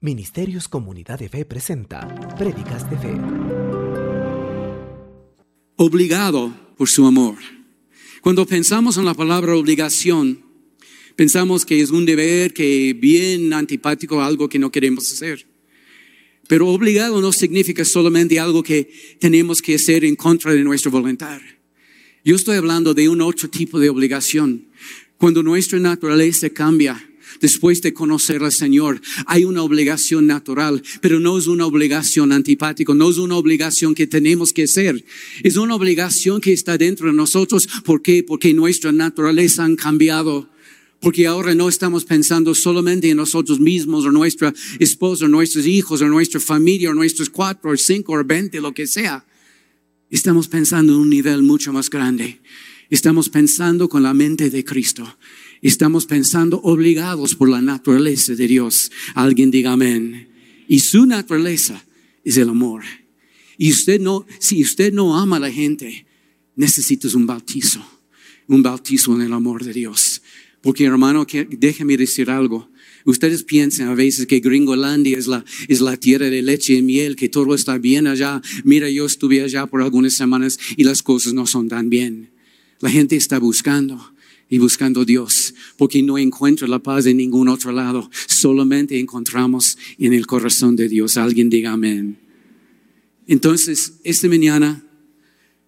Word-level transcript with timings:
Ministerios 0.00 0.68
Comunidad 0.68 1.18
de 1.18 1.28
Fe 1.28 1.44
presenta 1.44 2.06
Prédicas 2.38 2.88
de 2.88 2.96
Fe. 2.98 3.16
Obligado 5.74 6.54
por 6.76 6.88
su 6.88 7.04
amor. 7.04 7.34
Cuando 8.22 8.46
pensamos 8.46 8.96
en 8.96 9.04
la 9.04 9.14
palabra 9.14 9.56
obligación, 9.56 10.44
pensamos 11.16 11.64
que 11.64 11.80
es 11.80 11.90
un 11.90 12.06
deber 12.06 12.54
que 12.54 12.92
bien 12.92 13.52
antipático, 13.52 14.22
algo 14.22 14.48
que 14.48 14.60
no 14.60 14.70
queremos 14.70 15.10
hacer. 15.10 15.48
Pero 16.46 16.68
obligado 16.68 17.20
no 17.20 17.32
significa 17.32 17.84
solamente 17.84 18.38
algo 18.38 18.62
que 18.62 18.88
tenemos 19.18 19.60
que 19.60 19.74
hacer 19.74 20.04
en 20.04 20.14
contra 20.14 20.52
de 20.52 20.62
nuestra 20.62 20.92
voluntad. 20.92 21.40
Yo 22.24 22.36
estoy 22.36 22.56
hablando 22.56 22.94
de 22.94 23.08
un 23.08 23.20
otro 23.20 23.50
tipo 23.50 23.80
de 23.80 23.90
obligación. 23.90 24.68
Cuando 25.16 25.42
nuestra 25.42 25.80
naturaleza 25.80 26.50
cambia, 26.50 27.07
después 27.40 27.82
de 27.82 27.92
conocer 27.92 28.42
al 28.42 28.52
Señor, 28.52 29.00
hay 29.26 29.44
una 29.44 29.62
obligación 29.62 30.26
natural, 30.26 30.82
pero 31.00 31.20
no 31.20 31.38
es 31.38 31.46
una 31.46 31.66
obligación 31.66 32.32
antipática, 32.32 32.94
no 32.94 33.10
es 33.10 33.18
una 33.18 33.36
obligación 33.36 33.94
que 33.94 34.06
tenemos 34.06 34.52
que 34.52 34.64
hacer. 34.64 35.04
Es 35.42 35.56
una 35.56 35.74
obligación 35.74 36.40
que 36.40 36.52
está 36.52 36.78
dentro 36.78 37.08
de 37.08 37.12
nosotros. 37.12 37.68
¿Por 37.84 38.02
qué? 38.02 38.22
Porque 38.22 38.54
nuestra 38.54 38.92
naturaleza 38.92 39.64
han 39.64 39.76
cambiado. 39.76 40.48
Porque 41.00 41.26
ahora 41.28 41.54
no 41.54 41.68
estamos 41.68 42.04
pensando 42.04 42.54
solamente 42.54 43.08
en 43.08 43.16
nosotros 43.16 43.60
mismos 43.60 44.04
o 44.04 44.10
nuestra 44.10 44.52
esposa, 44.80 45.26
o 45.26 45.28
nuestros 45.28 45.64
hijos, 45.64 46.00
o 46.00 46.08
nuestra 46.08 46.40
familia, 46.40 46.90
o 46.90 46.94
nuestros 46.94 47.30
cuatro, 47.30 47.70
o 47.70 47.76
cinco, 47.76 48.14
o 48.14 48.24
veinte, 48.24 48.60
lo 48.60 48.74
que 48.74 48.86
sea. 48.86 49.24
Estamos 50.10 50.48
pensando 50.48 50.94
en 50.94 50.98
un 51.00 51.10
nivel 51.10 51.42
mucho 51.42 51.72
más 51.72 51.88
grande. 51.88 52.40
Estamos 52.90 53.28
pensando 53.28 53.88
con 53.88 54.02
la 54.02 54.14
mente 54.14 54.50
de 54.50 54.64
Cristo. 54.64 55.18
Estamos 55.62 56.06
pensando 56.06 56.60
obligados 56.62 57.34
por 57.34 57.48
la 57.48 57.60
naturaleza 57.60 58.34
de 58.34 58.46
Dios. 58.46 58.92
Alguien 59.14 59.50
diga 59.50 59.72
amén. 59.72 60.28
Y 60.68 60.80
su 60.80 61.06
naturaleza 61.06 61.84
es 62.24 62.36
el 62.36 62.48
amor. 62.48 62.84
Y 63.56 63.72
usted 63.72 64.00
no, 64.00 64.26
si 64.38 64.62
usted 64.62 64.92
no 64.92 65.18
ama 65.18 65.36
a 65.38 65.40
la 65.40 65.50
gente, 65.50 66.06
necesitas 66.54 67.14
un 67.14 67.26
bautizo. 67.26 67.84
Un 68.46 68.62
bautizo 68.62 69.14
en 69.16 69.22
el 69.22 69.32
amor 69.32 69.64
de 69.64 69.72
Dios. 69.72 70.22
Porque 70.62 70.84
hermano, 70.84 71.26
déjeme 71.50 71.96
decir 71.96 72.30
algo. 72.30 72.70
Ustedes 73.04 73.42
piensan 73.42 73.88
a 73.88 73.94
veces 73.94 74.26
que 74.26 74.40
Gringolandia 74.40 75.18
es 75.18 75.26
la, 75.26 75.44
es 75.66 75.80
la 75.80 75.96
tierra 75.96 76.30
de 76.30 76.42
leche 76.42 76.74
y 76.74 76.82
miel, 76.82 77.16
que 77.16 77.28
todo 77.28 77.54
está 77.54 77.78
bien 77.78 78.06
allá. 78.06 78.42
Mira, 78.64 78.88
yo 78.90 79.06
estuve 79.06 79.42
allá 79.42 79.66
por 79.66 79.82
algunas 79.82 80.14
semanas 80.14 80.58
y 80.76 80.84
las 80.84 81.02
cosas 81.02 81.32
no 81.32 81.46
son 81.46 81.68
tan 81.68 81.90
bien. 81.90 82.30
La 82.80 82.90
gente 82.90 83.16
está 83.16 83.38
buscando 83.38 84.12
y 84.48 84.58
buscando 84.58 85.04
Dios, 85.04 85.54
porque 85.76 86.02
no 86.02 86.18
encuentra 86.18 86.66
la 86.66 86.78
paz 86.78 87.06
en 87.06 87.18
ningún 87.18 87.48
otro 87.48 87.72
lado. 87.72 88.10
Solamente 88.26 88.98
encontramos 88.98 89.76
en 89.98 90.12
el 90.14 90.26
corazón 90.26 90.76
de 90.76 90.88
Dios. 90.88 91.16
Alguien 91.16 91.50
diga 91.50 91.72
amén. 91.72 92.18
Entonces, 93.26 93.94
esta 94.04 94.28
mañana, 94.28 94.82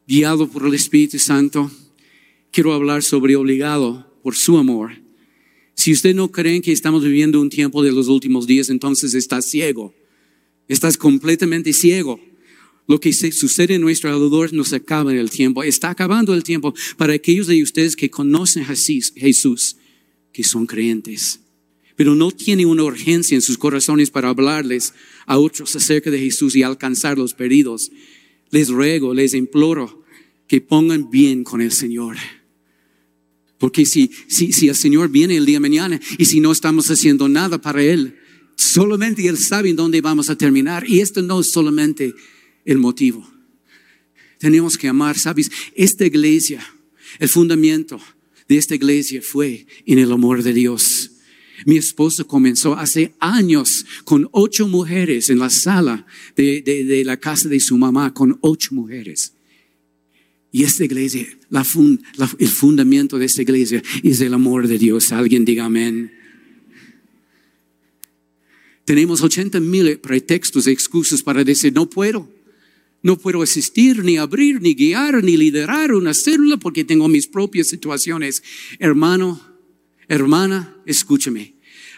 guiado 0.06 0.48
por 0.48 0.66
el 0.66 0.74
Espíritu 0.74 1.18
Santo, 1.18 1.70
quiero 2.50 2.72
hablar 2.72 3.02
sobre 3.02 3.36
obligado 3.36 4.18
por 4.22 4.34
su 4.34 4.56
amor. 4.56 4.92
Si 5.74 5.92
usted 5.92 6.14
no 6.14 6.30
cree 6.30 6.60
que 6.60 6.72
estamos 6.72 7.04
viviendo 7.04 7.40
un 7.40 7.50
tiempo 7.50 7.82
de 7.82 7.92
los 7.92 8.08
últimos 8.08 8.46
días, 8.46 8.70
entonces 8.70 9.14
está 9.14 9.42
ciego. 9.42 9.94
Estás 10.68 10.96
completamente 10.96 11.72
ciego. 11.72 12.20
Lo 12.90 12.98
que 12.98 13.12
sucede 13.12 13.76
en 13.76 13.82
nuestro 13.82 14.10
alrededor 14.10 14.52
nos 14.52 14.72
acaba 14.72 15.12
en 15.12 15.18
el 15.18 15.30
tiempo. 15.30 15.62
Está 15.62 15.90
acabando 15.90 16.34
el 16.34 16.42
tiempo 16.42 16.74
para 16.96 17.12
aquellos 17.12 17.46
de 17.46 17.62
ustedes 17.62 17.94
que 17.94 18.10
conocen 18.10 18.64
a 18.64 18.74
Jesús, 18.74 19.76
que 20.32 20.42
son 20.42 20.66
creyentes, 20.66 21.38
pero 21.94 22.16
no 22.16 22.32
tienen 22.32 22.66
una 22.66 22.82
urgencia 22.82 23.36
en 23.36 23.42
sus 23.42 23.58
corazones 23.58 24.10
para 24.10 24.30
hablarles 24.30 24.92
a 25.26 25.38
otros 25.38 25.76
acerca 25.76 26.10
de 26.10 26.18
Jesús 26.18 26.56
y 26.56 26.64
alcanzar 26.64 27.16
los 27.16 27.32
perdidos. 27.32 27.92
Les 28.50 28.70
ruego, 28.70 29.14
les 29.14 29.34
imploro 29.34 30.04
que 30.48 30.60
pongan 30.60 31.10
bien 31.10 31.44
con 31.44 31.60
el 31.60 31.70
Señor. 31.70 32.16
Porque 33.58 33.86
si, 33.86 34.10
si, 34.26 34.52
si 34.52 34.66
el 34.66 34.74
Señor 34.74 35.10
viene 35.10 35.36
el 35.36 35.46
día 35.46 35.58
de 35.58 35.60
mañana 35.60 36.00
y 36.18 36.24
si 36.24 36.40
no 36.40 36.50
estamos 36.50 36.90
haciendo 36.90 37.28
nada 37.28 37.60
para 37.60 37.84
Él, 37.84 38.16
solamente 38.56 39.28
Él 39.28 39.38
sabe 39.38 39.70
en 39.70 39.76
dónde 39.76 40.00
vamos 40.00 40.28
a 40.28 40.36
terminar. 40.36 40.84
Y 40.88 40.98
esto 40.98 41.22
no 41.22 41.38
es 41.38 41.52
solamente 41.52 42.16
el 42.64 42.78
motivo. 42.78 43.28
Tenemos 44.38 44.78
que 44.78 44.88
amar, 44.88 45.18
¿sabes? 45.18 45.50
Esta 45.74 46.06
iglesia, 46.06 46.64
el 47.18 47.28
fundamento 47.28 48.00
de 48.48 48.56
esta 48.56 48.74
iglesia 48.74 49.20
fue 49.22 49.66
en 49.86 49.98
el 49.98 50.10
amor 50.10 50.42
de 50.42 50.52
Dios. 50.52 51.10
Mi 51.66 51.76
esposo 51.76 52.26
comenzó 52.26 52.74
hace 52.74 53.14
años 53.20 53.84
con 54.04 54.28
ocho 54.32 54.66
mujeres 54.66 55.28
en 55.28 55.38
la 55.38 55.50
sala 55.50 56.06
de, 56.36 57.02
la 57.04 57.18
casa 57.18 57.48
de 57.48 57.60
su 57.60 57.76
mamá, 57.76 58.14
con 58.14 58.38
ocho 58.40 58.74
mujeres. 58.74 59.34
Y 60.52 60.64
esta 60.64 60.84
iglesia, 60.84 61.26
la 61.50 61.64
el 62.38 62.48
fundamento 62.48 63.18
de 63.18 63.26
esta 63.26 63.42
iglesia 63.42 63.82
es 64.02 64.20
el 64.20 64.34
amor 64.34 64.66
de 64.66 64.78
Dios. 64.78 65.12
Alguien 65.12 65.44
diga 65.44 65.66
amén. 65.66 66.12
Tenemos 68.84 69.22
80 69.22 69.60
mil 69.60 69.98
pretextos, 69.98 70.66
excusas 70.66 71.22
para 71.22 71.44
decir, 71.44 71.72
no 71.72 71.88
puedo. 71.88 72.39
No 73.02 73.18
puedo 73.18 73.42
asistir, 73.42 74.04
ni 74.04 74.18
abrir, 74.18 74.60
ni 74.60 74.74
guiar, 74.74 75.24
ni 75.24 75.36
liderar 75.36 75.94
una 75.94 76.12
célula 76.12 76.58
porque 76.58 76.84
tengo 76.84 77.08
mis 77.08 77.26
propias 77.26 77.68
situaciones. 77.68 78.42
Hermano, 78.78 79.40
hermana, 80.08 80.76
escúchame. 80.84 81.54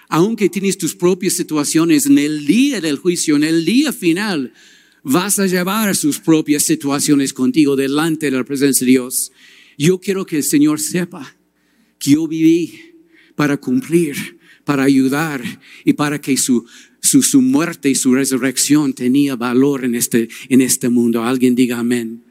Aunque 0.09 0.49
tienes 0.49 0.79
tus 0.79 0.95
propias 0.95 1.33
situaciones 1.35 2.07
en 2.07 2.19
el 2.19 2.47
día 2.47 2.81
del 2.81 2.99
juicio, 2.99 3.35
en 3.35 3.45
el 3.45 3.65
día 3.65 3.93
final, 3.93 4.53
vas 5.03 5.39
a 5.39 5.47
llevar 5.47 5.97
sus 5.97 6.21
propias 6.21 6.63
situaciones 6.63 7.33
contigo 7.33 7.75
delante 7.75 8.31
de 8.31 8.37
la 8.37 8.45
presencia 8.45 8.84
de 8.84 8.93
Dios. 8.93 9.33
Yo 9.79 9.99
quiero 9.99 10.25
que 10.27 10.37
el 10.37 10.45
Señor 10.45 10.79
sepa 10.79 11.37
que 11.99 12.13
yo 12.13 12.29
viví 12.29 12.79
para 13.34 13.57
cumplir, 13.57 14.39
para 14.65 14.84
ayudar 14.84 15.43
y 15.84 15.95
para 15.95 16.21
que 16.21 16.37
su 16.37 16.65
su, 17.03 17.43
muerte 17.43 17.91
y 17.91 17.95
su 17.95 18.15
resurrección 18.15 18.95
tenía 18.95 19.37
valor 19.37 19.85
en 19.85 19.95
este, 19.95 20.29
en 20.49 20.61
este 20.61 20.89
mundo. 20.89 21.25
Alguien 21.25 21.55
diga 21.55 21.81
amén. 21.81 22.23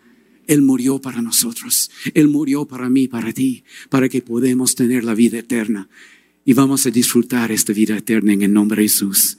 Él 0.48 0.62
murió 0.62 1.00
para 1.00 1.22
nosotros. 1.22 1.92
Él 2.14 2.28
murió 2.30 2.66
para 2.66 2.90
mí, 2.90 3.08
para 3.08 3.32
ti, 3.34 3.64
para 3.90 4.10
que 4.10 4.22
podamos 4.22 4.76
tener 4.76 5.04
la 5.04 5.14
vida 5.14 5.40
eterna. 5.40 5.90
Y 6.46 6.54
vamos 6.54 6.86
a 6.86 6.90
disfrutar 6.90 7.52
esta 7.52 7.74
vida 7.74 7.98
eterna 7.98 8.34
en 8.34 8.42
el 8.42 8.54
nombre 8.54 8.82
de 8.82 8.88
Jesús. 8.88 9.38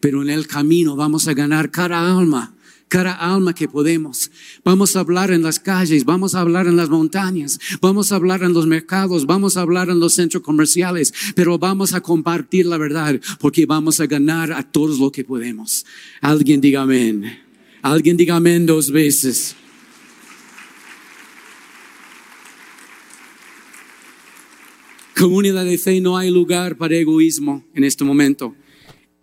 Pero 0.00 0.22
en 0.22 0.28
el 0.28 0.46
camino 0.46 0.96
vamos 0.96 1.28
a 1.28 1.34
ganar 1.34 1.70
cada 1.70 2.18
alma 2.18 2.55
cada 2.88 3.12
alma 3.12 3.54
que 3.54 3.68
podemos. 3.68 4.30
Vamos 4.64 4.96
a 4.96 5.00
hablar 5.00 5.30
en 5.30 5.42
las 5.42 5.58
calles, 5.58 6.04
vamos 6.04 6.34
a 6.34 6.40
hablar 6.40 6.66
en 6.66 6.76
las 6.76 6.88
montañas, 6.88 7.58
vamos 7.80 8.12
a 8.12 8.16
hablar 8.16 8.42
en 8.42 8.52
los 8.52 8.66
mercados, 8.66 9.26
vamos 9.26 9.56
a 9.56 9.62
hablar 9.62 9.88
en 9.88 10.00
los 10.00 10.14
centros 10.14 10.42
comerciales, 10.42 11.12
pero 11.34 11.58
vamos 11.58 11.94
a 11.94 12.00
compartir 12.00 12.66
la 12.66 12.78
verdad 12.78 13.20
porque 13.40 13.66
vamos 13.66 14.00
a 14.00 14.06
ganar 14.06 14.52
a 14.52 14.62
todos 14.62 14.98
lo 14.98 15.10
que 15.10 15.24
podemos. 15.24 15.84
Alguien 16.20 16.60
diga 16.60 16.82
amén. 16.82 17.40
Alguien 17.82 18.16
diga 18.16 18.36
amén 18.36 18.66
dos 18.66 18.90
veces. 18.90 19.56
Comunidad 25.18 25.64
de 25.64 25.78
fe, 25.78 26.00
no 26.00 26.18
hay 26.18 26.30
lugar 26.30 26.76
para 26.76 26.94
egoísmo 26.94 27.64
en 27.74 27.84
este 27.84 28.04
momento. 28.04 28.54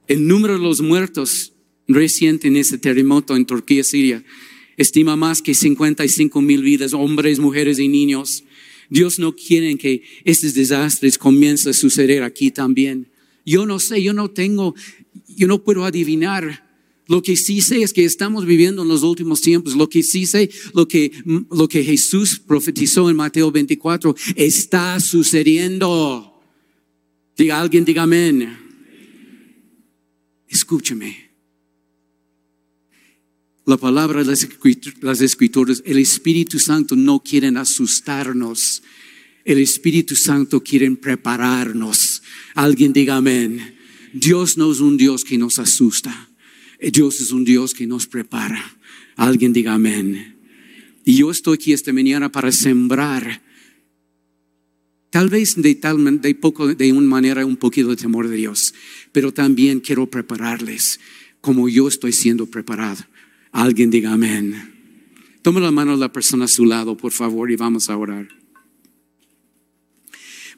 El 0.08 0.28
número 0.28 0.54
de 0.56 0.60
los 0.60 0.82
muertos 0.82 1.53
reciente 1.88 2.48
en 2.48 2.58
ese 2.58 2.78
terremoto 2.78 3.36
en 3.36 3.46
Turquía, 3.46 3.84
Siria, 3.84 4.24
estima 4.78 5.16
más 5.16 5.42
que 5.42 5.54
55 5.54 6.42
mil 6.42 6.62
vidas, 6.62 6.94
hombres, 6.94 7.40
mujeres 7.40 7.80
y 7.80 7.88
niños. 7.88 8.44
Dios 8.90 9.20
no 9.20 9.36
quiere 9.36 9.76
que 9.78 10.04
estos 10.24 10.54
desastres 10.54 11.18
comiencen 11.18 11.72
a 11.72 11.74
suceder 11.74 12.24
aquí 12.24 12.52
también. 12.52 13.08
Yo 13.46 13.66
no 13.66 13.80
sé, 13.80 14.02
yo 14.02 14.14
no 14.14 14.30
tengo, 14.30 14.76
yo 15.28 15.48
no 15.48 15.64
puedo 15.64 15.86
adivinar. 15.86 16.70
Lo 17.08 17.22
que 17.22 17.36
sí 17.36 17.62
sé 17.62 17.82
es 17.82 17.92
que 17.92 18.06
estamos 18.06 18.46
viviendo 18.46 18.84
en 18.84 18.88
los 18.88 19.04
últimos 19.04 19.42
tiempos. 19.42 19.76
Lo 19.76 19.90
que 19.90 20.04
sí 20.04 20.26
sé, 20.26 20.50
lo 20.74 20.88
que, 20.88 21.12
lo 21.26 21.68
que 21.68 21.84
Jesús 21.84 22.40
profetizó 22.40 23.10
en 23.10 23.18
Mateo 23.18 23.52
24, 23.52 24.16
está 24.36 25.00
sucediendo. 25.00 26.42
Diga 27.36 27.60
alguien, 27.60 27.84
diga 27.84 28.04
amén. 28.04 28.58
Escúchame 30.48 31.33
la 33.66 33.78
palabra 33.78 34.24
de 34.24 34.36
las 35.02 35.22
escrituras, 35.22 35.82
el 35.86 35.98
Espíritu 35.98 36.60
Santo 36.60 36.96
no 36.96 37.22
quiere 37.22 37.48
asustarnos. 37.48 38.84
El 39.46 39.60
Espíritu 39.60 40.16
Santo 40.16 40.62
quiere 40.62 40.90
prepararnos. 40.92 42.24
Alguien 42.56 42.94
diga 42.94 43.18
amén. 43.18 43.76
Dios 44.14 44.58
no 44.58 44.72
es 44.72 44.80
un 44.80 44.98
Dios 44.98 45.24
que 45.24 45.38
nos 45.38 45.60
asusta. 45.60 46.30
Dios 46.80 47.22
es 47.22 47.32
un 47.32 47.46
Dios 47.46 47.74
que 47.74 47.88
nos 47.88 48.08
prepara. 48.08 48.78
Alguien 49.16 49.54
diga 49.54 49.74
amén. 49.74 50.36
Y 51.06 51.18
yo 51.18 51.32
estoy 51.32 51.56
aquí 51.56 51.74
esta 51.74 51.94
mañana 51.94 52.32
para 52.32 52.52
sembrar 52.52 53.42
Tal 55.14 55.30
vez 55.30 55.54
de 55.56 55.76
tal 55.76 56.22
de 56.22 56.34
poco 56.34 56.74
de 56.74 56.92
una 56.92 57.08
manera 57.08 57.46
un 57.46 57.56
poquito 57.56 57.90
de 57.90 57.96
temor 57.96 58.28
de 58.28 58.36
Dios, 58.36 58.74
pero 59.12 59.32
también 59.32 59.80
quiero 59.80 60.10
prepararles 60.10 61.00
como 61.40 61.70
yo 61.70 61.88
estoy 61.88 62.14
siendo 62.14 62.48
preparado. 62.48 63.06
Alguien 63.54 63.92
diga 63.92 64.12
amén. 64.12 64.74
Toma 65.44 65.60
la 65.60 65.72
mano 65.72 65.92
de 65.92 66.00
la 66.00 66.12
persona 66.12 66.46
a 66.46 66.48
su 66.48 66.66
lado, 66.66 66.98
por 66.98 67.12
favor, 67.12 67.52
y 67.52 67.56
vamos 67.56 67.90
a 67.90 67.96
orar. 67.96 68.28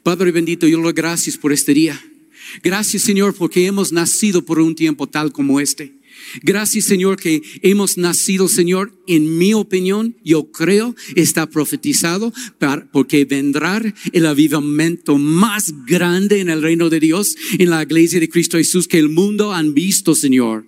Padre 0.02 0.32
bendito, 0.32 0.66
yo 0.66 0.78
le 0.78 0.84
doy 0.84 0.92
gracias 0.94 1.36
por 1.36 1.52
este 1.52 1.74
día. 1.74 2.00
Gracias, 2.62 3.02
Señor, 3.02 3.34
porque 3.34 3.66
hemos 3.66 3.92
nacido 3.92 4.44
por 4.44 4.60
un 4.60 4.74
tiempo 4.74 5.08
tal 5.08 5.30
como 5.30 5.60
este. 5.60 5.92
Gracias, 6.42 6.86
Señor, 6.86 7.18
que 7.18 7.42
hemos 7.60 7.98
nacido, 7.98 8.48
Señor, 8.48 8.92
en 9.06 9.36
mi 9.36 9.52
opinión, 9.52 10.16
yo 10.24 10.50
creo, 10.50 10.94
está 11.14 11.50
profetizado 11.50 12.32
porque 12.92 13.26
vendrá 13.26 13.82
el 14.12 14.26
avivamiento 14.26 15.18
más 15.18 15.74
grande 15.86 16.40
en 16.40 16.48
el 16.48 16.62
reino 16.62 16.88
de 16.88 17.00
Dios, 17.00 17.36
en 17.58 17.68
la 17.68 17.82
iglesia 17.82 18.20
de 18.20 18.30
Cristo 18.30 18.56
Jesús, 18.56 18.88
que 18.88 18.98
el 18.98 19.10
mundo 19.10 19.52
han 19.52 19.74
visto, 19.74 20.14
Señor. 20.14 20.64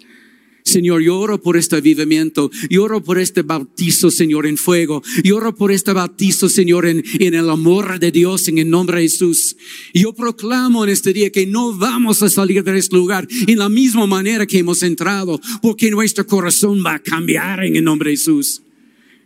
Señor, 0.68 1.02
yo 1.02 1.40
por 1.42 1.56
este 1.56 1.76
avivamiento, 1.76 2.50
yo 2.70 3.02
por 3.02 3.18
este 3.18 3.42
bautizo, 3.42 4.10
Señor, 4.10 4.46
en 4.46 4.56
fuego, 4.56 5.02
yo 5.24 5.54
por 5.54 5.72
este 5.72 5.92
bautizo, 5.92 6.48
Señor, 6.48 6.86
en, 6.86 7.02
el 7.20 7.50
amor 7.50 7.98
de 7.98 8.12
Dios, 8.12 8.48
en 8.48 8.58
el 8.58 8.70
nombre 8.70 9.00
de 9.00 9.08
Jesús. 9.08 9.56
Yo 9.92 10.12
proclamo 10.12 10.84
en 10.84 10.90
este 10.90 11.12
día 11.12 11.30
que 11.30 11.46
no 11.46 11.76
vamos 11.76 12.22
a 12.22 12.30
salir 12.30 12.62
de 12.62 12.78
este 12.78 12.96
lugar 12.96 13.26
en 13.46 13.58
la 13.58 13.68
misma 13.68 14.06
manera 14.06 14.46
que 14.46 14.58
hemos 14.58 14.82
entrado, 14.82 15.40
porque 15.62 15.90
nuestro 15.90 16.26
corazón 16.26 16.82
va 16.84 16.94
a 16.94 16.98
cambiar 16.98 17.64
en 17.64 17.76
el 17.76 17.84
nombre 17.84 18.10
de 18.10 18.16
Jesús. 18.16 18.62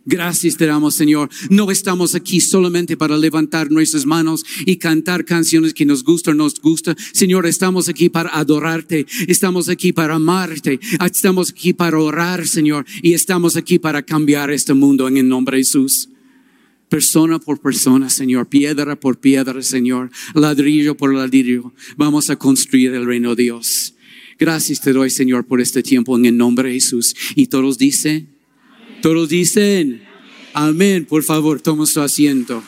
Gracias 0.05 0.57
te 0.57 0.65
damos, 0.65 0.95
Señor. 0.95 1.29
No 1.49 1.71
estamos 1.71 2.13
aquí 2.13 2.41
solamente 2.41 2.97
para 2.97 3.17
levantar 3.17 3.71
nuestras 3.71 4.05
manos 4.05 4.43
y 4.65 4.75
cantar 4.75 5.23
canciones 5.23 5.73
que 5.73 5.85
nos 5.85 6.03
gustan 6.03 6.37
nos 6.37 6.59
gustan. 6.59 6.95
Señor, 7.13 7.45
estamos 7.45 7.87
aquí 7.87 8.09
para 8.09 8.29
adorarte. 8.29 9.05
Estamos 9.27 9.69
aquí 9.69 9.93
para 9.93 10.15
amarte. 10.15 10.79
Estamos 11.05 11.51
aquí 11.51 11.73
para 11.73 11.97
orar, 11.99 12.45
Señor. 12.45 12.85
Y 13.01 13.13
estamos 13.13 13.55
aquí 13.55 13.79
para 13.79 14.03
cambiar 14.03 14.51
este 14.51 14.73
mundo 14.73 15.07
en 15.07 15.17
el 15.17 15.27
nombre 15.27 15.57
de 15.57 15.63
Jesús. 15.63 16.09
Persona 16.89 17.39
por 17.39 17.61
persona, 17.61 18.09
Señor. 18.09 18.47
Piedra 18.49 18.99
por 18.99 19.19
piedra, 19.19 19.61
Señor. 19.61 20.11
Ladrillo 20.35 20.97
por 20.97 21.13
ladrillo. 21.13 21.73
Vamos 21.95 22.29
a 22.29 22.35
construir 22.35 22.93
el 22.93 23.05
reino 23.05 23.35
de 23.35 23.43
Dios. 23.43 23.95
Gracias 24.37 24.81
te 24.81 24.91
doy, 24.91 25.09
Señor, 25.09 25.45
por 25.45 25.61
este 25.61 25.81
tiempo 25.81 26.17
en 26.17 26.25
el 26.25 26.35
nombre 26.35 26.69
de 26.69 26.75
Jesús. 26.75 27.15
Y 27.35 27.47
todos 27.47 27.77
dicen, 27.77 28.32
todos 29.03 29.27
dicen, 29.27 30.01
amén. 30.53 31.05
Por 31.05 31.23
favor, 31.23 31.59
toma 31.59 31.85
su 31.85 31.99
asiento. 31.99 32.63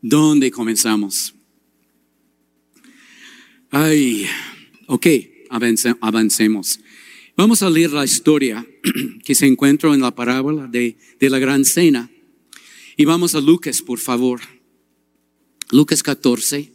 ¿Dónde 0.00 0.50
comenzamos? 0.50 1.34
Ay, 3.70 4.26
ok, 4.86 5.06
avancemos. 5.50 6.80
Vamos 7.36 7.62
a 7.62 7.68
leer 7.68 7.92
la 7.92 8.06
historia 8.06 8.66
que 9.22 9.34
se 9.34 9.46
encuentra 9.46 9.92
en 9.92 10.00
la 10.00 10.14
parábola 10.14 10.66
de, 10.66 10.96
de 11.18 11.28
la 11.28 11.38
gran 11.38 11.66
cena. 11.66 12.10
Y 12.96 13.04
vamos 13.04 13.34
a 13.34 13.42
Lucas, 13.42 13.82
por 13.82 13.98
favor. 13.98 14.40
Lucas 15.70 16.02
14. 16.02 16.72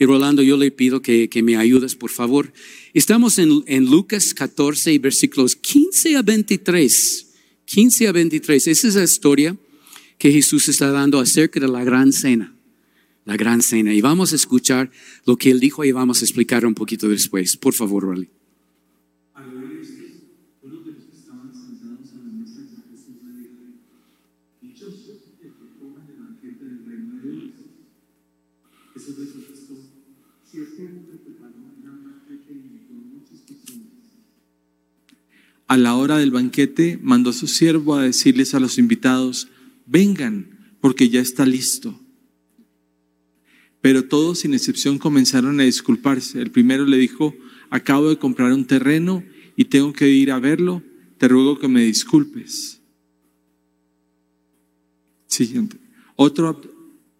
Y 0.00 0.06
Rolando, 0.06 0.42
yo 0.42 0.56
le 0.56 0.72
pido 0.72 1.02
que, 1.02 1.28
que 1.28 1.44
me 1.44 1.56
ayudes, 1.56 1.94
por 1.94 2.10
favor. 2.10 2.52
Estamos 2.94 3.38
en, 3.38 3.64
en, 3.66 3.86
Lucas 3.86 4.34
14, 4.34 4.98
versículos 4.98 5.56
15 5.56 6.16
a 6.16 6.22
23. 6.22 7.26
15 7.64 8.08
a 8.08 8.12
23. 8.12 8.66
Esa 8.66 8.88
es 8.88 8.94
la 8.94 9.04
historia 9.04 9.56
que 10.18 10.30
Jesús 10.30 10.68
está 10.68 10.90
dando 10.90 11.18
acerca 11.18 11.58
de 11.58 11.68
la 11.68 11.84
gran 11.84 12.12
cena. 12.12 12.54
La 13.24 13.36
gran 13.36 13.62
cena. 13.62 13.94
Y 13.94 14.02
vamos 14.02 14.32
a 14.32 14.36
escuchar 14.36 14.90
lo 15.24 15.36
que 15.36 15.50
él 15.50 15.58
dijo 15.58 15.84
y 15.84 15.92
vamos 15.92 16.20
a 16.20 16.24
explicar 16.26 16.66
un 16.66 16.74
poquito 16.74 17.08
después. 17.08 17.56
Por 17.56 17.72
favor, 17.72 18.02
Rolly. 18.02 18.28
A 35.72 35.78
la 35.78 35.96
hora 35.96 36.18
del 36.18 36.30
banquete 36.30 36.98
mandó 37.02 37.30
a 37.30 37.32
su 37.32 37.46
siervo 37.46 37.94
a 37.94 38.02
decirles 38.02 38.52
a 38.52 38.60
los 38.60 38.76
invitados, 38.76 39.48
vengan, 39.86 40.74
porque 40.82 41.08
ya 41.08 41.18
está 41.18 41.46
listo. 41.46 41.98
Pero 43.80 44.04
todos 44.04 44.40
sin 44.40 44.52
excepción 44.52 44.98
comenzaron 44.98 45.58
a 45.60 45.62
disculparse. 45.62 46.42
El 46.42 46.50
primero 46.50 46.84
le 46.84 46.98
dijo, 46.98 47.34
acabo 47.70 48.10
de 48.10 48.18
comprar 48.18 48.52
un 48.52 48.66
terreno 48.66 49.24
y 49.56 49.64
tengo 49.64 49.94
que 49.94 50.10
ir 50.10 50.30
a 50.30 50.38
verlo, 50.38 50.82
te 51.16 51.26
ruego 51.26 51.58
que 51.58 51.68
me 51.68 51.82
disculpes. 51.84 52.82
Siguiente. 55.26 55.78
Otro 56.16 56.60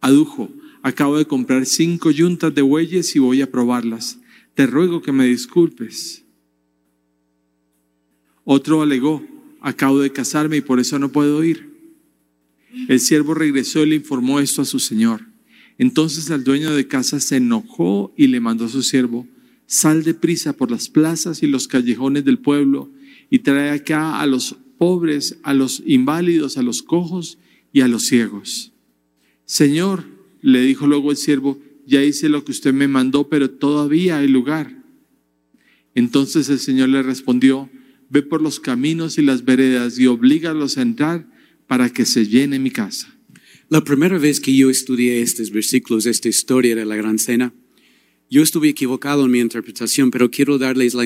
adujo, 0.02 0.50
acabo 0.82 1.16
de 1.16 1.24
comprar 1.24 1.64
cinco 1.64 2.10
yuntas 2.10 2.54
de 2.54 2.60
bueyes 2.60 3.16
y 3.16 3.18
voy 3.18 3.40
a 3.40 3.50
probarlas, 3.50 4.18
te 4.52 4.66
ruego 4.66 5.00
que 5.00 5.12
me 5.12 5.24
disculpes. 5.24 6.21
Otro 8.44 8.82
alegó, 8.82 9.24
acabo 9.60 10.00
de 10.00 10.12
casarme 10.12 10.58
y 10.58 10.60
por 10.60 10.80
eso 10.80 10.98
no 10.98 11.10
puedo 11.10 11.42
ir. 11.44 11.70
El 12.88 13.00
siervo 13.00 13.34
regresó 13.34 13.82
y 13.82 13.90
le 13.90 13.96
informó 13.96 14.40
esto 14.40 14.62
a 14.62 14.66
su 14.66 14.78
señor. 14.78 15.26
Entonces 15.78 16.30
el 16.30 16.44
dueño 16.44 16.74
de 16.74 16.86
casa 16.86 17.20
se 17.20 17.36
enojó 17.36 18.12
y 18.16 18.26
le 18.26 18.40
mandó 18.40 18.66
a 18.66 18.68
su 18.68 18.82
siervo, 18.82 19.26
sal 19.66 20.04
de 20.04 20.14
prisa 20.14 20.52
por 20.52 20.70
las 20.70 20.88
plazas 20.88 21.42
y 21.42 21.46
los 21.46 21.68
callejones 21.68 22.24
del 22.24 22.38
pueblo 22.38 22.90
y 23.30 23.40
trae 23.40 23.70
acá 23.70 24.20
a 24.20 24.26
los 24.26 24.56
pobres, 24.78 25.38
a 25.42 25.54
los 25.54 25.82
inválidos, 25.86 26.58
a 26.58 26.62
los 26.62 26.82
cojos 26.82 27.38
y 27.72 27.80
a 27.80 27.88
los 27.88 28.06
ciegos. 28.06 28.72
Señor, 29.44 30.04
le 30.40 30.60
dijo 30.62 30.86
luego 30.86 31.10
el 31.10 31.16
siervo, 31.16 31.60
ya 31.86 32.02
hice 32.02 32.28
lo 32.28 32.44
que 32.44 32.52
usted 32.52 32.72
me 32.72 32.88
mandó, 32.88 33.28
pero 33.28 33.50
todavía 33.50 34.18
hay 34.18 34.28
lugar. 34.28 34.82
Entonces 35.94 36.48
el 36.48 36.58
Señor 36.58 36.88
le 36.88 37.02
respondió, 37.02 37.70
ve 38.12 38.22
por 38.22 38.42
los 38.42 38.60
caminos 38.60 39.16
y 39.16 39.22
las 39.22 39.42
veredas 39.42 39.98
y 39.98 40.06
oblígalos 40.06 40.76
a 40.76 40.82
entrar 40.82 41.26
para 41.66 41.88
que 41.88 42.04
se 42.04 42.26
llene 42.26 42.58
mi 42.58 42.70
casa. 42.70 43.08
La 43.70 43.82
primera 43.82 44.18
vez 44.18 44.38
que 44.38 44.54
yo 44.54 44.68
estudié 44.68 45.22
estos 45.22 45.50
versículos, 45.50 46.04
esta 46.04 46.28
historia 46.28 46.76
de 46.76 46.84
la 46.84 46.94
gran 46.94 47.18
cena, 47.18 47.54
yo 48.28 48.42
estuve 48.42 48.68
equivocado 48.68 49.24
en 49.24 49.30
mi 49.30 49.40
interpretación, 49.40 50.10
pero 50.10 50.30
quiero 50.30 50.58
darles 50.58 50.92
la, 50.92 51.04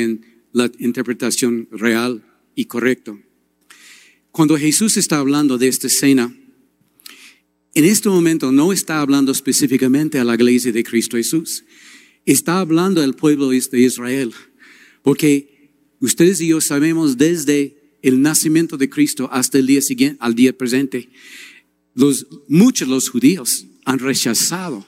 la 0.52 0.68
interpretación 0.80 1.68
real 1.70 2.24
y 2.56 2.64
correcta. 2.64 3.16
Cuando 4.32 4.58
Jesús 4.58 4.96
está 4.96 5.18
hablando 5.18 5.58
de 5.58 5.68
esta 5.68 5.88
cena, 5.88 6.34
en 7.74 7.84
este 7.84 8.08
momento 8.08 8.50
no 8.50 8.72
está 8.72 9.00
hablando 9.00 9.30
específicamente 9.30 10.18
a 10.18 10.24
la 10.24 10.34
iglesia 10.34 10.72
de 10.72 10.82
Cristo 10.82 11.16
Jesús, 11.16 11.64
está 12.24 12.58
hablando 12.58 13.00
al 13.00 13.14
pueblo 13.14 13.50
de 13.50 13.80
Israel, 13.80 14.32
porque 15.02 15.55
Ustedes 16.06 16.40
y 16.40 16.46
yo 16.46 16.60
sabemos 16.60 17.18
desde 17.18 17.98
el 18.00 18.22
nacimiento 18.22 18.76
de 18.76 18.88
Cristo 18.88 19.28
hasta 19.32 19.58
el 19.58 19.66
día 19.66 19.82
siguiente, 19.82 20.16
al 20.20 20.36
día 20.36 20.56
presente, 20.56 21.08
los, 21.94 22.28
muchos 22.46 22.86
de 22.86 22.94
los 22.94 23.08
judíos 23.08 23.66
han 23.84 23.98
rechazado 23.98 24.86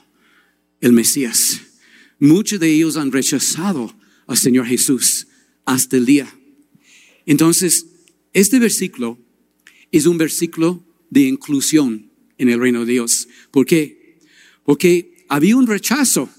el 0.79 0.93
Mesías. 0.93 1.59
Muchos 2.19 2.61
de 2.61 2.71
ellos 2.71 2.95
han 2.95 3.11
rechazado 3.11 3.93
al 4.27 4.37
Señor 4.37 4.65
Jesús 4.65 5.27
hasta 5.65 5.97
el 5.97 6.05
día. 6.05 6.33
Entonces, 7.25 7.85
este 8.31 8.57
versículo 8.57 9.19
es 9.91 10.05
un 10.05 10.17
versículo 10.17 10.81
de 11.09 11.23
inclusión 11.23 12.09
en 12.37 12.47
el 12.47 12.61
reino 12.61 12.85
de 12.85 12.93
Dios. 12.93 13.27
¿Por 13.51 13.65
qué? 13.65 14.19
Porque 14.63 15.25
había 15.27 15.57
un 15.57 15.67
rechazo. 15.67 16.29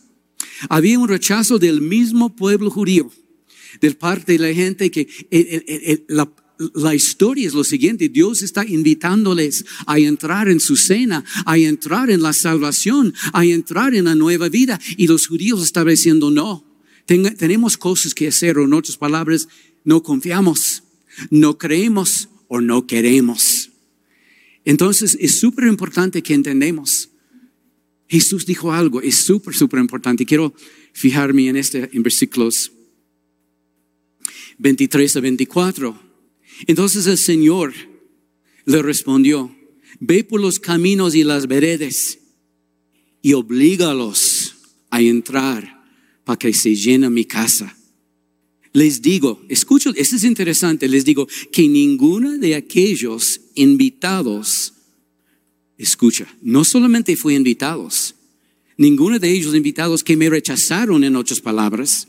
Había 0.70 0.99
un 0.99 1.08
rechazo 1.08 1.58
del 1.58 1.82
mismo 1.82 2.34
pueblo 2.34 2.70
judío 2.70 3.12
de 3.80 3.90
parte 3.92 4.32
de 4.32 4.38
la 4.38 4.54
gente 4.54 4.90
que 4.90 5.08
la, 6.08 6.94
historia 6.94 7.46
es 7.46 7.54
lo 7.54 7.64
siguiente, 7.64 8.08
Dios 8.08 8.42
está 8.42 8.66
invitándoles 8.66 9.64
a 9.86 9.98
entrar 9.98 10.48
en 10.48 10.60
su 10.60 10.76
cena, 10.76 11.24
a 11.46 11.56
entrar 11.56 12.10
en 12.10 12.22
la 12.22 12.32
salvación, 12.32 13.14
a 13.32 13.44
entrar 13.44 13.94
en 13.94 14.04
la 14.04 14.14
nueva 14.14 14.48
vida. 14.48 14.78
Y 14.96 15.06
los 15.06 15.26
judíos 15.26 15.62
estaban 15.62 15.94
diciendo, 15.94 16.30
no, 16.30 16.64
tenemos 17.06 17.76
cosas 17.76 18.14
que 18.14 18.28
hacer, 18.28 18.58
o 18.58 18.64
en 18.64 18.74
otras 18.74 18.96
palabras, 18.96 19.48
no 19.84 20.02
confiamos, 20.02 20.82
no 21.30 21.56
creemos 21.56 22.28
o 22.48 22.60
no 22.60 22.86
queremos. 22.86 23.70
Entonces 24.64 25.16
es 25.20 25.40
súper 25.40 25.66
importante 25.66 26.22
que 26.22 26.34
entendemos. 26.34 27.08
Jesús 28.08 28.44
dijo 28.44 28.72
algo, 28.72 29.00
es 29.00 29.16
súper, 29.16 29.54
súper 29.54 29.80
importante. 29.80 30.26
Quiero 30.26 30.52
fijarme 30.92 31.48
en 31.48 31.56
este, 31.56 31.88
en 31.92 32.02
versículos 32.02 32.72
23 34.60 35.16
a 35.16 35.20
24. 35.20 36.02
Entonces 36.66 37.06
el 37.06 37.18
Señor 37.18 37.72
le 38.66 38.82
respondió, 38.82 39.56
ve 39.98 40.22
por 40.22 40.40
los 40.40 40.60
caminos 40.60 41.14
y 41.14 41.24
las 41.24 41.46
veredas 41.46 42.18
y 43.22 43.32
oblígalos 43.32 44.54
a 44.90 45.00
entrar 45.00 45.82
para 46.24 46.38
que 46.38 46.52
se 46.52 46.74
llene 46.74 47.08
mi 47.08 47.24
casa. 47.24 47.74
Les 48.72 49.02
digo, 49.02 49.42
escucho, 49.48 49.92
esto 49.96 50.16
es 50.16 50.24
interesante, 50.24 50.88
les 50.88 51.04
digo 51.04 51.26
que 51.50 51.66
ninguno 51.66 52.38
de 52.38 52.54
aquellos 52.54 53.40
invitados, 53.54 54.74
escucha, 55.76 56.28
no 56.42 56.64
solamente 56.64 57.16
fue 57.16 57.34
invitados, 57.34 58.14
ninguno 58.76 59.18
de 59.18 59.30
ellos 59.30 59.54
invitados 59.56 60.04
que 60.04 60.16
me 60.16 60.30
rechazaron, 60.30 61.02
en 61.02 61.16
otras 61.16 61.40
palabras, 61.40 62.06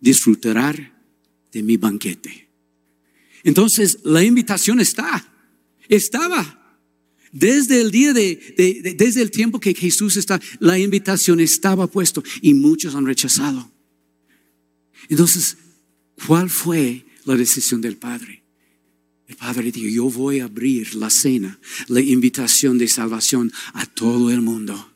disfrutará 0.00 0.93
de 1.54 1.62
mi 1.62 1.76
banquete. 1.76 2.50
Entonces, 3.44 4.00
la 4.02 4.22
invitación 4.22 4.80
está, 4.80 5.32
estaba. 5.88 6.60
Desde 7.32 7.80
el 7.80 7.90
día 7.90 8.12
de, 8.12 8.94
desde 8.96 9.22
el 9.22 9.30
tiempo 9.30 9.58
que 9.58 9.74
Jesús 9.74 10.16
está, 10.16 10.40
la 10.60 10.78
invitación 10.78 11.40
estaba 11.40 11.86
puesto 11.86 12.22
y 12.42 12.54
muchos 12.54 12.94
han 12.94 13.06
rechazado. 13.06 13.72
Entonces, 15.08 15.56
¿cuál 16.26 16.50
fue 16.50 17.06
la 17.24 17.36
decisión 17.36 17.80
del 17.80 17.96
Padre? 17.96 18.42
El 19.26 19.36
Padre 19.36 19.72
dijo, 19.72 19.88
yo 19.88 20.10
voy 20.10 20.40
a 20.40 20.44
abrir 20.44 20.94
la 20.94 21.10
cena, 21.10 21.58
la 21.88 22.00
invitación 22.00 22.78
de 22.78 22.88
salvación 22.88 23.52
a 23.72 23.86
todo 23.86 24.30
el 24.30 24.40
mundo, 24.40 24.92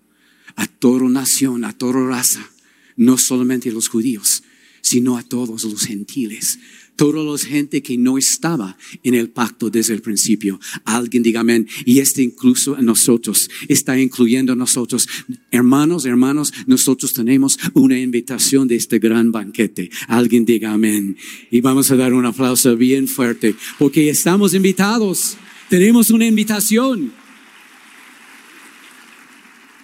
a 0.56 0.66
toda 0.66 1.08
nación, 1.08 1.64
a 1.64 1.72
toda 1.72 2.06
raza, 2.06 2.48
no 2.96 3.18
solamente 3.18 3.70
a 3.70 3.72
los 3.72 3.88
judíos, 3.88 4.42
sino 4.80 5.16
a 5.16 5.22
todos 5.22 5.64
los 5.64 5.84
gentiles, 5.84 6.58
toda 6.98 7.22
la 7.22 7.38
gente 7.38 7.80
que 7.80 7.96
no 7.96 8.18
estaba 8.18 8.76
en 9.04 9.14
el 9.14 9.30
pacto 9.30 9.70
desde 9.70 9.94
el 9.94 10.02
principio. 10.02 10.58
Alguien 10.84 11.22
diga 11.22 11.40
amén. 11.40 11.68
Y 11.84 12.00
este 12.00 12.22
incluso 12.22 12.76
en 12.76 12.86
nosotros, 12.86 13.48
está 13.68 13.98
incluyendo 13.98 14.52
a 14.52 14.56
nosotros. 14.56 15.08
Hermanos, 15.52 16.04
hermanos, 16.04 16.52
nosotros 16.66 17.12
tenemos 17.12 17.58
una 17.74 17.98
invitación 17.98 18.66
de 18.66 18.76
este 18.76 18.98
gran 18.98 19.30
banquete. 19.30 19.90
Alguien 20.08 20.44
diga 20.44 20.72
amén. 20.72 21.16
Y 21.50 21.60
vamos 21.60 21.90
a 21.92 21.96
dar 21.96 22.12
un 22.12 22.26
aplauso 22.26 22.76
bien 22.76 23.06
fuerte, 23.06 23.54
porque 23.78 24.10
estamos 24.10 24.52
invitados. 24.54 25.36
Tenemos 25.68 26.10
una 26.10 26.26
invitación. 26.26 27.12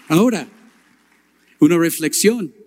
Ahora, 0.08 0.48
una 1.60 1.78
reflexión. 1.78 2.63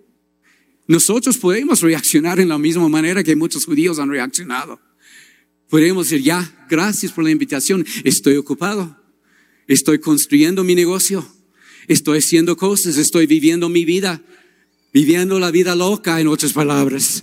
Nosotros 0.88 1.36
podemos 1.36 1.82
reaccionar 1.82 2.40
en 2.40 2.48
la 2.48 2.58
misma 2.58 2.88
manera 2.88 3.22
que 3.22 3.36
muchos 3.36 3.66
judíos 3.66 3.98
han 3.98 4.08
reaccionado. 4.08 4.80
Podemos 5.68 6.08
decir, 6.08 6.24
ya, 6.24 6.66
gracias 6.70 7.12
por 7.12 7.24
la 7.24 7.30
invitación, 7.30 7.84
estoy 8.04 8.36
ocupado, 8.36 8.96
estoy 9.66 9.98
construyendo 9.98 10.64
mi 10.64 10.74
negocio, 10.74 11.30
estoy 11.88 12.20
haciendo 12.20 12.56
cosas, 12.56 12.96
estoy 12.96 13.26
viviendo 13.26 13.68
mi 13.68 13.84
vida, 13.84 14.22
viviendo 14.94 15.38
la 15.38 15.50
vida 15.50 15.74
loca, 15.76 16.18
en 16.22 16.26
otras 16.26 16.54
palabras. 16.54 17.22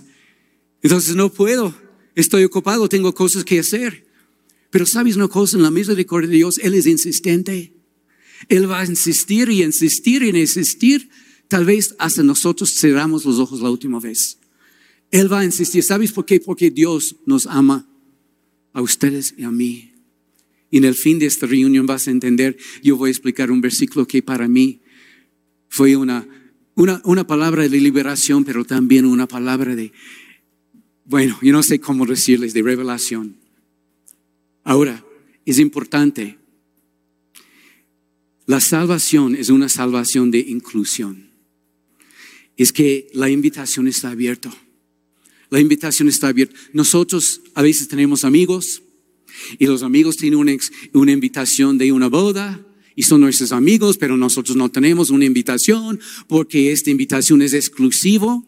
Entonces 0.80 1.16
no 1.16 1.32
puedo, 1.32 1.74
estoy 2.14 2.44
ocupado, 2.44 2.88
tengo 2.88 3.12
cosas 3.14 3.42
que 3.42 3.58
hacer. 3.58 4.06
Pero 4.70 4.86
sabes 4.86 5.16
una 5.16 5.26
cosa, 5.26 5.56
en 5.56 5.64
la 5.64 5.72
misericordia 5.72 6.30
de 6.30 6.36
Dios, 6.36 6.58
Él 6.58 6.74
es 6.74 6.86
insistente. 6.86 7.72
Él 8.48 8.70
va 8.70 8.82
a 8.82 8.86
insistir 8.86 9.50
y 9.50 9.64
insistir 9.64 10.22
y 10.22 10.28
insistir 10.28 11.10
Tal 11.48 11.64
vez 11.64 11.94
hasta 11.98 12.22
nosotros 12.22 12.74
cerramos 12.74 13.24
los 13.24 13.38
ojos 13.38 13.60
la 13.60 13.70
última 13.70 14.00
vez. 14.00 14.38
Él 15.10 15.32
va 15.32 15.40
a 15.40 15.44
insistir. 15.44 15.82
¿Sabes 15.82 16.12
por 16.12 16.26
qué? 16.26 16.40
Porque 16.40 16.70
Dios 16.70 17.16
nos 17.24 17.46
ama 17.46 17.86
a 18.72 18.82
ustedes 18.82 19.34
y 19.36 19.44
a 19.44 19.50
mí. 19.50 19.92
Y 20.70 20.78
en 20.78 20.84
el 20.84 20.94
fin 20.94 21.18
de 21.18 21.26
esta 21.26 21.46
reunión 21.46 21.86
vas 21.86 22.08
a 22.08 22.10
entender, 22.10 22.56
yo 22.82 22.96
voy 22.96 23.08
a 23.08 23.12
explicar 23.12 23.50
un 23.50 23.60
versículo 23.60 24.06
que 24.06 24.22
para 24.22 24.48
mí 24.48 24.80
fue 25.68 25.96
una, 25.96 26.26
una, 26.74 27.00
una 27.04 27.24
palabra 27.26 27.68
de 27.68 27.80
liberación, 27.80 28.44
pero 28.44 28.64
también 28.64 29.04
una 29.04 29.28
palabra 29.28 29.76
de, 29.76 29.92
bueno, 31.04 31.38
yo 31.40 31.52
no 31.52 31.62
sé 31.62 31.78
cómo 31.78 32.04
decirles, 32.04 32.52
de 32.52 32.62
revelación. 32.62 33.36
Ahora, 34.64 35.04
es 35.44 35.60
importante. 35.60 36.38
La 38.46 38.60
salvación 38.60 39.36
es 39.36 39.48
una 39.48 39.68
salvación 39.68 40.32
de 40.32 40.40
inclusión 40.40 41.35
es 42.56 42.72
que 42.72 43.08
la 43.12 43.28
invitación 43.30 43.88
está 43.88 44.10
abierta. 44.10 44.54
La 45.50 45.60
invitación 45.60 46.08
está 46.08 46.28
abierta. 46.28 46.56
Nosotros 46.72 47.42
a 47.54 47.62
veces 47.62 47.88
tenemos 47.88 48.24
amigos 48.24 48.82
y 49.58 49.66
los 49.66 49.82
amigos 49.82 50.16
tienen 50.16 50.38
una, 50.38 50.52
una 50.92 51.12
invitación 51.12 51.78
de 51.78 51.92
una 51.92 52.08
boda 52.08 52.64
y 52.94 53.02
son 53.02 53.20
nuestros 53.20 53.52
amigos, 53.52 53.98
pero 53.98 54.16
nosotros 54.16 54.56
no 54.56 54.70
tenemos 54.70 55.10
una 55.10 55.26
invitación 55.26 56.00
porque 56.28 56.72
esta 56.72 56.90
invitación 56.90 57.42
es 57.42 57.52
exclusivo. 57.52 58.44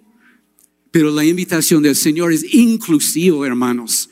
Pero 0.91 1.11
la 1.11 1.25
invitación 1.25 1.83
del 1.83 1.95
Señor 1.95 2.33
es 2.33 2.55
inclusivo, 2.55 3.45
hermanos. 3.45 4.09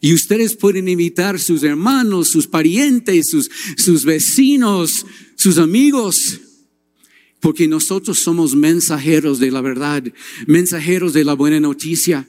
Y 0.00 0.14
ustedes 0.14 0.56
pueden 0.56 0.88
invitar 0.88 1.38
sus 1.38 1.62
hermanos, 1.62 2.28
sus 2.28 2.46
parientes, 2.46 3.28
sus, 3.28 3.50
sus 3.76 4.04
vecinos, 4.04 5.04
sus 5.36 5.58
amigos. 5.58 6.40
Porque 7.40 7.68
nosotros 7.68 8.18
somos 8.18 8.56
mensajeros 8.56 9.38
de 9.38 9.50
la 9.50 9.60
verdad, 9.60 10.02
mensajeros 10.46 11.12
de 11.12 11.24
la 11.24 11.34
buena 11.34 11.60
noticia, 11.60 12.28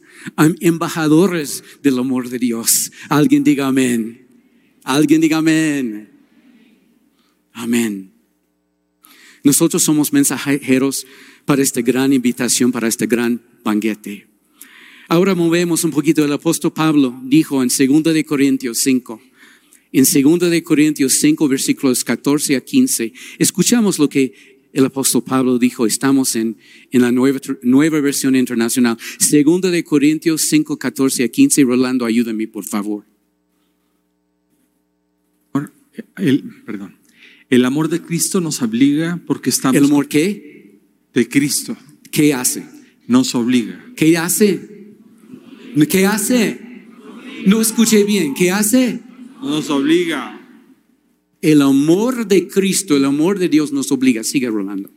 embajadores 0.59 1.63
del 1.81 1.97
amor 1.97 2.29
de 2.29 2.37
Dios. 2.37 2.91
Alguien 3.09 3.43
diga 3.43 3.67
amén. 3.67 4.27
Alguien 4.83 5.21
diga 5.21 5.37
amén. 5.37 6.09
Amén. 7.53 8.13
Nosotros 9.43 9.83
somos 9.83 10.13
mensajeros 10.13 11.05
para 11.45 11.63
esta 11.63 11.81
gran 11.81 12.13
invitación, 12.13 12.71
para 12.71 12.87
este 12.87 13.07
gran 13.07 13.41
banquete. 13.63 14.27
Ahora 15.07 15.33
movemos 15.33 15.83
un 15.83 15.91
poquito. 15.91 16.23
El 16.23 16.33
apóstol 16.33 16.71
Pablo 16.71 17.19
dijo 17.23 17.63
en 17.63 17.69
2 17.69 18.13
de 18.13 18.23
Corintios 18.23 18.77
5, 18.79 19.19
en 19.91 20.03
2 20.03 20.51
de 20.51 20.63
Corintios 20.63 21.13
5 21.13 21.47
versículos 21.47 22.03
14 22.03 22.55
a 22.55 22.61
15, 22.61 23.11
escuchamos 23.39 23.97
lo 23.97 24.07
que 24.07 24.58
el 24.73 24.85
apóstol 24.85 25.23
Pablo 25.23 25.57
dijo, 25.57 25.85
estamos 25.85 26.35
en, 26.35 26.57
en 26.91 27.01
la 27.01 27.11
nueva, 27.11 27.39
nueva 27.63 27.99
versión 28.01 28.35
internacional. 28.35 28.97
Segunda 29.17 29.71
de 29.71 29.83
Corintios 29.83 30.43
5, 30.43 30.77
14 30.77 31.23
a 31.23 31.27
15. 31.27 31.63
Rolando, 31.63 32.05
ayúdame, 32.05 32.47
por 32.47 32.65
favor. 32.65 33.05
El, 36.17 36.43
perdón. 36.65 36.95
El 37.49 37.65
amor 37.65 37.89
de 37.89 38.01
Cristo 38.01 38.41
nos 38.41 38.61
obliga 38.61 39.19
porque 39.25 39.49
estamos. 39.49 39.75
¿El 39.75 39.85
amor 39.85 40.07
qué? 40.07 40.79
De 41.13 41.27
Cristo. 41.27 41.75
¿Qué 42.11 42.33
hace? 42.33 42.65
Nos 43.07 43.33
obliga. 43.35 43.83
¿Qué 43.95 44.17
hace? 44.17 44.95
¿Qué 45.89 46.05
hace? 46.05 46.59
No 47.45 47.61
escuché 47.61 48.03
bien. 48.03 48.33
¿Qué 48.35 48.51
hace? 48.51 48.99
Nos 49.41 49.69
obliga. 49.69 50.38
El 51.41 51.61
amor 51.61 52.27
de 52.27 52.47
Cristo, 52.47 52.97
el 52.97 53.05
amor 53.05 53.39
de 53.39 53.47
Dios 53.47 53.71
nos 53.71 53.91
obliga. 53.91 54.23
Sigue 54.23 54.49
Rolando. 54.49 54.91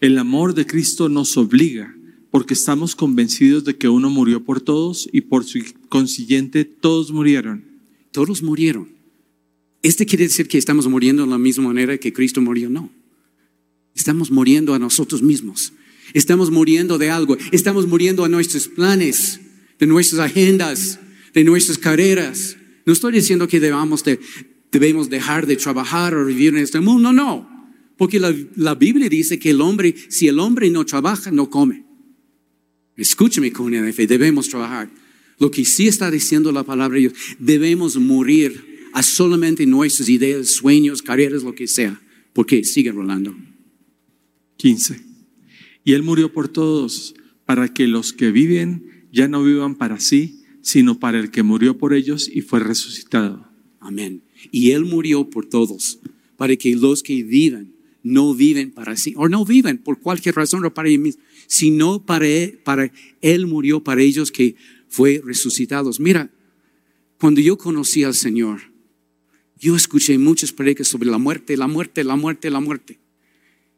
El 0.00 0.16
amor 0.18 0.54
de 0.54 0.64
Cristo 0.64 1.08
nos 1.08 1.36
obliga 1.36 1.94
porque 2.30 2.54
estamos 2.54 2.94
convencidos 2.94 3.64
de 3.64 3.76
que 3.76 3.88
uno 3.88 4.10
murió 4.10 4.44
por 4.44 4.60
todos 4.60 5.08
y 5.12 5.22
por 5.22 5.44
su 5.44 5.60
consiguiente 5.88 6.64
todos 6.64 7.10
murieron. 7.10 7.64
Todos 8.12 8.42
murieron. 8.42 8.88
¿Este 9.82 10.06
quiere 10.06 10.24
decir 10.24 10.46
que 10.46 10.58
estamos 10.58 10.86
muriendo 10.86 11.24
de 11.24 11.30
la 11.30 11.38
misma 11.38 11.64
manera 11.64 11.98
que 11.98 12.12
Cristo 12.12 12.40
murió? 12.40 12.70
No. 12.70 12.90
Estamos 13.94 14.30
muriendo 14.30 14.74
a 14.74 14.78
nosotros 14.78 15.22
mismos. 15.22 15.72
Estamos 16.14 16.50
muriendo 16.50 16.98
de 16.98 17.10
algo. 17.10 17.36
Estamos 17.50 17.88
muriendo 17.88 18.24
a 18.24 18.28
nuestros 18.28 18.68
planes, 18.68 19.40
de 19.78 19.86
nuestras 19.86 20.20
agendas, 20.20 21.00
de 21.34 21.44
nuestras 21.44 21.78
carreras. 21.78 22.56
No 22.86 22.92
estoy 22.92 23.12
diciendo 23.12 23.48
que 23.48 23.60
debamos 23.60 24.04
de 24.04 24.20
debemos 24.70 25.08
dejar 25.08 25.46
de 25.46 25.56
trabajar 25.56 26.14
o 26.14 26.24
vivir 26.24 26.54
en 26.54 26.62
este 26.62 26.80
mundo. 26.80 27.12
No, 27.12 27.48
porque 27.98 28.20
la, 28.20 28.74
Biblia 28.74 29.08
dice 29.08 29.38
que 29.38 29.50
el 29.50 29.60
hombre, 29.60 29.94
si 30.08 30.28
el 30.28 30.38
hombre 30.38 30.70
no 30.70 30.86
trabaja, 30.86 31.32
no 31.32 31.50
come. 31.50 31.84
Escúchame, 32.96 33.52
comunidad 33.52 33.84
de 33.84 33.92
fe, 33.92 34.06
debemos 34.06 34.48
trabajar. 34.48 34.88
Lo 35.38 35.50
que 35.50 35.64
sí 35.64 35.88
está 35.88 36.10
diciendo 36.10 36.52
la 36.52 36.64
palabra 36.64 36.94
de 36.94 37.00
Dios, 37.00 37.12
debemos 37.38 37.96
morir 37.96 38.88
a 38.92 39.02
solamente 39.02 39.66
nuestras 39.66 40.08
ideas, 40.08 40.48
sueños, 40.48 41.02
carreras, 41.02 41.42
lo 41.42 41.54
que 41.54 41.66
sea. 41.66 42.00
Porque 42.32 42.64
sigue 42.64 42.92
rolando. 42.92 43.36
15. 44.58 45.00
Y 45.84 45.92
Él 45.92 46.02
murió 46.02 46.32
por 46.32 46.48
todos, 46.48 47.14
para 47.46 47.72
que 47.72 47.88
los 47.88 48.12
que 48.12 48.30
viven 48.30 49.06
ya 49.12 49.26
no 49.26 49.42
vivan 49.42 49.74
para 49.74 49.98
sí, 49.98 50.44
sino 50.60 51.00
para 51.00 51.18
el 51.18 51.30
que 51.30 51.42
murió 51.42 51.78
por 51.78 51.94
ellos 51.94 52.30
y 52.32 52.42
fue 52.42 52.60
resucitado. 52.60 53.50
Amén. 53.80 54.22
Y 54.50 54.70
Él 54.70 54.84
murió 54.84 55.28
por 55.28 55.46
todos, 55.46 55.98
para 56.36 56.56
que 56.56 56.74
los 56.74 57.02
que 57.02 57.22
viven 57.22 57.74
no 58.02 58.34
viven 58.34 58.70
para 58.70 58.96
sí, 58.96 59.12
o 59.16 59.28
no 59.28 59.44
viven 59.44 59.78
por 59.78 60.00
cualquier 60.00 60.34
razón 60.36 60.64
o 60.64 60.72
para 60.72 60.88
ellos 60.88 61.18
sino 61.46 62.04
para 62.04 62.26
él, 62.26 62.58
para 62.62 62.92
él 63.22 63.46
murió 63.46 63.82
para 63.82 64.02
ellos 64.02 64.30
que 64.30 64.54
fue 64.88 65.20
resucitados. 65.24 65.98
Mira, 65.98 66.30
cuando 67.18 67.40
yo 67.40 67.56
conocí 67.56 68.04
al 68.04 68.14
Señor, 68.14 68.60
yo 69.58 69.74
escuché 69.74 70.18
muchas 70.18 70.52
predicas 70.52 70.88
sobre 70.88 71.10
la 71.10 71.18
muerte, 71.18 71.56
la 71.56 71.66
muerte, 71.66 72.04
la 72.04 72.16
muerte, 72.16 72.50
la 72.50 72.60
muerte. 72.60 72.98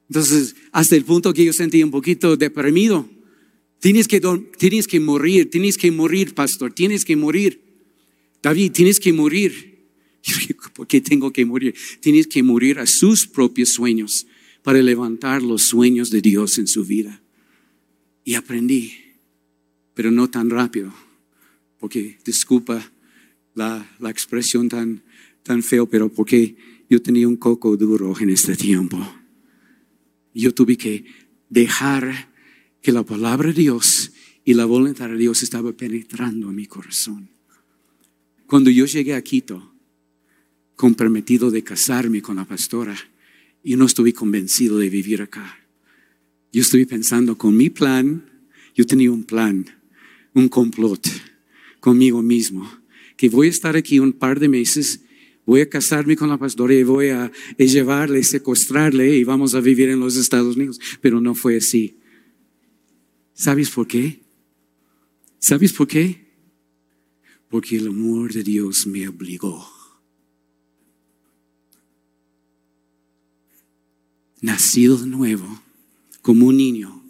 Entonces, 0.09 0.57
hasta 0.73 0.97
el 0.97 1.05
punto 1.05 1.33
que 1.33 1.45
yo 1.45 1.52
sentí 1.52 1.83
un 1.83 1.93
poquito 1.93 2.37
deprimido. 2.37 3.09
Tienes 3.79 4.09
que, 4.09 4.21
tienes 4.59 4.87
que 4.87 5.00
morir, 5.00 5.49
tienes 5.49 5.79
que 5.79 5.90
morir, 5.90 6.35
pastor, 6.35 6.73
tienes 6.73 7.05
que 7.05 7.17
morir. 7.17 7.62
David, 8.43 8.73
tienes 8.73 9.00
que 9.00 9.12
morir. 9.12 9.70
¿Por 10.75 10.87
qué 10.87 11.00
tengo 11.00 11.33
que 11.33 11.45
morir? 11.45 11.75
Tienes 12.00 12.27
que 12.27 12.43
morir 12.43 12.79
a 12.79 12.87
sus 12.87 13.27
propios 13.27 13.71
sueños 13.71 14.27
para 14.62 14.83
levantar 14.83 15.43
los 15.43 15.62
sueños 15.62 16.11
de 16.11 16.21
Dios 16.21 16.59
en 16.59 16.67
su 16.67 16.85
vida. 16.85 17.23
Y 18.25 18.35
aprendí, 18.35 18.93
pero 19.95 20.11
no 20.11 20.29
tan 20.29 20.50
rápido, 20.50 20.93
porque 21.79 22.19
disculpa 22.25 22.93
la, 23.55 23.91
la 23.99 24.11
expresión 24.11 24.69
tan, 24.69 25.03
tan 25.43 25.62
feo, 25.62 25.87
pero 25.87 26.12
porque 26.12 26.57
yo 26.89 27.00
tenía 27.00 27.27
un 27.27 27.37
coco 27.37 27.77
duro 27.77 28.15
en 28.21 28.31
este 28.31 28.57
tiempo. 28.57 28.99
Yo 30.35 30.53
tuve 30.55 30.77
que 30.77 31.05
dejar 31.49 32.31
que 32.83 32.93
la 32.93 33.03
palabra 33.05 33.49
de 33.49 33.55
Dios 33.55 34.12
y 34.45 34.55
la 34.55 34.65
voluntad 34.65 35.09
de 35.09 35.17
Dios 35.17 35.43
estaba 35.43 35.73
penetrando 35.73 36.50
en 36.50 36.57
mi 36.57 36.67
corazón. 36.67 37.31
Cuando 38.47 38.71
yo 38.71 38.87
llegué 38.87 39.15
a 39.15 39.23
Quito, 39.23 39.70
comprometido 40.81 41.51
de 41.51 41.63
casarme 41.63 42.23
con 42.23 42.37
la 42.37 42.47
pastora, 42.47 42.97
yo 43.63 43.77
no 43.77 43.85
estuve 43.85 44.15
convencido 44.15 44.79
de 44.79 44.89
vivir 44.89 45.21
acá. 45.21 45.59
Yo 46.55 46.63
estuve 46.63 46.87
pensando 46.87 47.37
con 47.37 47.55
mi 47.55 47.69
plan, 47.69 48.25
yo 48.75 48.87
tenía 48.87 49.13
un 49.13 49.25
plan, 49.25 49.67
un 50.33 50.49
complot 50.49 51.07
conmigo 51.81 52.23
mismo, 52.23 52.67
que 53.19 53.29
voy 53.29 53.49
a 53.49 53.51
estar 53.51 53.77
aquí 53.77 53.99
un 53.99 54.15
par 54.15 54.41
de 54.41 54.49
meses 54.49 55.03
voy 55.45 55.61
a 55.61 55.69
casarme 55.69 56.17
con 56.17 56.31
la 56.31 56.39
pastora 56.39 56.73
y 56.73 56.83
voy 56.83 57.09
a, 57.09 57.31
llevarle, 57.59 58.23
secuestrarle 58.23 59.19
y 59.19 59.25
vamos 59.25 59.55
a 59.55 59.61
vivir 59.61 59.91
en 59.91 60.01
los 60.01 60.17
Estados 60.17 60.57
Unidos. 60.57 60.81
Pero 61.03 61.21
no 61.21 61.35
fue 61.35 61.59
así. 61.59 61.99
¿Sabes 63.35 63.69
por 63.69 63.87
qué? 63.87 64.23
¿Sabes 65.41 65.75
por 65.75 65.89
qué? 65.89 66.25
Porque 67.49 67.77
el 67.77 67.89
amor 67.89 68.33
de 68.33 68.45
Dios 68.45 68.87
me 68.87 69.09
obligó. 69.09 69.80
Nacido 74.42 74.97
de 74.97 75.06
nuevo, 75.06 75.62
como 76.23 76.47
un 76.47 76.56
niño, 76.56 77.02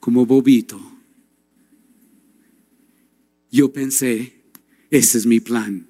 como 0.00 0.26
bobito, 0.26 0.80
yo 3.50 3.72
pensé, 3.72 4.32
ese 4.90 5.18
es 5.18 5.26
mi 5.26 5.40
plan. 5.40 5.86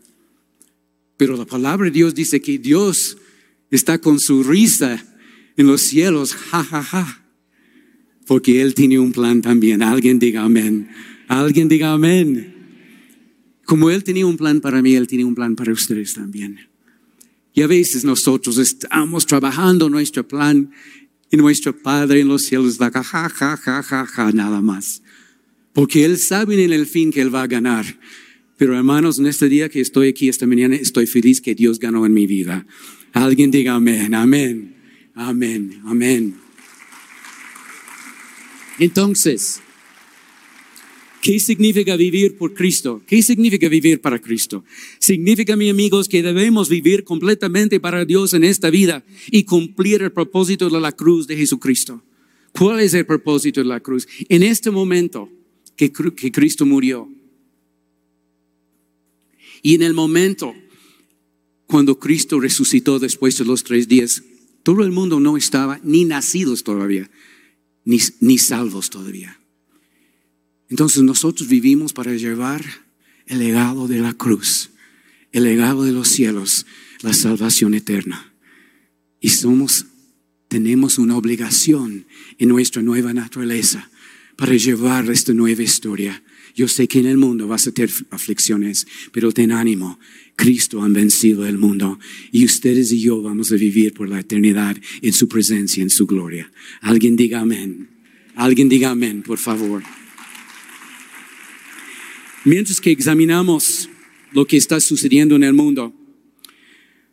Pero 1.16 1.36
la 1.36 1.44
palabra 1.44 1.86
de 1.86 1.90
Dios 1.90 2.14
dice 2.14 2.40
que 2.40 2.58
Dios 2.58 3.18
está 3.70 3.98
con 3.98 4.20
su 4.20 4.42
risa 4.42 5.04
en 5.56 5.66
los 5.66 5.80
cielos, 5.82 6.34
ja, 6.34 6.62
ja, 6.62 6.82
ja. 6.82 7.24
Porque 8.26 8.62
Él 8.62 8.74
tiene 8.74 8.98
un 8.98 9.12
plan 9.12 9.42
también. 9.42 9.82
Alguien 9.82 10.18
diga 10.18 10.44
amén. 10.44 10.88
Alguien 11.26 11.68
diga 11.68 11.92
amén. 11.92 12.54
Como 13.64 13.90
Él 13.90 14.04
tenía 14.04 14.26
un 14.26 14.36
plan 14.36 14.60
para 14.60 14.80
mí, 14.80 14.94
Él 14.94 15.08
tiene 15.08 15.24
un 15.24 15.34
plan 15.34 15.56
para 15.56 15.72
ustedes 15.72 16.14
también. 16.14 16.60
Y 17.58 17.62
a 17.62 17.66
veces 17.66 18.04
nosotros 18.04 18.56
estamos 18.56 19.26
trabajando 19.26 19.90
nuestro 19.90 20.28
plan 20.28 20.70
y 21.28 21.36
nuestro 21.36 21.76
Padre 21.76 22.20
en 22.20 22.28
los 22.28 22.42
cielos 22.42 22.80
va 22.80 22.88
ja, 22.88 23.02
ja, 23.02 23.56
ja, 23.56 23.82
ja, 23.82 24.06
ja, 24.06 24.30
nada 24.30 24.60
más. 24.60 25.02
Porque 25.72 26.04
Él 26.04 26.18
sabe 26.18 26.62
en 26.62 26.72
el 26.72 26.86
fin 26.86 27.10
que 27.10 27.20
Él 27.20 27.34
va 27.34 27.42
a 27.42 27.48
ganar. 27.48 27.84
Pero 28.56 28.76
hermanos, 28.76 29.18
en 29.18 29.26
este 29.26 29.48
día 29.48 29.68
que 29.68 29.80
estoy 29.80 30.10
aquí 30.10 30.28
esta 30.28 30.46
mañana, 30.46 30.76
estoy 30.76 31.08
feliz 31.08 31.40
que 31.40 31.56
Dios 31.56 31.80
ganó 31.80 32.06
en 32.06 32.14
mi 32.14 32.28
vida. 32.28 32.64
Alguien 33.12 33.50
diga 33.50 33.74
amén, 33.74 34.14
amén, 34.14 34.76
amén, 35.16 35.82
amén. 35.84 36.36
Entonces, 38.78 39.62
¿qué 41.22 41.38
significa 41.40 41.97
vivir 41.97 42.36
por 42.36 42.54
Cristo? 42.54 43.02
¿Qué 43.06 43.23
significa 43.23 43.69
vivir 43.69 44.00
para 44.00 44.21
Cristo? 44.21 44.64
Significa, 44.99 45.56
mis 45.56 45.71
amigos, 45.71 46.08
que 46.08 46.23
debemos 46.23 46.69
vivir 46.69 47.04
completamente 47.04 47.80
para 47.80 48.04
Dios 48.04 48.34
en 48.34 48.45
esta 48.45 48.71
vida 48.71 49.04
y 49.30 49.45
cumplir 49.45 50.02
el 50.02 50.12
propósito 50.12 50.69
de 50.71 50.80
la 50.80 50.93
cruz 50.93 51.26
de 51.26 51.36
Jesucristo. 51.36 52.02
¿Cuál 52.52 52.80
es 52.80 52.95
el 52.95 53.06
propósito 53.06 53.60
de 53.60 53.66
la 53.66 53.80
cruz? 53.80 54.08
En 54.28 54.43
este 54.43 54.71
momento 54.71 55.30
que, 55.76 55.93
que 55.93 56.32
Cristo 56.32 56.66
murió, 56.66 57.08
y 59.62 59.75
en 59.75 59.82
el 59.82 59.95
momento 59.95 60.54
cuando 61.69 61.99
Cristo 61.99 62.40
resucitó 62.40 62.99
después 62.99 63.36
de 63.36 63.45
los 63.45 63.62
tres 63.62 63.88
días, 63.88 64.23
todo 64.62 64.82
el 64.82 64.90
mundo 64.90 65.21
no 65.21 65.36
estaba 65.36 65.78
ni 65.82 66.04
nacidos 66.06 66.64
todavía, 66.64 67.10
ni, 67.84 67.99
ni 68.21 68.38
salvos 68.38 68.88
todavía. 68.88 69.38
Entonces 70.69 71.02
nosotros 71.02 71.49
vivimos 71.49 71.93
para 71.93 72.15
llevar 72.15 72.65
el 73.26 73.39
legado 73.39 73.89
de 73.89 73.99
la 73.99 74.13
cruz, 74.15 74.71
el 75.33 75.45
legado 75.45 75.85
de 75.85 75.93
los 75.93 76.09
cielos, 76.09 76.67
la 77.02 77.13
salvación 77.13 77.75
eterna. 77.75 78.33
Y 79.21 79.31
somos, 79.31 79.87
tenemos 80.49 80.99
una 80.99 81.17
obligación 81.17 82.07
en 82.39 82.49
nuestra 82.49 82.83
nueva 82.83 83.13
naturaleza 83.13 83.91
para 84.37 84.54
llevar 84.54 85.11
esta 85.11 85.33
nueva 85.33 85.63
historia 85.63 86.23
yo 86.59 86.67
sé 86.67 86.89
que 86.89 86.99
en 86.99 87.07
el 87.07 87.19
mundo 87.19 87.47
vas 87.47 87.69
a 87.69 87.71
tener 87.71 87.89
aflicciones, 88.11 88.85
pero 89.13 89.31
ten 89.31 89.52
ánimo. 89.52 90.00
Cristo 90.35 90.83
ha 90.83 90.89
vencido 90.89 91.47
el 91.47 91.57
mundo 91.57 92.00
y 92.33 92.45
ustedes 92.45 92.91
y 92.91 92.99
yo 92.99 93.23
vamos 93.23 93.52
a 93.52 93.54
vivir 93.54 93.95
por 93.95 94.09
la 94.09 94.19
eternidad 94.19 94.76
en 95.00 95.13
su 95.13 95.28
presencia, 95.28 95.85
en 95.85 95.91
su 95.91 96.04
gloria. 96.04 96.50
Alguien 96.81 97.15
diga 97.15 97.39
amén. 97.39 97.89
Alguien 98.35 98.69
diga 98.69 98.91
amén, 98.91 99.23
por 99.23 99.39
favor. 99.39 99.85
Mientras 102.49 102.80
que 102.80 102.91
examinamos 102.91 103.91
lo 104.32 104.47
que 104.47 104.56
está 104.56 104.80
sucediendo 104.80 105.37
en 105.37 105.45
el 105.45 105.52
mundo, 105.52 105.93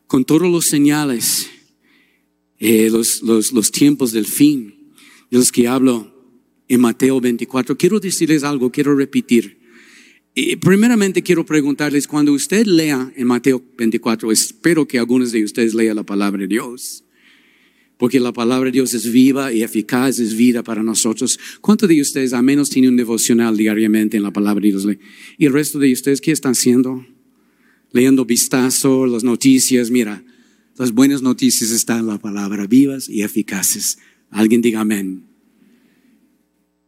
con 0.08 0.24
todos 0.24 0.50
los 0.50 0.67
señales, 0.67 1.50
eh, 2.58 2.89
los, 2.89 3.21
los, 3.21 3.52
los 3.52 3.69
tiempos 3.69 4.13
del 4.13 4.28
fin, 4.28 4.93
de 5.30 5.38
los 5.38 5.52
que 5.52 5.67
hablo 5.67 6.10
en 6.69 6.80
Mateo 6.80 7.19
24. 7.19 7.76
Quiero 7.76 8.00
decirles 8.00 8.45
algo, 8.45 8.71
quiero 8.71 8.95
repetir. 8.95 9.60
Y 10.34 10.56
primeramente 10.56 11.21
quiero 11.21 11.45
preguntarles, 11.45 12.08
cuando 12.08 12.32
usted 12.32 12.65
lea 12.65 13.12
en 13.17 13.28
Mateo 13.28 13.62
24, 13.78 14.32
espero 14.32 14.88
que 14.88 15.00
algunos 15.00 15.34
de 15.34 15.43
ustedes 15.43 15.74
lean 15.74 15.98
la 15.98 16.04
palabra 16.04 16.43
de 16.43 16.48
Dios, 16.48 17.04
porque 17.97 18.19
la 18.19 18.34
palabra 18.34 18.65
de 18.65 18.73
Dios 18.73 18.93
es 18.93 19.12
viva 19.12 19.53
y 19.53 19.63
eficaz, 19.63 20.19
es 20.19 20.36
vida 20.36 20.63
para 20.63 20.84
nosotros. 20.84 21.39
¿Cuántos 21.62 21.88
de 21.88 22.01
ustedes 22.01 22.34
al 22.34 22.43
menos 22.43 22.69
tienen 22.69 22.91
un 22.91 22.97
devocional 22.97 23.55
diariamente 23.55 24.17
en 24.17 24.23
la 24.23 24.31
palabra 24.31 24.62
de 24.62 24.69
Dios? 24.69 24.88
¿Y 25.38 25.45
el 25.45 25.53
resto 25.53 25.79
de 25.79 25.93
ustedes 25.93 26.21
qué 26.21 26.31
están 26.31 26.51
haciendo? 26.51 27.05
Leyendo 27.91 28.25
vistazo, 28.25 29.05
las 29.05 29.23
noticias, 29.23 29.89
mira, 29.89 30.23
las 30.77 30.91
buenas 30.91 31.21
noticias 31.21 31.71
están 31.71 31.99
en 31.99 32.08
la 32.08 32.19
palabra, 32.19 32.67
vivas 32.67 33.08
y 33.08 33.21
eficaces. 33.21 33.97
Alguien 34.29 34.62
diga 34.62 34.81
amén. 34.81 35.23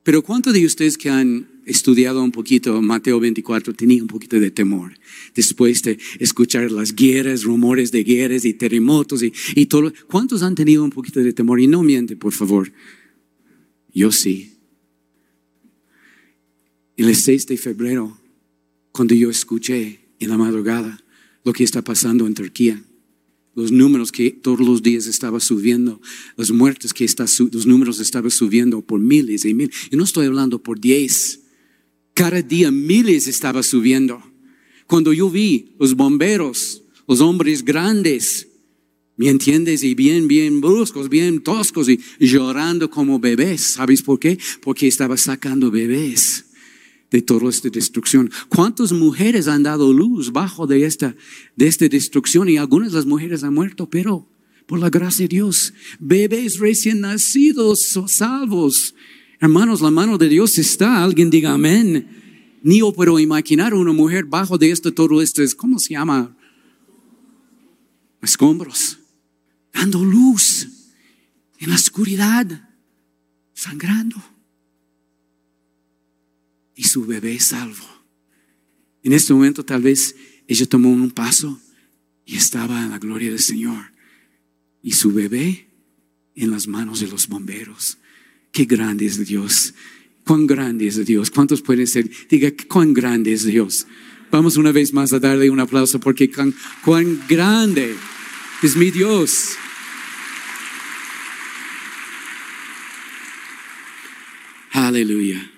Pero 0.04 0.22
¿cuántos 0.22 0.54
de 0.54 0.66
ustedes 0.66 0.98
que 0.98 1.10
han 1.10 1.57
estudiado 1.72 2.24
un 2.24 2.32
poquito 2.32 2.82
Mateo 2.82 3.20
24 3.20 3.74
tenían 3.74 4.04
un 4.04 4.08
poquito 4.08 4.40
de 4.40 4.52
temor 4.52 4.98
después 5.36 5.82
de 5.84 6.00
escuchar 6.20 6.72
las 6.72 6.96
guerras, 6.96 7.44
rumores 7.44 7.92
de 7.92 8.04
guerras 8.04 8.46
y 8.46 8.54
terremotos 8.54 9.22
y, 9.24 9.34
y 9.56 9.66
todo? 9.68 9.94
¿Cuántos 10.08 10.44
han 10.44 10.56
tenido 10.56 10.84
un 10.84 10.92
poquito 10.92 11.20
de 11.20 11.34
temor? 11.34 11.60
Y 11.60 11.68
no 11.68 11.84
miente, 11.84 12.16
por 12.16 12.34
favor. 12.34 12.72
Yo 13.94 14.12
sí. 14.12 14.54
El 16.96 17.16
6 17.16 17.48
de 17.48 17.58
febrero, 17.58 18.20
cuando 18.92 19.14
yo 19.14 19.30
escuché 19.30 20.00
en 20.20 20.30
la 20.30 20.38
madrugada 20.38 21.04
lo 21.44 21.54
que 21.54 21.64
está 21.64 21.84
pasando 21.84 22.26
en 22.26 22.34
Turquía, 22.34 22.84
los 23.58 23.72
números 23.72 24.12
que 24.12 24.30
todos 24.30 24.60
los 24.60 24.84
días 24.84 25.08
estaba 25.08 25.40
subiendo, 25.40 26.00
las 26.36 26.52
muertes 26.52 26.94
que 26.94 27.06
está, 27.06 27.26
los 27.52 27.66
números 27.66 28.00
estaban 28.00 28.30
subiendo 28.30 28.84
por 28.84 29.00
miles 29.00 29.46
y 29.46 29.56
miles. 29.56 29.76
Y 29.90 29.96
no 29.96 30.04
estoy 30.04 30.28
hablando 30.28 30.62
por 30.62 30.80
diez. 30.80 31.40
Cada 32.18 32.42
día 32.42 32.72
miles 32.72 33.28
estaba 33.28 33.62
subiendo. 33.62 34.24
Cuando 34.88 35.14
yo 35.14 35.30
vi 35.30 35.76
los 35.78 35.96
bomberos, 35.96 36.82
los 37.08 37.22
hombres 37.22 37.64
grandes, 37.64 38.48
¿me 39.18 39.30
entiendes? 39.30 39.84
Y 39.84 39.94
bien, 39.94 40.28
bien 40.28 40.60
bruscos, 40.60 41.10
bien 41.10 41.44
toscos 41.44 41.88
y 41.88 42.00
llorando 42.20 42.90
como 42.90 43.20
bebés. 43.20 43.74
¿Sabes 43.74 44.02
por 44.02 44.18
qué? 44.18 44.40
Porque 44.64 44.88
estaba 44.88 45.16
sacando 45.16 45.70
bebés 45.70 46.46
de 47.12 47.22
toda 47.22 47.52
esta 47.52 47.70
destrucción. 47.70 48.32
¿Cuántas 48.50 48.92
mujeres 48.92 49.48
han 49.48 49.62
dado 49.62 49.94
luz 49.94 50.32
bajo 50.32 50.66
de 50.66 50.86
esta, 50.88 51.16
de 51.56 51.68
esta 51.68 51.88
destrucción? 51.88 52.50
Y 52.50 52.58
algunas 52.58 52.94
de 52.94 52.98
las 52.98 53.06
mujeres 53.06 53.44
han 53.44 53.54
muerto, 53.54 53.88
pero 53.88 54.28
por 54.66 54.80
la 54.80 54.90
gracia 54.90 55.26
de 55.26 55.36
Dios, 55.36 55.72
bebés 56.00 56.58
recién 56.58 57.02
nacidos, 57.02 57.96
salvos. 58.08 58.96
Hermanos, 59.40 59.82
la 59.82 59.92
mano 59.92 60.18
de 60.18 60.30
Dios 60.30 60.58
está. 60.58 61.04
Alguien 61.04 61.30
diga 61.30 61.54
amén. 61.54 62.60
Ni 62.64 62.80
yo 62.80 62.92
puedo 62.92 63.20
imaginar 63.20 63.74
una 63.74 63.94
mujer 63.94 64.26
bajo 64.26 64.58
de 64.58 64.72
esto, 64.72 64.94
todo 64.94 65.22
esto 65.22 65.44
es, 65.44 65.54
¿cómo 65.54 65.80
se 65.80 65.94
llama? 65.94 66.36
Escombros, 68.22 68.98
dando 69.72 70.04
luz 70.04 70.68
en 71.60 71.70
la 71.70 71.76
oscuridad, 71.76 72.70
sangrando. 73.54 74.18
Y 76.76 76.84
su 76.84 77.06
bebé 77.06 77.40
salvo. 77.40 77.86
En 79.04 79.14
este 79.14 79.34
momento 79.34 79.64
tal 79.64 79.82
vez 79.82 80.16
ella 80.48 80.66
tomó 80.66 80.90
un 80.90 81.12
paso 81.12 81.60
y 82.26 82.36
estaba 82.36 82.84
en 82.84 82.90
la 82.90 83.00
gloria 83.00 83.30
del 83.30 83.40
Señor. 83.40 83.94
Y 84.82 84.92
su 84.94 85.14
bebé 85.14 85.70
en 86.36 86.52
las 86.52 86.68
manos 86.68 87.00
de 87.00 87.08
los 87.08 87.28
bomberos. 87.28 87.98
Qué 88.58 88.66
grande 88.66 89.06
es 89.06 89.24
Dios. 89.24 89.76
Cuán 90.26 90.48
grande 90.48 90.88
es 90.88 91.06
Dios. 91.06 91.30
¿Cuántos 91.30 91.62
pueden 91.62 91.86
ser? 91.86 92.10
Diga, 92.28 92.52
cuán 92.68 92.92
grande 92.92 93.32
es 93.32 93.46
Dios. 93.46 93.86
Vamos 94.32 94.58
una 94.58 94.72
vez 94.72 94.94
más 94.94 95.14
a 95.14 95.20
darle 95.20 95.52
un 95.52 95.60
aplauso 95.60 96.00
porque 96.00 96.32
cuán, 96.84 97.22
grande 97.30 97.94
es 98.64 98.76
mi 98.76 98.90
Dios. 98.90 99.52
Aleluya. 104.72 105.52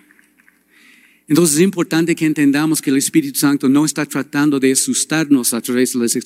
Entonces 1.29 1.55
es 1.55 1.62
importante 1.62 2.13
que 2.17 2.25
entendamos 2.25 2.81
que 2.81 2.89
el 2.89 2.97
Espíritu 2.97 3.39
Santo 3.39 3.69
no 3.69 3.85
está 3.85 4.05
tratando 4.05 4.59
de 4.59 4.73
asustarnos 4.73 5.53
a 5.53 5.62
través 5.62 5.93
de 5.93 5.99
las 5.99 6.17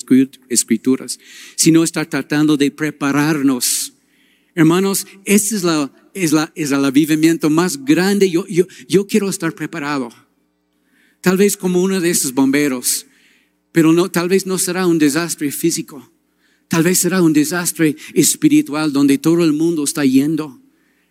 escrituras, 0.48 1.20
sino 1.54 1.84
está 1.84 2.04
tratando 2.04 2.56
de 2.56 2.72
prepararnos. 2.72 3.92
Hermanos, 4.56 5.06
este 5.24 5.54
es 5.54 5.62
la, 5.62 5.92
es 6.14 6.32
la, 6.32 6.52
es 6.54 6.70
el 6.72 6.84
avivamiento 6.84 7.50
más 7.50 7.84
grande. 7.84 8.30
Yo, 8.30 8.46
yo, 8.46 8.66
yo 8.88 9.06
quiero 9.06 9.28
estar 9.28 9.54
preparado. 9.54 10.10
Tal 11.20 11.36
vez 11.36 11.56
como 11.56 11.82
uno 11.82 12.00
de 12.00 12.10
esos 12.10 12.32
bomberos, 12.34 13.06
pero 13.72 13.92
no, 13.92 14.10
tal 14.10 14.28
vez 14.28 14.46
no 14.46 14.56
será 14.58 14.86
un 14.86 14.98
desastre 14.98 15.50
físico. 15.50 16.12
Tal 16.68 16.82
vez 16.82 16.98
será 16.98 17.22
un 17.22 17.32
desastre 17.32 17.96
espiritual 18.14 18.92
donde 18.92 19.18
todo 19.18 19.44
el 19.44 19.52
mundo 19.52 19.84
está 19.84 20.04
yendo. 20.04 20.60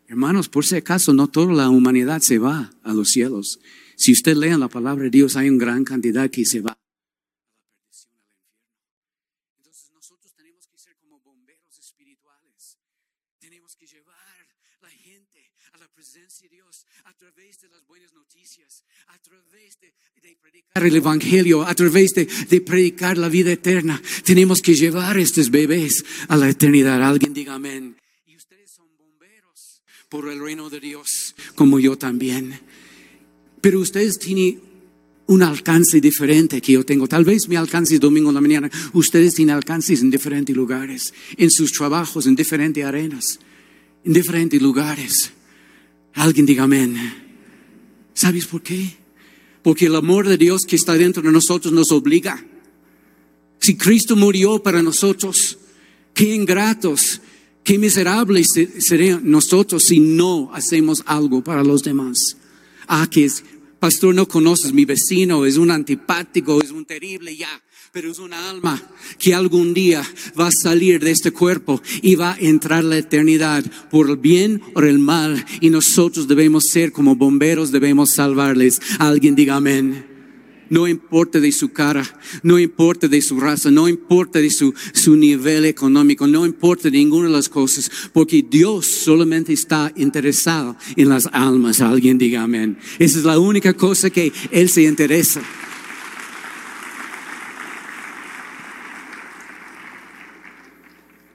Hermanos, 0.07 0.49
por 0.49 0.65
si 0.65 0.75
acaso, 0.75 1.13
no 1.13 1.27
toda 1.27 1.53
la 1.53 1.69
humanidad 1.69 2.21
se 2.21 2.37
va 2.37 2.73
a 2.83 2.93
los 2.93 3.09
cielos. 3.09 3.59
Si 3.95 4.11
usted 4.11 4.35
lee 4.35 4.57
la 4.57 4.67
palabra 4.67 5.05
de 5.05 5.09
Dios, 5.09 5.35
hay 5.35 5.49
una 5.49 5.63
gran 5.63 5.83
cantidad 5.83 6.29
que 6.29 6.45
se 6.45 6.61
va 6.61 6.71
a 6.71 6.77
la 6.77 6.79
perdición 7.81 8.13
al 8.15 8.27
infierno. 8.27 8.77
Entonces 9.57 9.91
nosotros 9.93 10.33
tenemos 10.35 10.67
que 10.67 10.77
ser 10.77 10.97
como 10.97 11.19
bomberos 11.21 11.77
espirituales. 11.79 12.77
Tenemos 13.39 13.75
que 13.75 13.87
llevar 13.87 14.47
la 14.81 14.89
gente 14.89 15.51
a 15.73 15.77
la 15.77 15.87
presencia 15.89 16.49
de 16.49 16.55
Dios 16.55 16.85
a 17.05 17.13
través 17.15 17.59
de 17.61 17.69
las 17.69 17.85
buenas 17.85 18.13
noticias, 18.13 18.83
a 19.07 19.19
través 19.19 19.79
de, 19.79 19.93
de 20.21 20.37
predicar 20.41 20.62
el 20.81 20.95
Evangelio, 20.95 21.61
a 21.67 21.75
través 21.75 22.15
de, 22.15 22.25
predicar 22.61 23.15
la 23.19 23.29
vida 23.29 23.51
eterna. 23.51 24.01
Tenemos 24.23 24.59
que 24.59 24.73
llevar 24.73 25.17
a 25.17 25.21
estos 25.21 25.51
bebés 25.51 26.03
a 26.27 26.35
la 26.35 26.49
eternidad. 26.49 27.03
Alguien 27.03 27.31
diga 27.31 27.53
amén. 27.53 27.95
Y 28.25 28.35
ustedes 28.35 28.71
son 28.71 28.87
bomberos 28.97 29.83
por 30.09 30.27
el 30.29 30.39
reino 30.39 30.71
de 30.71 30.79
Dios, 30.79 31.35
como 31.53 31.79
yo 31.79 31.95
también. 31.95 32.59
Pero 33.61 33.81
ustedes 33.81 34.17
tienen 34.17 34.61
un 35.27 35.43
alcance 35.43 36.01
diferente 36.01 36.59
que 36.59 36.73
yo 36.73 36.83
tengo. 36.83 37.07
Tal 37.07 37.23
vez 37.23 37.47
mi 37.47 37.55
alcance 37.55 37.93
es 37.93 37.99
domingo 37.99 38.29
en 38.29 38.35
la 38.35 38.41
mañana. 38.41 38.71
Ustedes 38.93 39.35
tienen 39.35 39.53
alcances 39.53 40.01
en 40.01 40.09
diferentes 40.09 40.55
lugares, 40.55 41.13
en 41.37 41.51
sus 41.51 41.71
trabajos, 41.71 42.25
en 42.25 42.35
diferentes 42.35 42.83
arenas, 42.83 43.39
en 44.03 44.11
diferentes 44.11 44.59
lugares. 44.59 45.31
Alguien 46.15 46.47
diga 46.47 46.63
amén. 46.63 46.97
¿Sabes 48.15 48.47
por 48.47 48.63
qué? 48.63 49.02
Porque 49.63 49.87
el 49.87 49.95
amor 49.95 50.27
de 50.27 50.37
Dios 50.37 50.65
que 50.65 50.75
está 50.75 50.93
dentro 50.93 51.23
de 51.23 51.31
nosotros 51.31 51.73
nos 51.73 51.91
obliga. 51.91 52.45
Si 53.59 53.77
Cristo 53.77 54.15
murió 54.15 54.61
para 54.61 54.83
nosotros, 54.83 55.57
qué 56.13 56.35
ingratos, 56.35 57.21
qué 57.63 57.77
miserables 57.77 58.47
serían 58.79 59.21
nosotros 59.23 59.83
si 59.85 59.99
no 59.99 60.53
hacemos 60.53 61.01
algo 61.05 61.43
para 61.43 61.63
los 61.63 61.81
demás. 61.81 62.37
Ah, 62.87 63.07
que 63.09 63.25
es, 63.25 63.43
pastor, 63.79 64.13
no 64.13 64.27
conoces 64.27 64.73
mi 64.73 64.83
vecino, 64.83 65.45
es 65.45 65.55
un 65.57 65.71
antipático, 65.71 66.61
es 66.61 66.71
un 66.71 66.85
terrible, 66.85 67.35
ya. 67.35 67.63
Pero 67.93 68.09
es 68.09 68.17
una 68.17 68.49
alma 68.49 68.81
que 69.19 69.35
algún 69.35 69.75
día 69.75 70.01
va 70.39 70.47
a 70.47 70.51
salir 70.63 70.99
de 70.99 71.11
este 71.11 71.29
cuerpo 71.29 71.79
y 72.01 72.15
va 72.15 72.33
a 72.33 72.39
entrar 72.39 72.83
la 72.83 72.97
eternidad 72.97 73.63
por 73.91 74.09
el 74.09 74.17
bien 74.17 74.63
o 74.73 74.81
el 74.81 74.97
mal. 74.97 75.45
Y 75.61 75.69
nosotros 75.69 76.27
debemos 76.27 76.69
ser 76.69 76.91
como 76.91 77.15
bomberos, 77.15 77.71
debemos 77.71 78.09
salvarles. 78.15 78.81
Alguien 78.97 79.35
diga 79.35 79.57
amén. 79.57 80.07
No 80.71 80.87
importa 80.87 81.39
de 81.39 81.51
su 81.51 81.71
cara, 81.71 82.03
no 82.41 82.57
importa 82.57 83.07
de 83.07 83.21
su 83.21 83.39
raza, 83.39 83.69
no 83.69 83.87
importa 83.87 84.39
de 84.39 84.49
su, 84.49 84.73
su 84.93 85.15
nivel 85.15 85.65
económico, 85.65 86.25
no 86.25 86.47
importa 86.47 86.89
de 86.89 86.97
ninguna 86.97 87.27
de 87.27 87.33
las 87.33 87.47
cosas, 87.47 87.91
porque 88.11 88.43
Dios 88.49 88.87
solamente 88.87 89.53
está 89.53 89.93
interesado 89.95 90.75
en 90.95 91.09
las 91.09 91.27
almas. 91.31 91.79
Alguien 91.79 92.17
diga 92.17 92.41
amén. 92.41 92.75
Esa 92.97 93.19
es 93.19 93.23
la 93.23 93.37
única 93.37 93.73
cosa 93.73 94.09
que 94.09 94.33
Él 94.49 94.67
se 94.67 94.81
interesa. 94.81 95.43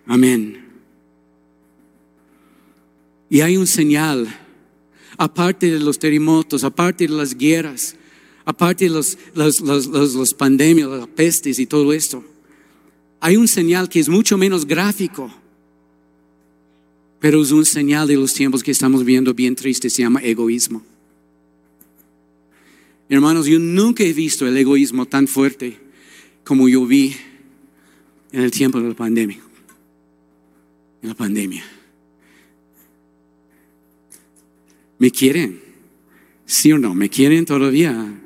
Amén. 0.09 0.65
Y 3.29 3.43
hay 3.43 3.59
un 3.59 3.67
señal, 3.67 4.27
aparte 5.19 5.71
de 5.71 5.79
los 5.79 5.99
terremotos, 5.99 6.65
aparte 6.65 7.07
de 7.07 7.13
las 7.13 7.37
guerras, 7.37 7.95
aparte 8.47 8.87
de 8.87 8.91
los, 8.91 9.19
los, 9.35 9.61
los, 9.61 10.15
los, 10.15 10.33
pandemias, 10.33 10.89
las 10.89 11.07
pestes 11.09 11.59
y 11.59 11.67
todo 11.67 11.93
esto, 11.93 12.25
hay 13.21 13.37
un 13.37 13.47
señal 13.47 13.91
que 13.91 14.01
es 14.01 14.09
mucho 14.09 14.39
menos 14.39 14.67
gráfico, 14.67 15.31
pero 17.21 17.43
es 17.43 17.51
un 17.51 17.67
señal 17.67 18.09
de 18.09 18.17
los 18.17 18.33
tiempos 18.33 18.63
que 18.63 18.71
estamos 18.71 19.05
viendo 19.05 19.35
bien 19.35 19.55
triste, 19.55 19.91
se 19.91 20.01
llama 20.01 20.21
egoísmo. 20.21 20.83
Hermanos, 23.11 23.45
yo 23.45 23.59
nunca 23.59 24.05
he 24.05 24.15
visto 24.15 24.47
el 24.47 24.57
egoísmo 24.57 25.05
tan 25.05 25.29
fuerte 25.29 25.79
como 26.45 26.67
yo 26.67 26.87
vi 26.87 27.15
en 28.33 28.41
el 28.41 28.51
tiempo 28.51 28.81
de 28.81 28.89
la 28.89 28.95
pandemia 28.95 29.48
en 31.03 31.09
la 31.09 31.15
pandemia. 31.15 31.65
¿Me 34.99 35.11
quieren? 35.11 35.61
¿Sí 36.47 36.73
o 36.73 36.79
no? 36.79 36.95
¿Me 36.95 37.09
quieren 37.09 37.45
todavía? 37.45 38.21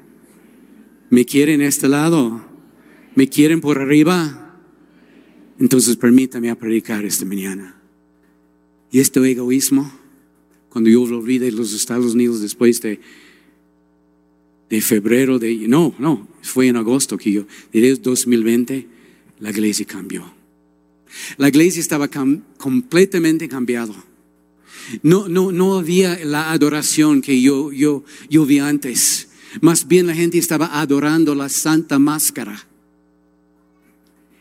¿Me 1.11 1.25
quieren 1.25 1.61
este 1.61 1.89
lado? 1.89 2.43
¿Me 3.15 3.29
quieren 3.29 3.61
por 3.61 3.79
arriba? 3.79 4.59
Entonces 5.59 5.97
permítame 5.97 6.55
predicar 6.57 7.05
esta 7.05 7.25
mañana. 7.25 7.77
Y 8.91 9.01
este 9.01 9.21
egoísmo, 9.31 9.93
cuando 10.71 10.89
yo 10.89 11.21
vi 11.21 11.39
de 11.39 11.53
los 11.53 11.73
Estados 11.75 12.15
Unidos 12.15 12.41
después 12.41 12.81
de, 12.81 13.01
de 14.71 14.81
febrero 14.81 15.39
de... 15.39 15.69
No, 15.69 15.95
no, 15.99 16.29
fue 16.43 16.69
en 16.69 16.77
agosto 16.77 17.19
que 17.19 17.33
yo, 17.33 17.47
de 17.73 17.95
2020, 17.97 18.87
la 19.41 19.51
iglesia 19.51 19.85
cambió. 19.85 20.42
La 21.37 21.49
iglesia 21.49 21.81
estaba 21.81 22.09
completamente 22.59 23.49
cambiado. 23.49 23.95
No, 25.03 25.29
no, 25.29 25.53
no 25.53 25.79
había 25.79 26.25
la 26.25 26.51
adoración 26.53 27.23
que 27.23 27.41
yo, 27.41 27.73
yo, 27.73 28.05
yo 28.29 28.45
vi 28.47 28.59
antes. 28.59 29.29
Más 29.61 29.87
bien 29.87 30.07
la 30.07 30.15
gente 30.15 30.39
estaba 30.39 30.81
adorando 30.81 31.35
la 31.35 31.49
santa 31.49 31.99
máscara. 31.99 32.67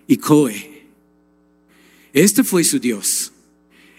Y 0.08 0.18
Coe. 0.18 0.88
Este 2.14 2.44
fue 2.44 2.64
su 2.64 2.80
Dios. 2.80 3.32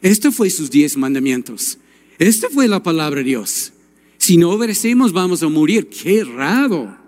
Este 0.01 0.31
fue 0.31 0.51
sus 0.51 0.71
diez 0.71 0.97
mandamientos. 0.97 1.79
Esta 2.19 2.49
fue 2.51 2.69
la 2.69 2.83
palabra 2.83 3.21
de 3.21 3.25
Dios. 3.25 3.73
Si 4.19 4.37
no 4.37 4.51
obedecemos 4.51 5.13
vamos 5.13 5.43
a 5.43 5.49
morir. 5.49 5.89
Qué 5.89 6.25
raro 6.25 7.02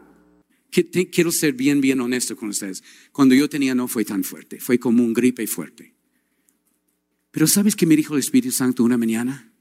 quiero 0.82 1.30
ser 1.30 1.52
bien, 1.54 1.80
bien 1.80 2.00
honesto 2.00 2.36
con 2.36 2.48
ustedes. 2.48 2.82
Cuando 3.12 3.34
yo 3.34 3.48
tenía 3.48 3.74
no 3.74 3.86
fue 3.88 4.04
tan 4.04 4.24
fuerte, 4.24 4.58
fue 4.58 4.78
como 4.78 5.04
un 5.04 5.12
gripe 5.12 5.46
fuerte. 5.46 5.94
Pero 7.30 7.46
¿sabes 7.46 7.76
qué 7.76 7.86
me 7.86 7.96
dijo 7.96 8.14
el 8.14 8.20
Espíritu 8.20 8.52
Santo 8.52 8.84
una 8.84 8.96
mañana? 8.96 9.52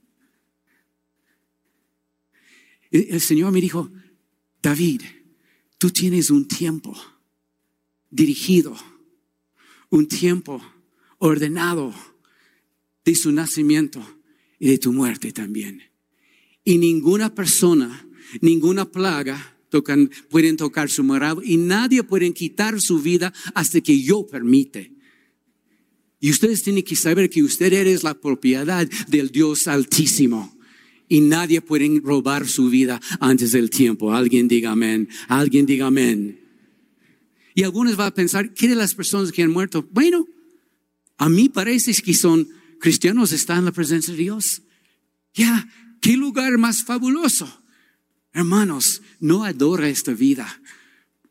El 2.91 3.21
Señor 3.21 3.51
me 3.51 3.61
dijo, 3.61 3.91
David, 4.61 5.01
tú 5.79 5.89
tienes 5.89 6.29
un 6.29 6.47
tiempo 6.47 6.95
dirigido, 8.11 8.77
un 9.89 10.07
tiempo 10.07 10.61
ordenado 11.17 11.93
de 13.03 13.15
su 13.15 13.31
nacimiento 13.31 14.21
y 14.59 14.67
de 14.67 14.77
tu 14.77 14.93
muerte 14.93 15.31
también. 15.31 15.81
Y 16.63 16.77
ninguna 16.77 17.33
persona, 17.33 18.07
ninguna 18.41 18.91
plaga 18.91 19.57
tocan, 19.73 20.11
pueden 20.29 20.55
tocar 20.55 20.87
su 20.87 21.03
morado 21.03 21.41
y 21.43 21.57
nadie 21.57 22.03
puede 22.03 22.31
quitar 22.31 22.79
su 22.79 22.99
vida 22.99 23.33
hasta 23.55 23.81
que 23.81 23.99
yo 23.99 24.27
permite. 24.27 24.91
Y 26.19 26.29
ustedes 26.29 26.61
tienen 26.61 26.83
que 26.83 26.95
saber 26.95 27.27
que 27.27 27.41
usted 27.41 27.73
es 27.73 28.03
la 28.03 28.13
propiedad 28.13 28.87
del 29.07 29.31
Dios 29.31 29.67
Altísimo. 29.67 30.55
Y 31.09 31.21
nadie 31.21 31.59
puede 31.59 31.99
robar 32.01 32.47
su 32.47 32.69
vida 32.69 33.01
antes 33.19 33.51
del 33.51 33.71
tiempo. 33.71 34.13
Alguien 34.13 34.47
diga 34.47 34.71
amén. 34.71 35.09
Alguien 35.27 35.65
diga 35.65 35.87
amén. 35.87 36.39
Y 37.55 37.63
algunos 37.63 37.95
van 37.95 38.09
a 38.09 38.13
pensar, 38.13 38.53
¿qué 38.53 38.67
de 38.67 38.75
las 38.75 38.93
personas 38.93 39.31
que 39.31 39.41
han 39.41 39.51
muerto? 39.51 39.87
Bueno, 39.91 40.27
a 41.17 41.29
mí 41.29 41.49
parece 41.49 41.93
que 41.93 42.13
son 42.13 42.47
cristianos, 42.79 43.31
están 43.31 43.59
en 43.59 43.65
la 43.65 43.71
presencia 43.71 44.13
de 44.13 44.19
Dios. 44.19 44.61
Ya, 45.33 45.67
qué 45.99 46.15
lugar 46.15 46.59
más 46.59 46.83
fabuloso. 46.83 47.62
Hermanos, 48.33 49.01
no 49.19 49.43
adora 49.43 49.89
esta 49.89 50.13
vida, 50.13 50.61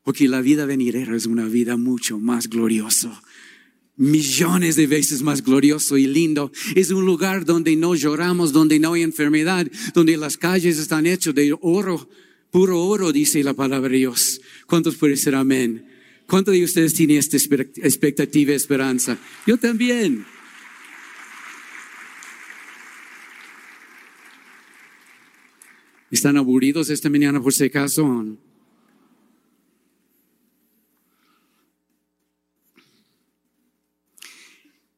porque 0.02 0.28
la 0.28 0.40
vida 0.40 0.66
venidera 0.66 1.16
es 1.16 1.26
una 1.26 1.46
vida 1.46 1.76
mucho 1.76 2.18
más 2.18 2.48
gloriosa 2.48 3.22
millones 3.96 4.76
de 4.76 4.86
veces 4.86 5.22
más 5.22 5.42
glorioso 5.42 5.96
y 5.96 6.06
lindo. 6.06 6.50
Es 6.74 6.90
un 6.90 7.04
lugar 7.04 7.44
donde 7.44 7.76
no 7.76 7.94
lloramos, 7.94 8.52
donde 8.52 8.78
no 8.78 8.94
hay 8.94 9.02
enfermedad, 9.02 9.70
donde 9.94 10.16
las 10.16 10.36
calles 10.36 10.78
están 10.78 11.06
hechas 11.06 11.34
de 11.34 11.54
oro, 11.60 12.08
puro 12.50 12.82
oro, 12.82 13.12
dice 13.12 13.44
la 13.44 13.54
palabra 13.54 13.90
de 13.90 13.98
Dios. 13.98 14.40
¿Cuántos 14.66 14.96
pueden 14.96 15.16
ser 15.16 15.34
amén? 15.34 15.86
¿Cuántos 16.26 16.54
de 16.54 16.64
ustedes 16.64 16.94
tienen 16.94 17.18
esta 17.18 17.36
expectativa, 17.36 18.52
esperanza? 18.52 19.18
Yo 19.46 19.56
también. 19.56 20.24
¿Están 26.12 26.36
aburridos 26.36 26.90
esta 26.90 27.08
mañana 27.08 27.42
por 27.42 27.54
si 27.54 27.64
acaso? 27.64 28.36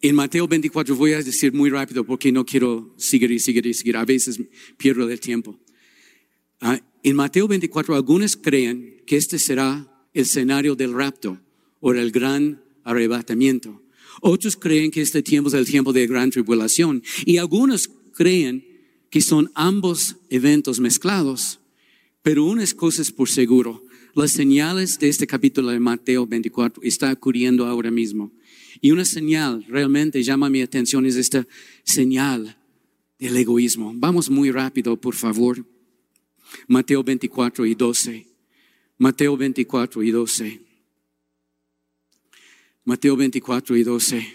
En 0.03 0.15
Mateo 0.17 0.49
24 0.49 0.97
voy 0.97 1.13
a 1.13 1.23
decir 1.23 1.53
muy 1.53 1.71
rápido 1.71 2.05
porque 2.05 2.33
no 2.33 2.45
quiero 2.45 2.93
seguir 2.97 3.31
y 3.31 3.39
seguir 3.39 3.65
y 3.65 3.75
seguir. 3.75 3.97
A 3.97 4.05
veces 4.05 4.41
pierdo 4.77 5.09
el 5.09 5.21
tiempo. 5.21 5.57
Ah, 6.61 6.81
en 7.05 7.15
Mateo 7.15 7.47
24 7.47 7.95
algunos 7.95 8.37
creen 8.37 9.01
que 9.07 9.17
este 9.17 9.39
será 9.39 9.89
el 10.13 10.23
escenario 10.23 10.75
del 10.75 10.93
rapto 10.93 11.41
o 11.79 11.93
el 11.93 12.11
gran 12.11 12.61
arrebatamiento. 12.83 13.83
Otros 14.21 14.57
creen 14.57 14.91
que 14.91 15.01
este 15.01 15.23
tiempo 15.23 15.47
es 15.47 15.55
el 15.55 15.65
tiempo 15.65 15.93
de 15.93 16.09
gran 16.09 16.31
tribulación. 16.31 17.05
Y 17.25 17.37
algunos 17.37 17.89
creen 18.15 18.74
que 19.15 19.21
son 19.21 19.49
ambos 19.55 20.17
eventos 20.29 20.81
mezclados. 20.81 21.61
Pero 22.21 22.47
unas 22.47 22.75
cosas 22.75 23.13
por 23.13 23.29
seguro. 23.29 23.81
Las 24.17 24.33
señales 24.33 24.99
de 24.99 25.09
este 25.09 25.25
capítulo 25.25 25.69
de 25.69 25.79
Mateo 25.79 26.27
24 26.27 26.83
está 26.83 27.13
ocurriendo 27.13 27.65
ahora 27.65 27.93
mismo. 27.93 28.33
Y 28.81 28.91
una 28.91 29.05
señal 29.05 29.65
realmente 29.69 30.21
llama 30.25 30.51
mi 30.51 30.63
atención 30.63 31.07
es 31.07 31.15
esta 31.15 31.47
señal 31.85 32.59
del 33.21 33.37
egoísmo. 33.37 33.93
Vamos 33.95 34.31
muy 34.31 34.51
rápido, 34.51 35.01
por 35.01 35.15
favor. 35.15 35.65
Mateo 36.67 37.05
24 37.05 37.67
y 37.67 37.77
12. 37.77 38.27
Mateo 38.99 39.37
24 39.37 40.03
y 40.03 40.11
12. 40.11 40.61
Mateo 42.85 43.17
24 43.17 43.77
y 43.77 43.85
12. 43.85 44.35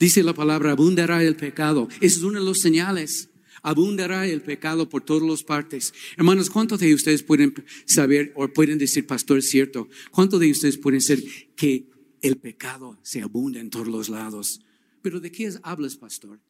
Dice 0.00 0.24
la 0.24 0.34
palabra, 0.34 0.72
abundará 0.72 1.22
el 1.22 1.36
pecado. 1.36 1.86
Esa 2.00 2.16
es 2.16 2.22
una 2.24 2.40
de 2.40 2.46
las 2.46 2.58
señales. 2.58 3.28
Abundará 3.62 4.26
el 4.26 4.42
pecado 4.42 4.88
por 4.88 5.02
todas 5.02 5.22
las 5.22 5.44
partes. 5.44 5.94
Hermanos, 6.16 6.50
¿cuántos 6.50 6.80
de 6.80 6.94
ustedes 6.94 7.22
pueden 7.22 7.54
saber 7.86 8.32
o 8.34 8.48
pueden 8.48 8.78
decir, 8.78 9.06
pastor, 9.06 9.38
es 9.38 9.48
cierto? 9.48 9.88
¿Cuántos 10.10 10.40
de 10.40 10.50
ustedes 10.50 10.78
pueden 10.78 11.00
ser 11.00 11.22
que 11.54 11.92
el 12.22 12.36
pecado 12.36 12.98
se 13.02 13.20
abunda 13.20 13.60
en 13.60 13.68
todos 13.68 13.88
los 13.88 14.08
lados. 14.08 14.60
Pero 15.02 15.20
¿de 15.20 15.30
qué 15.30 15.52
hablas, 15.64 15.96
pastor? 15.96 16.40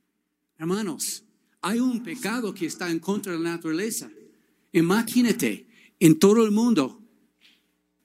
Hermanos, 0.59 1.25
hay 1.63 1.81
un 1.81 2.03
pecado 2.03 2.55
que 2.55 2.67
está 2.67 2.91
en 2.91 2.99
contra 2.99 3.33
de 3.33 3.39
la 3.39 3.53
naturaleza. 3.53 4.11
Imagínate, 4.73 5.67
en 5.99 6.19
todo 6.19 6.45
el 6.45 6.51
mundo, 6.51 7.01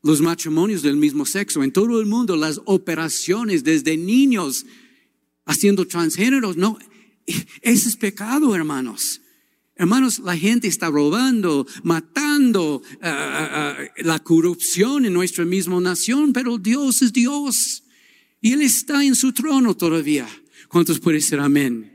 los 0.02 0.22
matrimonios 0.22 0.82
del 0.82 0.96
mismo 0.96 1.26
sexo, 1.26 1.62
en 1.62 1.74
todo 1.74 2.00
el 2.00 2.06
mundo, 2.06 2.38
las 2.38 2.62
operaciones 2.66 3.64
desde 3.64 3.98
niños 3.98 4.66
haciendo 5.46 5.86
transgéneros, 5.86 6.56
no, 6.56 6.80
ese 7.62 7.90
es 7.90 7.96
pecado, 7.96 8.56
hermanos. 8.56 9.22
Hermanos, 9.76 10.20
la 10.20 10.36
gente 10.36 10.68
está 10.68 10.90
robando, 10.90 11.68
matando 11.84 12.78
uh, 12.78 13.06
uh, 13.06 14.04
la 14.04 14.20
corrupción 14.24 15.06
en 15.06 15.14
nuestra 15.14 15.46
misma 15.46 15.80
nación, 15.80 16.34
pero 16.34 16.58
Dios 16.58 17.04
es 17.04 17.14
Dios. 17.14 17.84
Y 18.42 18.54
Él 18.54 18.62
está 18.62 19.04
en 19.04 19.16
su 19.16 19.34
trono 19.34 19.76
todavía. 19.76 20.28
¿Cuántos 20.68 21.00
pueden 21.00 21.22
ser 21.22 21.40
amén? 21.40 21.92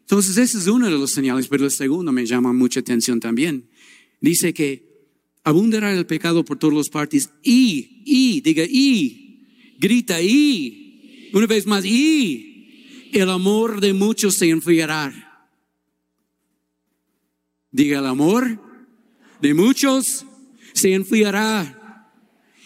Entonces, 0.00 0.36
ese 0.36 0.58
es 0.58 0.66
uno 0.66 0.86
de 0.86 0.92
los 0.92 1.10
señales, 1.10 1.48
pero 1.48 1.64
el 1.64 1.70
segundo 1.70 2.12
me 2.12 2.26
llama 2.26 2.52
mucha 2.52 2.80
atención 2.80 3.18
también. 3.18 3.68
Dice 4.20 4.54
que 4.54 4.90
abundará 5.44 5.92
el 5.92 6.06
pecado 6.06 6.44
por 6.44 6.58
todas 6.58 6.76
las 6.76 6.88
partes 6.88 7.30
y, 7.42 8.02
y, 8.04 8.40
diga 8.40 8.64
y, 8.68 9.76
grita 9.78 10.20
y, 10.20 11.30
una 11.32 11.46
vez 11.46 11.66
más 11.66 11.84
y, 11.84 12.49
el 13.12 13.30
amor 13.30 13.80
de 13.80 13.92
muchos 13.92 14.34
se 14.34 14.50
enfriará. 14.50 15.48
Diga 17.70 18.00
el 18.00 18.06
amor 18.06 18.60
de 19.40 19.54
muchos 19.54 20.26
se 20.74 20.94
enfriará. 20.94 21.76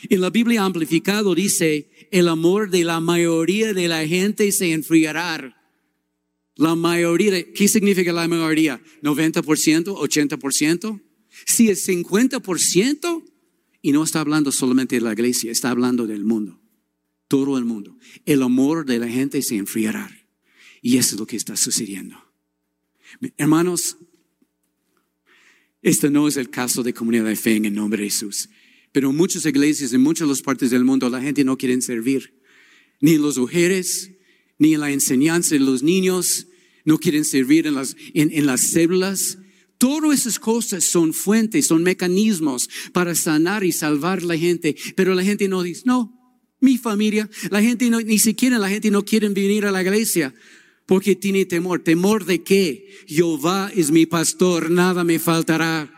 En 0.09 0.21
la 0.21 0.31
Biblia 0.31 0.65
amplificado 0.65 1.35
dice, 1.35 1.91
el 2.11 2.29
amor 2.29 2.71
de 2.71 2.85
la 2.85 3.01
mayoría 3.01 3.73
de 3.73 3.89
la 3.89 4.07
gente 4.07 4.53
se 4.53 4.73
enfriará. 4.73 5.61
La 6.57 6.75
mayoría, 6.75 7.53
¿qué 7.53 7.69
significa 7.69 8.13
la 8.13 8.29
mayoría? 8.29 8.81
¿90%? 9.03 9.85
¿80%? 9.85 11.03
Si 11.47 11.69
es 11.69 11.89
50%, 11.89 13.25
y 13.83 13.93
no 13.93 14.05
está 14.05 14.21
hablando 14.21 14.53
solamente 14.53 14.97
de 14.97 15.03
la 15.03 15.13
iglesia, 15.13 15.51
está 15.51 15.71
hablando 15.71 16.07
del 16.07 16.25
mundo, 16.25 16.61
todo 17.29 17.59
el 17.59 17.65
mundo. 17.65 17.99
El 18.25 18.43
amor 18.43 18.87
de 18.87 18.99
la 18.99 19.09
gente 19.09 19.43
se 19.43 19.57
enfriará. 19.57 20.24
Y 20.85 20.99
eso 20.99 21.15
es 21.15 21.21
lo 21.21 21.27
que 21.27 21.37
está 21.37 21.57
sucediendo. 21.57 22.15
Hermanos, 23.39 23.97
este 25.81 26.11
no 26.11 26.29
es 26.29 26.37
el 26.37 26.51
caso 26.51 26.83
de 26.83 26.93
comunidad 26.93 27.25
de 27.25 27.37
fe 27.37 27.57
en 27.57 27.65
el 27.65 27.75
nombre 27.75 28.03
de 28.03 28.11
Jesús. 28.11 28.51
Pero 28.93 29.09
en 29.09 29.17
muchas 29.17 29.47
iglesias, 29.47 29.95
en 29.95 30.03
muchas 30.03 30.29
de 30.29 30.33
las 30.35 30.43
partes 30.43 30.71
del 30.71 30.85
mundo, 30.85 31.09
la 31.09 31.23
gente 31.23 31.43
no 31.43 31.57
quiere 31.57 31.81
servir. 31.81 32.39
Ni 33.01 33.15
en 33.15 33.23
las 33.23 33.39
mujeres, 33.39 34.11
ni 34.59 34.75
en 34.75 34.81
la 34.81 34.91
enseñanza 34.91 35.55
de 35.55 35.61
los 35.61 35.83
niños, 35.83 36.49
no 36.85 36.99
quieren 36.99 37.25
servir 37.25 37.67
en 37.67 37.77
las, 37.77 37.97
en, 38.13 38.45
las 38.45 38.61
células. 38.61 39.39
Todas 39.79 40.21
esas 40.21 40.39
cosas 40.39 40.85
son 40.85 41.15
fuentes, 41.15 41.67
son 41.67 41.83
mecanismos 41.83 42.69
para 42.93 43.15
sanar 43.15 43.65
y 43.65 43.73
salvar 43.73 44.23
la 44.23 44.37
gente. 44.37 44.77
Pero 44.97 45.15
la 45.15 45.25
gente 45.25 45.49
no 45.49 45.63
dice, 45.63 45.85
no, 45.87 46.45
mi 46.61 46.77
familia, 46.77 47.31
la 47.49 47.63
gente 47.63 47.89
no, 47.89 48.03
ni 48.03 48.19
siquiera 48.19 48.59
la 48.59 48.69
gente 48.69 48.91
no 48.91 49.03
quiere 49.03 49.31
venir 49.31 49.65
a 49.65 49.73
la 49.73 49.81
iglesia 49.81 50.35
porque 50.87 51.17
tiene 51.17 51.45
temor. 51.45 51.81
¿Temor 51.81 52.25
de 52.25 52.43
qué? 52.43 52.89
Jehová 53.07 53.71
es 53.75 53.91
mi 53.91 54.07
pastor, 54.07 54.71
nada 54.71 55.05
me 55.05 55.19
faltará. 55.19 55.91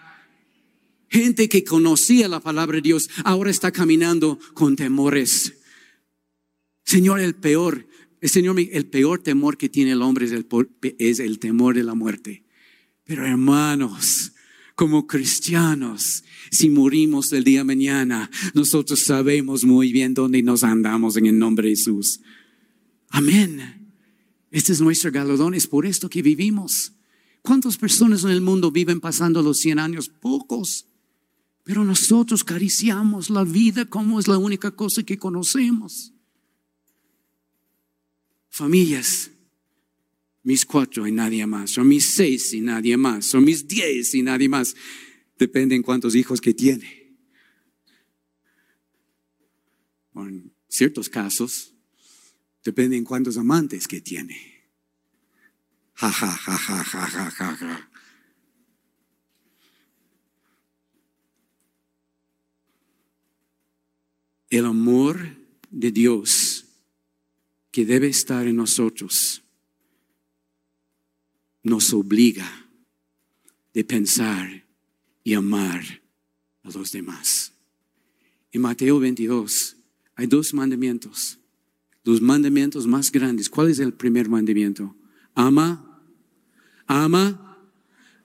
Gente 1.08 1.48
que 1.48 1.64
conocía 1.64 2.28
la 2.28 2.40
palabra 2.40 2.76
de 2.76 2.82
Dios 2.82 3.08
ahora 3.24 3.50
está 3.50 3.70
caminando 3.70 4.38
con 4.54 4.76
temores. 4.76 5.54
Señor, 6.84 7.20
el 7.20 7.34
peor, 7.34 7.88
el 8.20 8.28
Señor, 8.28 8.58
el 8.58 8.86
peor 8.86 9.22
temor 9.22 9.56
que 9.56 9.68
tiene 9.68 9.92
el 9.92 10.02
hombre 10.02 10.26
es 10.26 11.20
el, 11.20 11.38
temor 11.38 11.74
de 11.74 11.84
la 11.84 11.94
muerte. 11.94 12.44
Pero 13.04 13.24
hermanos, 13.24 14.32
como 14.74 15.06
cristianos, 15.06 16.24
si 16.50 16.70
morimos 16.70 17.32
el 17.32 17.44
día 17.44 17.60
de 17.60 17.64
mañana, 17.64 18.30
nosotros 18.54 19.00
sabemos 19.00 19.64
muy 19.64 19.92
bien 19.92 20.14
dónde 20.14 20.42
nos 20.42 20.64
andamos 20.64 21.16
en 21.16 21.26
el 21.26 21.38
nombre 21.38 21.68
de 21.68 21.76
Jesús. 21.76 22.20
Amén. 23.10 23.85
Este 24.56 24.72
es 24.72 24.80
nuestro 24.80 25.12
galardón, 25.12 25.52
es 25.52 25.66
por 25.66 25.84
esto 25.84 26.08
que 26.08 26.22
vivimos. 26.22 26.94
¿Cuántas 27.42 27.76
personas 27.76 28.24
en 28.24 28.30
el 28.30 28.40
mundo 28.40 28.70
viven 28.70 29.00
pasando 29.00 29.42
los 29.42 29.58
100 29.58 29.78
años? 29.78 30.08
Pocos. 30.08 30.86
Pero 31.62 31.84
nosotros 31.84 32.42
cariciamos 32.42 33.28
la 33.28 33.44
vida 33.44 33.84
como 33.84 34.18
es 34.18 34.28
la 34.28 34.38
única 34.38 34.70
cosa 34.70 35.02
que 35.02 35.18
conocemos. 35.18 36.14
Familias, 38.48 39.30
mis 40.42 40.64
cuatro 40.64 41.06
y 41.06 41.12
nadie 41.12 41.46
más, 41.46 41.72
son 41.72 41.88
mis 41.88 42.06
seis 42.06 42.54
y 42.54 42.62
nadie 42.62 42.96
más, 42.96 43.26
son 43.26 43.44
mis 43.44 43.68
diez 43.68 44.14
y 44.14 44.22
nadie 44.22 44.48
más. 44.48 44.74
Depende 45.38 45.74
en 45.74 45.82
cuántos 45.82 46.14
hijos 46.14 46.40
que 46.40 46.54
tiene. 46.54 47.14
en 50.14 50.50
ciertos 50.66 51.10
casos, 51.10 51.75
Depende 52.66 52.96
en 52.96 53.04
cuántos 53.04 53.36
amantes 53.36 53.86
que 53.86 54.00
tiene. 54.00 54.36
Ja, 55.94 56.10
ja, 56.10 56.36
ja, 56.36 56.58
ja, 56.58 56.84
ja, 56.84 57.06
ja, 57.06 57.30
ja, 57.30 57.56
ja. 57.56 57.90
El 64.50 64.64
amor 64.66 65.16
de 65.70 65.92
Dios 65.92 66.64
que 67.70 67.86
debe 67.86 68.08
estar 68.08 68.48
en 68.48 68.56
nosotros 68.56 69.44
nos 71.62 71.92
obliga 71.92 72.66
de 73.74 73.84
pensar 73.84 74.66
y 75.22 75.34
amar 75.34 76.02
a 76.64 76.70
los 76.70 76.90
demás. 76.90 77.52
En 78.50 78.62
Mateo 78.62 78.98
22 78.98 79.76
hay 80.16 80.26
dos 80.26 80.52
mandamientos, 80.52 81.38
los 82.06 82.22
mandamientos 82.22 82.86
más 82.86 83.10
grandes. 83.10 83.50
¿Cuál 83.50 83.68
es 83.68 83.80
el 83.80 83.92
primer 83.92 84.28
mandamiento? 84.28 84.94
Ama, 85.34 86.00
ama, 86.86 87.58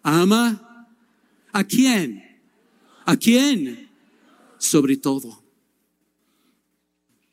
ama. 0.04 0.88
¿A 1.52 1.63
quién? 1.63 2.24
¿A 3.06 3.17
quién? 3.17 3.89
Sobre 4.60 4.98
todo. 4.98 5.44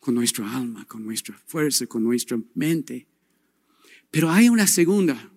Con 0.01 0.15
nuestra 0.15 0.57
alma, 0.57 0.87
con 0.87 1.05
nuestra 1.05 1.39
fuerza, 1.47 1.87
con 1.87 2.03
nuestra 2.03 2.41
mente. 2.55 3.07
Pero 4.11 4.31
hay 4.31 4.49
una 4.49 4.67
segunda 4.67 5.31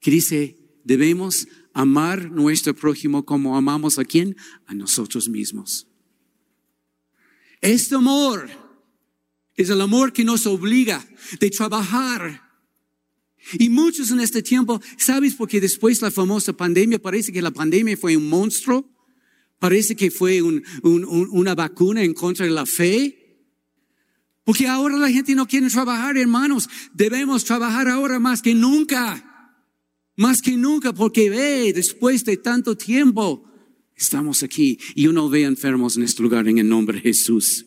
que 0.00 0.10
dice, 0.10 0.56
debemos 0.82 1.46
amar 1.74 2.30
nuestro 2.30 2.74
prójimo 2.74 3.26
como 3.26 3.54
amamos 3.54 3.98
a 3.98 4.04
quién? 4.06 4.34
A 4.64 4.72
nosotros 4.72 5.28
mismos. 5.28 5.86
Este 7.60 7.96
amor 7.96 8.65
es 9.56 9.70
el 9.70 9.80
amor 9.80 10.12
que 10.12 10.24
nos 10.24 10.46
obliga 10.46 11.04
de 11.40 11.50
trabajar. 11.50 12.42
Y 13.54 13.68
muchos 13.68 14.10
en 14.10 14.20
este 14.20 14.42
tiempo, 14.42 14.80
¿sabes? 14.98 15.34
Porque 15.34 15.60
después 15.60 16.02
la 16.02 16.10
famosa 16.10 16.52
pandemia, 16.52 16.98
parece 16.98 17.32
que 17.32 17.40
la 17.40 17.52
pandemia 17.52 17.96
fue 17.96 18.16
un 18.16 18.28
monstruo, 18.28 18.88
parece 19.58 19.96
que 19.96 20.10
fue 20.10 20.42
una 20.42 21.54
vacuna 21.54 22.02
en 22.02 22.12
contra 22.12 22.44
de 22.44 22.52
la 22.52 22.66
fe. 22.66 23.22
Porque 24.44 24.66
ahora 24.66 24.96
la 24.96 25.10
gente 25.10 25.34
no 25.34 25.46
quiere 25.46 25.70
trabajar, 25.70 26.16
hermanos. 26.18 26.68
Debemos 26.92 27.44
trabajar 27.44 27.88
ahora 27.88 28.18
más 28.18 28.42
que 28.42 28.54
nunca. 28.54 29.22
Más 30.16 30.40
que 30.40 30.56
nunca, 30.56 30.92
porque 30.92 31.30
ve, 31.30 31.72
después 31.72 32.24
de 32.24 32.38
tanto 32.38 32.76
tiempo, 32.76 33.44
estamos 33.94 34.42
aquí 34.42 34.78
y 34.94 35.06
uno 35.06 35.28
ve 35.28 35.42
enfermos 35.42 35.96
en 35.96 36.04
este 36.04 36.22
lugar 36.22 36.48
en 36.48 36.58
el 36.58 36.68
nombre 36.68 36.96
de 36.96 37.02
Jesús. 37.02 37.66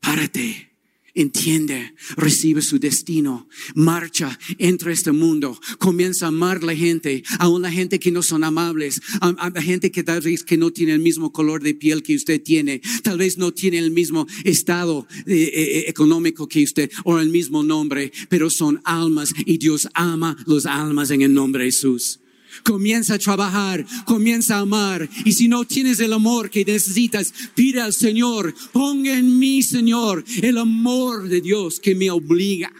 Párate 0.00 0.75
entiende, 1.16 1.94
recibe 2.16 2.62
su 2.62 2.78
destino, 2.78 3.48
marcha, 3.74 4.38
entra 4.58 4.90
a 4.90 4.94
este 4.94 5.10
mundo, 5.12 5.58
comienza 5.78 6.26
a 6.26 6.28
amar 6.28 6.58
a 6.58 6.66
la 6.66 6.76
gente, 6.76 7.24
aún 7.38 7.62
la 7.62 7.72
gente 7.72 7.98
que 7.98 8.12
no 8.12 8.22
son 8.22 8.44
amables, 8.44 9.00
a, 9.20 9.50
la 9.52 9.62
gente 9.62 9.90
que 9.90 10.04
tal 10.04 10.20
vez 10.20 10.44
que 10.44 10.56
no 10.56 10.70
tiene 10.70 10.92
el 10.92 11.00
mismo 11.00 11.32
color 11.32 11.62
de 11.62 11.74
piel 11.74 12.02
que 12.02 12.14
usted 12.14 12.40
tiene, 12.42 12.82
tal 13.02 13.18
vez 13.18 13.38
no 13.38 13.52
tiene 13.52 13.78
el 13.78 13.90
mismo 13.90 14.26
estado 14.44 15.06
eh, 15.26 15.32
eh, 15.34 15.52
eh, 15.54 15.84
económico 15.88 16.46
que 16.46 16.62
usted 16.62 16.90
o 17.04 17.18
el 17.18 17.30
mismo 17.30 17.62
nombre, 17.62 18.12
pero 18.28 18.50
son 18.50 18.80
almas 18.84 19.32
y 19.44 19.56
Dios 19.58 19.88
ama 19.94 20.36
los 20.46 20.66
almas 20.66 21.10
en 21.10 21.22
el 21.22 21.32
nombre 21.32 21.64
de 21.64 21.70
Jesús. 21.70 22.20
Comienza 22.64 23.14
a 23.14 23.18
trabajar, 23.18 23.86
comienza 24.04 24.56
a 24.56 24.60
amar. 24.60 25.08
Y 25.24 25.32
si 25.32 25.48
no 25.48 25.64
tienes 25.64 26.00
el 26.00 26.12
amor 26.12 26.50
que 26.50 26.64
necesitas, 26.64 27.32
pide 27.54 27.80
al 27.80 27.92
Señor, 27.92 28.54
ponga 28.72 29.16
en 29.16 29.38
mí, 29.38 29.62
Señor, 29.62 30.24
el 30.42 30.58
amor 30.58 31.28
de 31.28 31.40
Dios 31.40 31.80
que 31.80 31.94
me 31.94 32.10
obliga. 32.10 32.72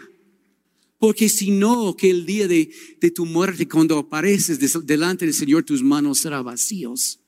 Porque 0.99 1.29
si 1.29 1.51
no, 1.51 1.95
que 1.97 2.11
el 2.11 2.25
día 2.25 2.49
de, 2.49 2.71
tu 3.15 3.27
muerte, 3.27 3.69
cuando 3.69 3.99
apareces 3.99 4.59
delante 4.87 5.25
del 5.25 5.35
Señor, 5.35 5.63
tus 5.65 5.83
manos 5.83 6.19
serán 6.19 6.45
vacíos. 6.45 7.21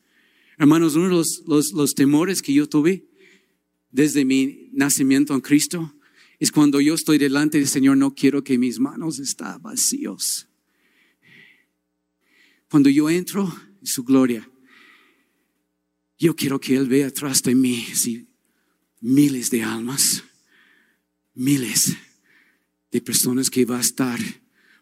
Hermanos, 0.58 0.96
uno 0.96 1.04
de 1.04 1.14
los, 1.14 1.42
los, 1.46 1.72
los 1.72 1.94
temores 1.94 2.42
que 2.42 2.52
yo 2.52 2.68
tuve 2.68 3.04
desde 3.90 4.24
mi 4.24 4.70
nacimiento 4.72 5.34
en 5.34 5.40
Cristo 5.40 5.94
es 6.38 6.52
cuando 6.52 6.80
yo 6.80 6.94
estoy 6.94 7.18
delante 7.18 7.58
del 7.58 7.68
Señor, 7.68 7.96
no 7.96 8.14
quiero 8.14 8.44
que 8.44 8.58
mis 8.58 8.78
manos 8.78 9.18
estén 9.18 9.60
vacíos. 9.60 10.47
Cuando 12.70 12.90
yo 12.90 13.08
entro 13.08 13.52
en 13.80 13.86
su 13.86 14.04
gloria, 14.04 14.48
yo 16.18 16.34
quiero 16.34 16.60
que 16.60 16.76
Él 16.76 16.88
vea 16.88 17.06
atrás 17.06 17.42
de 17.42 17.54
mí 17.54 17.86
miles 19.00 19.50
de 19.50 19.62
almas, 19.62 20.24
miles 21.34 21.96
de 22.90 23.00
personas 23.00 23.50
que 23.50 23.64
va 23.64 23.78
a 23.78 23.80
estar 23.80 24.18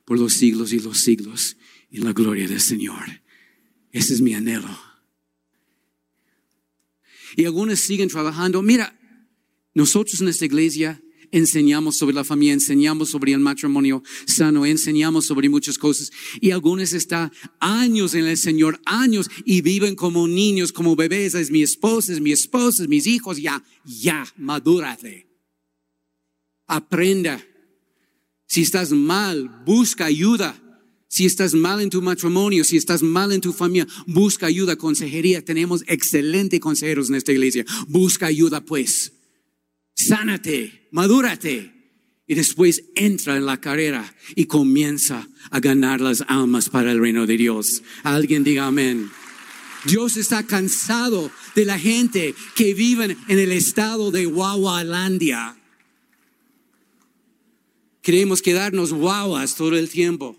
por 0.05 0.19
los 0.19 0.35
siglos 0.35 0.73
y 0.73 0.81
los 0.81 0.99
siglos 0.99 1.57
en 1.91 2.05
la 2.05 2.13
gloria 2.13 2.49
del 2.49 2.61
Señor. 2.61 3.23
Ese 3.93 4.15
es 4.15 4.21
mi 4.21 4.35
anhelo. 4.35 4.79
Y 7.37 7.45
algunos 7.45 7.81
siguen 7.81 8.09
trabajando. 8.09 8.63
Mira, 8.63 8.99
nosotros 9.75 10.21
en 10.21 10.29
esta 10.29 10.47
iglesia 10.47 11.03
enseñamos 11.39 11.97
sobre 11.97 12.15
la 12.15 12.25
familia, 12.25 12.55
enseñamos 12.55 13.11
sobre 13.11 13.33
el 13.33 13.41
matrimonio 13.41 14.03
sano, 14.27 14.65
enseñamos 14.65 15.27
sobre 15.27 15.49
muchas 15.49 15.79
cosas. 15.79 16.11
Y 16.41 16.51
algunos 16.51 16.93
están 16.93 17.33
años 17.61 18.15
en 18.15 18.27
el 18.27 18.37
Señor, 18.37 18.81
años, 18.85 19.29
y 19.45 19.61
viven 19.61 19.95
como 19.95 20.27
niños, 20.27 20.73
como 20.73 20.97
bebés. 20.97 21.35
Es 21.35 21.51
mi 21.51 21.63
esposa, 21.63 22.13
es 22.13 22.21
mi 22.21 22.33
esposa, 22.33 22.83
es 22.85 22.89
mis 22.89 23.07
hijos. 23.07 23.39
Ya, 23.39 23.63
ya, 23.85 24.27
madúrate. 24.37 25.27
Aprenda. 26.67 27.45
Si 28.47 28.63
estás 28.63 28.93
mal, 28.93 29.63
busca 29.67 30.07
ayuda. 30.07 30.63
Si 31.09 31.25
estás 31.25 31.55
mal 31.55 31.81
en 31.81 31.91
tu 31.91 32.03
matrimonio, 32.03 32.65
si 32.65 32.77
estás 32.77 33.03
mal 33.03 33.33
en 33.33 33.41
tu 33.41 33.53
familia, 33.53 33.87
busca 34.07 34.47
ayuda, 34.47 34.77
consejería. 34.77 35.45
Tenemos 35.45 35.83
excelentes 35.87 36.61
consejeros 36.61 37.09
en 37.09 37.15
esta 37.15 37.33
iglesia. 37.33 37.65
Busca 37.89 38.27
ayuda, 38.27 38.61
pues 38.65 39.16
sánate, 39.97 40.89
madúrate. 40.93 41.73
Y 42.29 42.35
después 42.35 42.85
entra 42.97 43.37
en 43.37 43.47
la 43.47 43.61
carrera 43.61 44.15
y 44.35 44.47
comienza 44.47 45.29
a 45.51 45.61
ganar 45.61 46.01
las 46.01 46.25
almas 46.27 46.69
para 46.69 46.91
el 46.91 47.01
reino 47.01 47.25
de 47.25 47.37
Dios. 47.37 47.83
Alguien 48.03 48.43
diga 48.43 48.67
amén. 48.67 49.11
Dios 49.85 50.17
está 50.17 50.45
cansado 50.45 51.31
de 51.55 51.65
la 51.65 51.79
gente 51.79 52.35
que 52.57 52.75
vive 52.75 53.17
en 53.29 53.39
el 53.39 53.53
estado 53.53 54.11
de 54.11 54.27
Wawalandia. 54.27 55.57
Queremos 58.03 58.43
quedarnos 58.43 58.93
guaguas 58.93 59.55
todo 59.55 59.77
el 59.77 59.89
tiempo. 59.89 60.37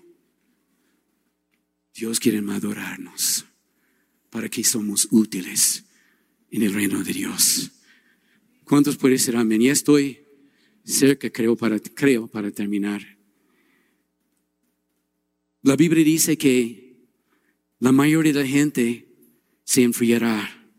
Dios 1.95 2.19
quiere 2.19 2.41
madurarnos 2.41 3.45
para 4.29 4.49
que 4.49 4.63
somos 4.63 5.07
útiles 5.11 5.85
en 6.51 6.63
el 6.63 6.73
reino 6.73 7.01
de 7.03 7.13
Dios. 7.13 7.71
¿Cuántos 8.67 8.97
pueden 8.97 9.17
ser 9.17 9.37
amén? 9.37 9.61
Ya 9.61 9.71
estoy 9.71 10.19
cerca, 10.83 11.29
creo 11.29 11.55
para, 11.55 11.79
creo, 11.79 12.27
para 12.27 12.51
terminar. 12.51 13.01
La 15.61 15.77
Biblia 15.77 16.03
dice 16.03 16.37
que 16.37 17.07
la 17.79 17.93
mayoría 17.93 18.33
de 18.33 18.41
la 18.41 18.45
gente 18.45 19.07
se 19.63 19.83
enfriará. 19.83 20.69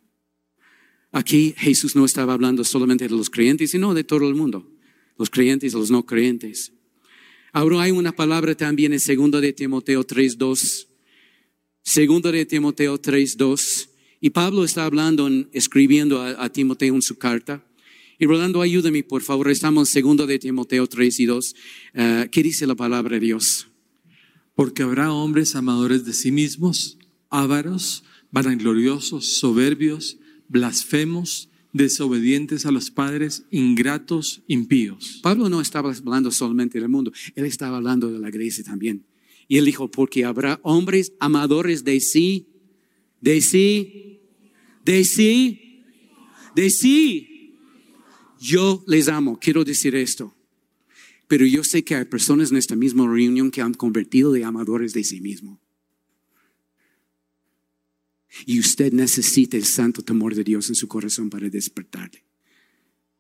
Aquí 1.12 1.54
Jesús 1.56 1.96
no 1.96 2.04
estaba 2.04 2.34
hablando 2.34 2.62
solamente 2.62 3.08
de 3.08 3.16
los 3.16 3.30
creyentes, 3.30 3.70
sino 3.70 3.94
de 3.94 4.04
todo 4.04 4.28
el 4.28 4.34
mundo, 4.34 4.70
los 5.16 5.30
creyentes 5.30 5.72
los 5.72 5.90
no 5.90 6.04
creyentes. 6.04 6.74
Ahora 7.54 7.80
hay 7.80 7.92
una 7.92 8.12
palabra 8.12 8.54
también 8.54 8.92
en 8.92 9.00
2 9.00 9.40
de 9.40 9.52
Timoteo 9.54 10.06
3.2. 10.06 10.88
2 11.84 12.32
de 12.32 12.44
Timoteo 12.44 13.00
3.2. 13.00 13.88
Y 14.20 14.28
Pablo 14.28 14.64
está 14.64 14.84
hablando, 14.84 15.30
escribiendo 15.52 16.20
a 16.20 16.52
Timoteo 16.52 16.94
en 16.94 17.02
su 17.02 17.16
carta. 17.16 17.64
Y 18.20 18.26
Rolando, 18.26 18.60
ayúdame, 18.60 19.04
por 19.04 19.22
favor. 19.22 19.48
Estamos 19.48 19.88
en 19.88 19.92
segundo 19.92 20.26
de 20.26 20.40
Timoteo 20.40 20.88
3 20.88 21.20
y 21.20 21.26
2. 21.26 21.54
Eh, 21.94 22.28
¿Qué 22.32 22.42
dice 22.42 22.66
la 22.66 22.74
palabra 22.74 23.14
de 23.14 23.20
Dios? 23.20 23.68
Porque 24.56 24.82
habrá 24.82 25.12
hombres 25.12 25.54
amadores 25.54 26.04
de 26.04 26.12
sí 26.12 26.32
mismos, 26.32 26.98
ávaros, 27.30 28.02
vanagloriosos, 28.32 29.38
soberbios, 29.38 30.18
blasfemos, 30.48 31.48
desobedientes 31.72 32.66
a 32.66 32.72
los 32.72 32.90
padres, 32.90 33.44
ingratos, 33.52 34.42
impíos. 34.48 35.20
Pablo 35.22 35.48
no 35.48 35.60
estaba 35.60 35.92
hablando 35.92 36.32
solamente 36.32 36.80
del 36.80 36.88
mundo, 36.88 37.12
él 37.36 37.44
estaba 37.44 37.76
hablando 37.76 38.10
de 38.10 38.18
la 38.18 38.30
iglesia 38.30 38.64
también. 38.64 39.06
Y 39.46 39.58
él 39.58 39.64
dijo, 39.64 39.92
porque 39.92 40.24
habrá 40.24 40.58
hombres 40.64 41.12
amadores 41.20 41.84
de 41.84 42.00
sí, 42.00 42.48
de 43.20 43.40
sí, 43.42 44.18
de 44.84 45.04
sí, 45.04 45.84
de 46.56 46.70
sí, 46.70 47.37
yo 48.40 48.84
les 48.86 49.08
amo, 49.08 49.38
quiero 49.40 49.64
decir 49.64 49.94
esto. 49.94 50.34
Pero 51.28 51.44
yo 51.44 51.62
sé 51.62 51.84
que 51.84 51.94
hay 51.94 52.06
personas 52.06 52.50
en 52.50 52.56
esta 52.56 52.74
misma 52.74 53.06
reunión 53.06 53.50
que 53.50 53.60
han 53.60 53.74
convertido 53.74 54.32
de 54.32 54.44
amadores 54.44 54.94
de 54.94 55.04
sí 55.04 55.20
mismo. 55.20 55.60
Y 58.46 58.58
usted 58.58 58.92
necesita 58.92 59.56
el 59.56 59.64
santo 59.64 60.02
temor 60.02 60.34
de 60.34 60.44
Dios 60.44 60.68
en 60.70 60.74
su 60.74 60.88
corazón 60.88 61.28
para 61.28 61.50
despertarle. 61.50 62.24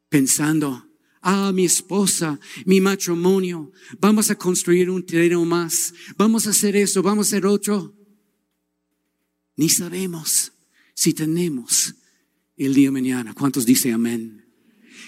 Pensando, 0.08 0.86
ah, 1.20 1.52
mi 1.52 1.66
esposa, 1.66 2.40
mi 2.64 2.80
matrimonio, 2.80 3.72
vamos 4.00 4.30
a 4.30 4.36
construir 4.36 4.88
un 4.88 5.04
terreno 5.04 5.44
más, 5.44 5.92
vamos 6.16 6.46
a 6.46 6.50
hacer 6.50 6.76
eso, 6.76 7.02
vamos 7.02 7.26
a 7.26 7.28
hacer 7.28 7.46
otro. 7.46 7.94
Ni 9.56 9.68
sabemos 9.68 10.52
si 10.94 11.12
tenemos 11.12 11.94
el 12.56 12.72
día 12.72 12.90
mañana. 12.90 13.34
¿Cuántos 13.34 13.66
dicen 13.66 13.92
amén? 13.92 14.47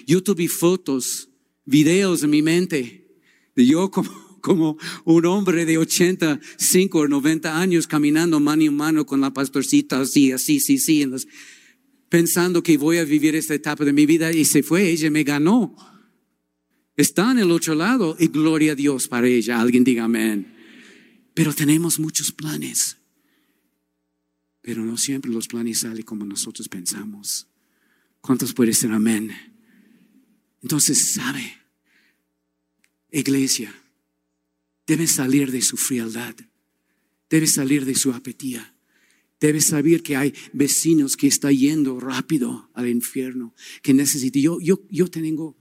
Yo 0.06 0.22
tuve 0.22 0.48
fotos, 0.48 1.28
videos 1.64 2.22
en 2.22 2.30
mi 2.30 2.42
mente 2.42 3.06
de 3.54 3.66
yo 3.66 3.90
como, 3.90 4.10
como 4.40 4.78
un 5.04 5.26
hombre 5.26 5.64
de 5.66 5.78
85 5.78 6.98
o 6.98 7.08
90 7.08 7.58
años 7.60 7.86
caminando 7.86 8.40
mano 8.40 8.62
en 8.62 8.74
mano 8.74 9.06
con 9.06 9.20
la 9.20 9.32
pastorcita 9.32 10.00
así, 10.00 10.32
así, 10.32 10.60
sí, 10.60 10.78
sí, 10.78 11.02
en 11.02 11.12
las- 11.12 11.26
pensando 12.08 12.62
que 12.62 12.76
voy 12.76 12.98
a 12.98 13.04
vivir 13.04 13.34
esta 13.36 13.54
etapa 13.54 13.84
de 13.84 13.92
mi 13.92 14.04
vida 14.06 14.32
y 14.32 14.44
se 14.44 14.62
fue, 14.62 14.90
ella 14.90 15.10
me 15.10 15.22
ganó. 15.22 15.76
Está 16.96 17.30
en 17.30 17.38
el 17.38 17.50
otro 17.52 17.74
lado 17.74 18.16
y 18.18 18.26
gloria 18.26 18.72
a 18.72 18.74
Dios 18.74 19.06
para 19.08 19.28
ella. 19.28 19.60
Alguien 19.60 19.84
diga 19.84 20.04
amén. 20.04 20.54
Pero 21.34 21.54
tenemos 21.54 21.98
muchos 22.00 22.32
planes. 22.32 22.98
Pero 24.60 24.84
no 24.84 24.98
siempre 24.98 25.30
los 25.30 25.46
planes 25.48 25.78
salen 25.78 26.02
como 26.02 26.24
nosotros 26.26 26.68
pensamos. 26.68 27.46
¿Cuántos 28.20 28.52
puede 28.52 28.74
ser 28.74 28.90
amén? 28.92 29.30
Entonces, 30.62 31.14
sabe, 31.14 31.58
iglesia, 33.10 33.74
debe 34.86 35.06
salir 35.06 35.50
de 35.50 35.62
su 35.62 35.76
frialdad, 35.76 36.34
debe 37.28 37.46
salir 37.46 37.84
de 37.84 37.94
su 37.94 38.12
apetía, 38.12 38.74
debe 39.40 39.60
saber 39.60 40.02
que 40.02 40.16
hay 40.16 40.34
vecinos 40.52 41.16
que 41.16 41.26
están 41.26 41.56
yendo 41.56 41.98
rápido 41.98 42.70
al 42.74 42.88
infierno, 42.88 43.54
que 43.82 43.94
necesitan. 43.94 44.42
Yo, 44.42 44.60
yo, 44.60 44.82
yo 44.90 45.08
tengo, 45.08 45.56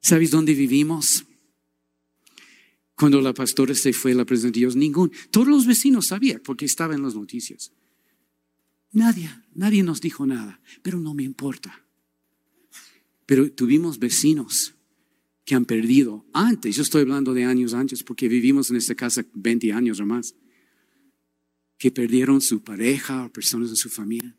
¿sabes 0.00 0.30
dónde 0.30 0.54
vivimos? 0.54 1.24
Cuando 2.94 3.20
la 3.20 3.34
pastora 3.34 3.74
se 3.74 3.92
fue 3.92 4.12
a 4.12 4.16
la 4.16 4.24
presencia 4.24 4.52
de 4.52 4.60
Dios, 4.60 4.76
ningún, 4.76 5.10
todos 5.30 5.48
los 5.48 5.66
vecinos 5.66 6.06
sabían 6.08 6.40
porque 6.44 6.66
estaba 6.66 6.94
en 6.94 7.02
las 7.02 7.16
noticias. 7.16 7.72
Nadie, 8.92 9.30
nadie 9.54 9.82
nos 9.82 10.00
dijo 10.00 10.26
nada, 10.26 10.60
pero 10.82 11.00
no 11.00 11.14
me 11.14 11.24
importa. 11.24 11.81
Pero 13.32 13.50
tuvimos 13.50 13.98
vecinos 13.98 14.74
que 15.46 15.54
han 15.54 15.64
perdido 15.64 16.26
antes, 16.34 16.76
yo 16.76 16.82
estoy 16.82 17.00
hablando 17.00 17.32
de 17.32 17.44
años 17.46 17.72
antes, 17.72 18.02
porque 18.02 18.28
vivimos 18.28 18.70
en 18.70 18.76
esta 18.76 18.94
casa 18.94 19.24
20 19.32 19.72
años 19.72 20.00
o 20.00 20.04
más, 20.04 20.34
que 21.78 21.90
perdieron 21.90 22.42
su 22.42 22.62
pareja 22.62 23.24
o 23.24 23.32
personas 23.32 23.70
de 23.70 23.76
su 23.76 23.88
familia. 23.88 24.36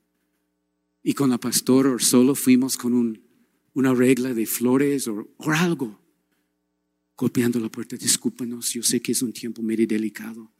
Y 1.01 1.15
con 1.15 1.31
la 1.31 1.39
pastora 1.39 1.97
solo 1.97 2.35
fuimos 2.35 2.77
con 2.77 2.93
un- 2.93 3.19
una 3.73 3.95
regla 3.95 4.31
de 4.35 4.45
flores 4.45 5.07
o, 5.07 5.27
o 5.37 5.49
algo, 5.51 5.99
golpeando 7.17 7.59
la 7.59 7.69
puerta. 7.69 7.97
Discúlpanos, 7.97 8.73
yo 8.73 8.83
sé 8.83 9.01
que 9.01 9.13
es 9.13 9.23
un 9.23 9.33
tiempo 9.33 9.63
medio 9.63 9.87
delicado, 9.87 10.51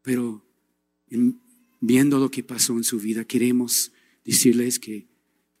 pero 0.00 0.42
en- 1.10 1.38
viendo 1.82 2.18
lo 2.18 2.30
que 2.30 2.42
pasó 2.42 2.72
en 2.78 2.84
su 2.84 2.98
vida, 2.98 3.26
queremos 3.26 3.92
decirles 4.24 4.78
que 4.78 5.12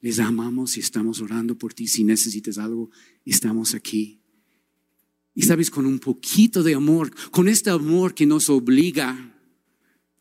les 0.04 0.18
amamos 0.18 0.76
y 0.76 0.80
estamos 0.80 1.22
orando 1.22 1.56
por 1.56 1.72
ti. 1.72 1.88
Si 1.88 2.04
necesitas 2.04 2.58
algo, 2.58 2.90
estamos 3.24 3.72
aquí. 3.74 4.20
Y 5.34 5.44
sabes, 5.44 5.70
con 5.70 5.86
un 5.86 5.98
poquito 5.98 6.62
de 6.62 6.74
amor, 6.74 7.10
con 7.30 7.48
este 7.48 7.70
amor 7.70 8.12
que 8.14 8.26
nos 8.26 8.50
obliga 8.50 9.34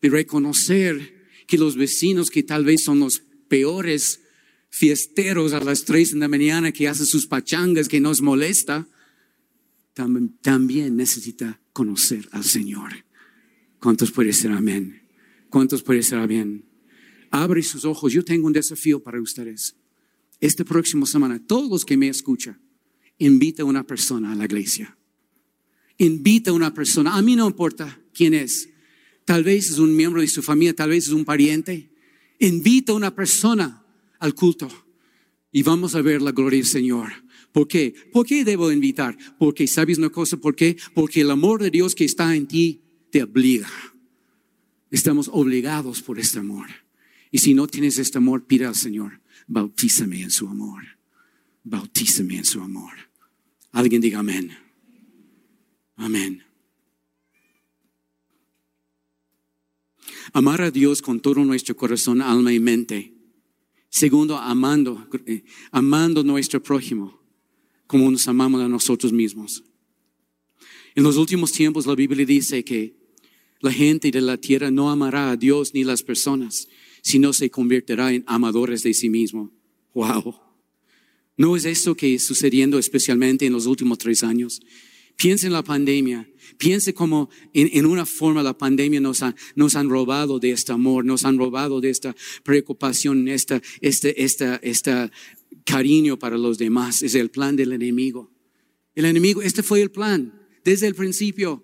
de 0.02 0.10
reconocer 0.10 1.26
que 1.48 1.58
los 1.58 1.76
vecinos 1.76 2.30
que 2.30 2.44
tal 2.44 2.64
vez 2.64 2.82
son 2.86 3.02
los 3.02 3.24
peores 3.50 4.22
fiesteros 4.70 5.52
a 5.52 5.60
las 5.60 5.84
tres 5.84 6.14
de 6.14 6.20
la 6.20 6.30
mañana 6.30 6.72
que 6.72 6.88
hacen 6.88 7.06
sus 7.06 7.28
pachangas 7.28 7.90
que 7.90 8.00
nos 8.00 8.22
molesta, 8.22 8.88
tam- 9.94 10.32
también 10.42 10.96
necesita 10.96 11.60
conocer 11.74 12.30
al 12.32 12.46
Señor. 12.46 13.04
¿Cuántos 13.82 14.12
puede 14.12 14.32
ser 14.32 14.52
amén? 14.54 15.02
¿Cuántos 15.50 15.84
puede 15.84 16.04
ser 16.04 16.20
amén? 16.20 16.64
Abre 17.34 17.64
sus 17.64 17.84
ojos. 17.84 18.14
Yo 18.14 18.24
tengo 18.24 18.46
un 18.46 18.54
desafío 18.54 19.02
para 19.02 19.20
ustedes. 19.20 19.76
Esta 20.40 20.64
próxima 20.64 21.08
semana, 21.08 21.42
todos 21.44 21.68
los 21.68 21.84
que 21.84 21.98
me 21.98 22.08
escuchan, 22.08 22.62
invita 23.18 23.64
a 23.64 23.66
una 23.66 23.88
persona 23.88 24.32
a 24.32 24.36
la 24.36 24.46
iglesia. 24.46 24.96
Invita 25.98 26.52
a 26.52 26.54
una 26.54 26.76
persona. 26.76 27.16
A 27.16 27.24
mí 27.24 27.36
no 27.36 27.48
importa 27.48 28.00
quién 28.14 28.36
es. 28.36 28.70
Tal 29.26 29.44
vez 29.44 29.72
es 29.72 29.80
un 29.80 29.96
miembro 29.96 30.22
de 30.22 30.28
su 30.28 30.44
familia, 30.44 30.76
tal 30.76 30.92
vez 30.92 31.08
es 31.08 31.12
un 31.12 31.26
pariente. 31.26 31.90
Invita 32.38 32.92
a 32.92 32.96
una 32.96 33.16
persona 33.16 33.84
al 34.20 34.36
culto 34.36 34.70
y 35.52 35.64
vamos 35.64 35.96
a 35.96 36.04
ver 36.04 36.22
la 36.22 36.34
gloria 36.34 36.60
del 36.60 36.68
Señor. 36.68 37.12
¿Por 37.52 37.68
qué? 37.68 37.96
¿Por 38.12 38.28
qué 38.28 38.46
debo 38.46 38.72
invitar? 38.72 39.18
Porque 39.40 39.66
sabes 39.66 39.98
una 39.98 40.12
cosa, 40.12 40.38
¿por 40.38 40.56
qué? 40.56 40.78
Porque 40.94 41.22
el 41.22 41.32
amor 41.32 41.64
de 41.64 41.72
Dios 41.72 41.96
que 41.96 42.06
está 42.06 42.36
en 42.36 42.46
ti 42.48 42.84
te 43.10 43.24
obliga. 43.24 43.72
Estamos 44.92 45.32
obligados 45.34 46.04
por 46.04 46.20
este 46.20 46.38
amor. 46.38 46.83
Y 47.34 47.40
si 47.40 47.56
no 47.56 47.66
tienes 47.66 47.98
este 47.98 48.20
amor, 48.20 48.46
pide 48.46 48.68
al 48.68 48.76
Señor, 48.76 49.20
bautízame 49.48 50.22
en 50.22 50.30
su 50.30 50.48
amor. 50.48 50.84
Bautízame 51.64 52.38
en 52.38 52.46
su 52.46 52.62
amor. 52.62 52.94
Alguien 53.72 54.02
diga 54.04 54.20
amén. 54.20 54.56
Amén. 55.96 56.44
Amar 60.32 60.62
a 60.62 60.70
Dios 60.70 61.02
con 61.02 61.20
todo 61.20 61.44
nuestro 61.44 61.76
corazón, 61.76 62.22
alma 62.22 62.54
y 62.54 62.60
mente. 62.60 63.16
Segundo, 63.90 64.38
amando, 64.38 65.10
eh, 65.26 65.44
amando 65.72 66.24
nuestro 66.24 66.62
prójimo 66.62 67.20
como 67.88 68.12
nos 68.12 68.28
amamos 68.28 68.62
a 68.62 68.68
nosotros 68.68 69.12
mismos. 69.12 69.64
En 70.94 71.04
los 71.04 71.18
últimos 71.18 71.52
tiempos 71.52 71.88
la 71.88 71.96
Biblia 71.96 72.28
dice 72.28 72.64
que 72.64 72.96
la 73.60 73.74
gente 73.74 74.12
de 74.12 74.22
la 74.22 74.38
tierra 74.38 74.70
no 74.70 74.92
amará 74.92 75.32
a 75.32 75.36
Dios 75.36 75.74
ni 75.74 75.84
las 75.84 76.04
personas, 76.04 76.68
sino 77.04 77.34
se 77.34 77.52
convertirá 77.52 78.12
en 78.12 78.24
amadores 78.26 78.82
de 78.82 78.94
sí 78.94 79.10
mismo. 79.10 79.52
Wow. 79.94 80.36
¿No 81.38 81.56
es 81.56 81.66
eso 81.66 81.96
que 81.96 82.16
es 82.16 82.24
sucediendo 82.24 82.80
especialmente 82.80 83.46
en 83.46 83.54
los 83.54 83.68
últimos 83.68 83.98
tres 83.98 84.24
años? 84.24 84.62
Piense 85.18 85.48
en 85.48 85.54
la 85.54 85.64
pandemia. 85.64 86.28
Piense 86.58 86.94
como 86.94 87.30
en, 87.54 87.70
en 87.74 87.86
una 87.86 88.06
forma 88.06 88.42
la 88.42 88.58
pandemia 88.58 89.02
nos, 89.02 89.22
ha, 89.22 89.36
nos 89.56 89.76
han 89.76 89.90
robado 89.90 90.40
de 90.40 90.52
este 90.52 90.72
amor, 90.72 91.06
nos 91.06 91.26
han 91.26 91.38
robado 91.38 91.82
de 91.82 91.90
esta 91.90 92.16
preocupación, 92.44 93.28
esta, 93.28 93.62
este, 93.82 94.24
esta, 94.24 94.56
esta 94.64 95.12
cariño 95.66 96.18
para 96.18 96.38
los 96.38 96.58
demás. 96.58 97.04
Es 97.04 97.16
el 97.16 97.30
plan 97.30 97.56
del 97.56 97.74
enemigo. 97.74 98.32
El 98.96 99.06
enemigo, 99.06 99.42
este 99.42 99.62
fue 99.62 99.82
el 99.82 99.92
plan 99.92 100.34
desde 100.64 100.88
el 100.88 100.96
principio. 100.96 101.64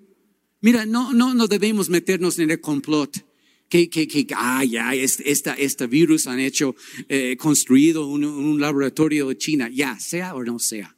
Mira, 0.62 0.86
no, 0.86 1.14
no, 1.14 1.34
no 1.34 1.48
debemos 1.48 1.90
meternos 1.90 2.40
en 2.40 2.52
el 2.52 2.60
complot. 2.60 3.29
Que, 3.70 3.88
que, 3.88 4.08
que, 4.08 4.26
ah, 4.36 4.66
ya, 4.66 4.96
esta, 4.96 5.54
este 5.54 5.86
virus 5.86 6.26
han 6.26 6.40
hecho, 6.40 6.76
eh, 7.08 7.38
construido 7.38 8.08
un, 8.08 8.26
un 8.26 8.60
laboratorio 8.60 9.28
de 9.28 9.38
China. 9.38 9.70
Ya, 9.70 10.00
sea 10.00 10.34
o 10.34 10.44
no 10.44 10.58
sea. 10.58 10.98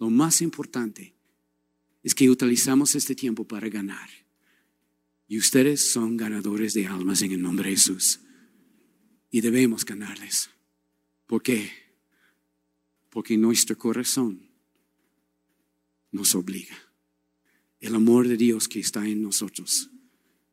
Lo 0.00 0.08
más 0.08 0.40
importante 0.40 1.14
es 2.02 2.14
que 2.14 2.30
utilizamos 2.30 2.94
este 2.94 3.14
tiempo 3.14 3.46
para 3.46 3.68
ganar. 3.68 4.08
Y 5.28 5.38
ustedes 5.38 5.90
son 5.90 6.16
ganadores 6.16 6.72
de 6.72 6.86
almas 6.86 7.20
en 7.20 7.32
el 7.32 7.42
nombre 7.42 7.68
de 7.68 7.76
Jesús. 7.76 8.20
Y 9.30 9.42
debemos 9.42 9.84
ganarles. 9.84 10.48
¿Por 11.26 11.42
qué? 11.42 11.70
Porque 13.10 13.36
nuestro 13.36 13.76
corazón 13.76 14.48
nos 16.10 16.34
obliga. 16.34 16.76
El 17.80 17.94
amor 17.94 18.26
de 18.26 18.38
Dios 18.38 18.68
que 18.68 18.80
está 18.80 19.06
en 19.06 19.20
nosotros 19.20 19.90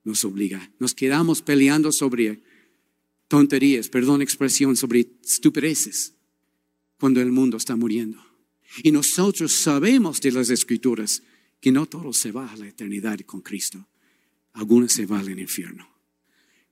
nos 0.03 0.25
obliga. 0.25 0.71
Nos 0.79 0.93
quedamos 0.93 1.41
peleando 1.41 1.91
sobre 1.91 2.43
tonterías, 3.27 3.89
perdón 3.89 4.21
expresión, 4.21 4.75
sobre 4.75 5.07
estupideces 5.23 6.15
cuando 6.99 7.21
el 7.21 7.31
mundo 7.31 7.57
está 7.57 7.75
muriendo. 7.75 8.19
Y 8.83 8.91
nosotros 8.91 9.51
sabemos 9.51 10.21
de 10.21 10.31
las 10.31 10.49
escrituras 10.49 11.23
que 11.59 11.71
no 11.71 11.85
todo 11.85 12.11
se 12.13 12.31
va 12.31 12.51
a 12.51 12.57
la 12.57 12.67
eternidad 12.67 13.19
con 13.21 13.41
Cristo. 13.41 13.87
Algunos 14.53 14.91
se 14.91 15.05
van 15.05 15.27
al 15.27 15.39
infierno. 15.39 15.87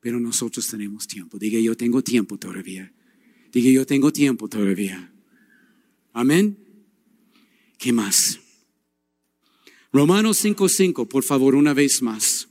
Pero 0.01 0.19
nosotros 0.19 0.67
tenemos 0.67 1.07
tiempo. 1.07 1.37
Diga, 1.37 1.59
yo 1.59 1.75
tengo 1.75 2.01
tiempo 2.01 2.37
todavía. 2.37 2.91
Diga, 3.51 3.69
yo 3.69 3.85
tengo 3.85 4.11
tiempo 4.11 4.47
todavía. 4.47 5.13
Amén. 6.13 6.57
¿Qué 7.77 7.93
más? 7.93 8.39
Romanos 9.91 10.43
5.5, 10.43 11.07
por 11.07 11.23
favor, 11.23 11.55
una 11.55 11.73
vez 11.73 12.01
más. 12.01 12.48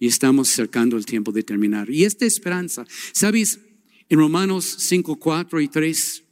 Y 0.00 0.08
estamos 0.08 0.50
acercando 0.50 0.96
el 0.96 1.06
tiempo 1.06 1.30
de 1.30 1.44
terminar. 1.44 1.88
Y 1.90 2.04
esta 2.04 2.26
esperanza, 2.26 2.84
¿sabes? 3.12 3.60
En 4.08 4.18
Romanos 4.18 4.76
5.4 4.90 5.62
y 5.62 5.68
3, 5.68 6.24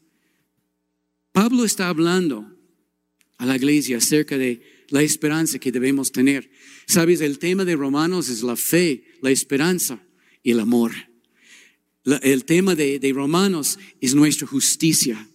Pablo 1.30 1.64
está 1.64 1.88
hablando 1.88 2.52
a 3.36 3.46
la 3.46 3.54
iglesia 3.54 3.98
acerca 3.98 4.36
de 4.36 4.60
la 4.88 5.02
esperanza 5.02 5.58
que 5.58 5.70
debemos 5.70 6.10
tener. 6.10 6.50
Sabes, 6.86 7.20
el 7.20 7.38
tema 7.38 7.64
de 7.64 7.76
Romanos 7.76 8.28
es 8.28 8.42
la 8.42 8.56
fe, 8.56 9.04
la 9.20 9.30
esperanza 9.30 10.02
y 10.42 10.52
el 10.52 10.60
amor. 10.60 10.92
El 12.22 12.44
tema 12.44 12.74
de, 12.74 12.98
de, 12.98 13.12
Romanos 13.12 13.78
es 14.00 14.14
nuestra 14.14 14.46
justicia. 14.46 15.28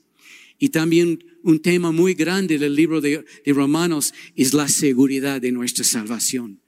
Y 0.57 0.69
también 0.69 1.23
un 1.43 1.61
tema 1.61 1.91
muy 1.91 2.15
grande 2.15 2.57
del 2.57 2.75
libro 2.75 2.99
de, 2.99 3.23
de 3.45 3.53
Romanos 3.53 4.13
es 4.35 4.53
la 4.53 4.67
seguridad 4.67 5.39
de 5.39 5.51
nuestra 5.51 5.83
salvación. 5.83 6.62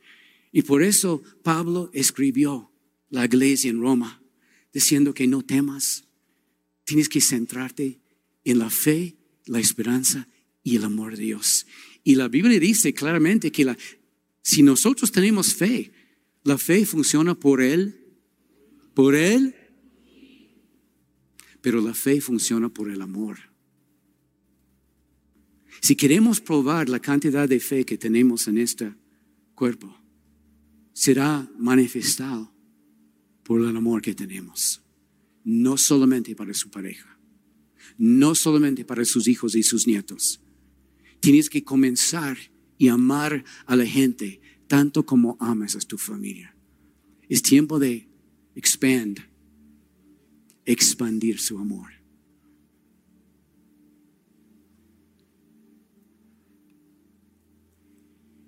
Y 0.56 0.62
por 0.62 0.84
eso 0.84 1.22
Pablo 1.44 1.90
escribió 1.92 2.72
la 3.10 3.26
iglesia 3.26 3.70
en 3.70 3.82
Roma, 3.82 4.24
diciendo 4.72 5.14
que 5.14 5.28
no 5.28 5.42
temas, 5.42 6.06
tienes 6.86 7.10
que 7.10 7.20
centrarte 7.20 8.00
en 8.46 8.60
la 8.60 8.70
fe, 8.70 9.18
la 9.48 9.60
esperanza 9.60 10.30
y 10.64 10.78
el 10.78 10.86
amor 10.86 11.18
de 11.18 11.24
Dios. 11.24 11.68
Y 12.06 12.16
la 12.16 12.30
Biblia 12.30 12.58
dice 12.58 12.94
claramente 12.94 13.52
que 13.52 13.66
la, 13.66 13.78
si 14.44 14.64
nosotros 14.64 15.12
tenemos 15.12 15.54
fe, 15.54 15.92
la 16.46 16.58
fe 16.58 16.86
funciona 16.86 17.38
por 17.38 17.62
Él, 17.62 18.06
por 18.94 19.14
Él, 19.14 19.54
pero 21.60 21.82
la 21.82 21.94
fe 21.94 22.22
funciona 22.22 22.70
por 22.70 22.90
el 22.90 23.02
amor. 23.02 23.40
Si 25.82 25.98
queremos 25.98 26.40
probar 26.40 26.88
la 26.88 27.02
cantidad 27.02 27.50
de 27.50 27.60
fe 27.60 27.84
que 27.84 27.98
tenemos 27.98 28.48
en 28.48 28.58
este 28.58 28.96
cuerpo, 29.54 30.05
será 30.96 31.48
manifestado 31.60 32.52
por 33.44 33.62
el 33.62 33.76
amor 33.76 34.02
que 34.02 34.16
tenemos, 34.16 34.82
no 35.44 35.76
solamente 35.78 36.34
para 36.36 36.54
su 36.54 36.72
pareja, 36.72 37.20
no 37.98 38.34
solamente 38.34 38.86
para 38.86 39.04
sus 39.04 39.28
hijos 39.28 39.56
y 39.56 39.64
sus 39.64 39.88
nietos. 39.88 40.42
Tienes 41.20 41.50
que 41.50 41.66
comenzar 41.66 42.38
y 42.78 42.88
amar 42.88 43.44
a 43.66 43.76
la 43.76 43.86
gente 43.86 44.40
tanto 44.68 45.06
como 45.06 45.36
amas 45.42 45.76
a 45.76 45.80
tu 45.80 45.98
familia. 45.98 46.56
Es 47.28 47.42
tiempo 47.42 47.78
de 47.78 48.08
expand, 48.56 49.20
expandir 50.64 51.40
su 51.40 51.60
amor. 51.60 51.92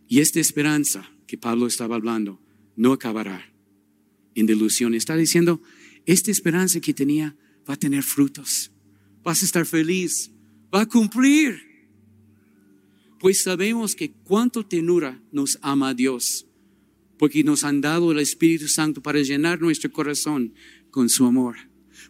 Y 0.07 0.21
esta 0.21 0.39
esperanza 0.39 1.11
que 1.27 1.37
Pablo 1.37 1.67
estaba 1.67 1.95
hablando 1.95 2.41
no 2.75 2.93
acabará 2.93 3.53
en 4.33 4.45
delusión. 4.45 4.93
Está 4.93 5.15
diciendo, 5.15 5.61
esta 6.05 6.31
esperanza 6.31 6.79
que 6.79 6.93
tenía 6.93 7.35
va 7.69 7.73
a 7.73 7.77
tener 7.77 8.03
frutos. 8.03 8.71
Vas 9.23 9.41
a 9.41 9.45
estar 9.45 9.65
feliz. 9.65 10.31
Va 10.73 10.81
a 10.81 10.85
cumplir. 10.85 11.61
Pues 13.19 13.43
sabemos 13.43 13.95
que 13.95 14.11
cuánto 14.11 14.65
tenura 14.65 15.21
nos 15.31 15.57
ama 15.61 15.93
Dios, 15.93 16.45
porque 17.17 17.43
nos 17.43 17.63
han 17.63 17.81
dado 17.81 18.11
el 18.11 18.19
Espíritu 18.19 18.67
Santo 18.67 19.01
para 19.01 19.21
llenar 19.21 19.59
nuestro 19.59 19.91
corazón 19.91 20.53
con 20.91 21.09
su 21.09 21.25
amor. 21.25 21.57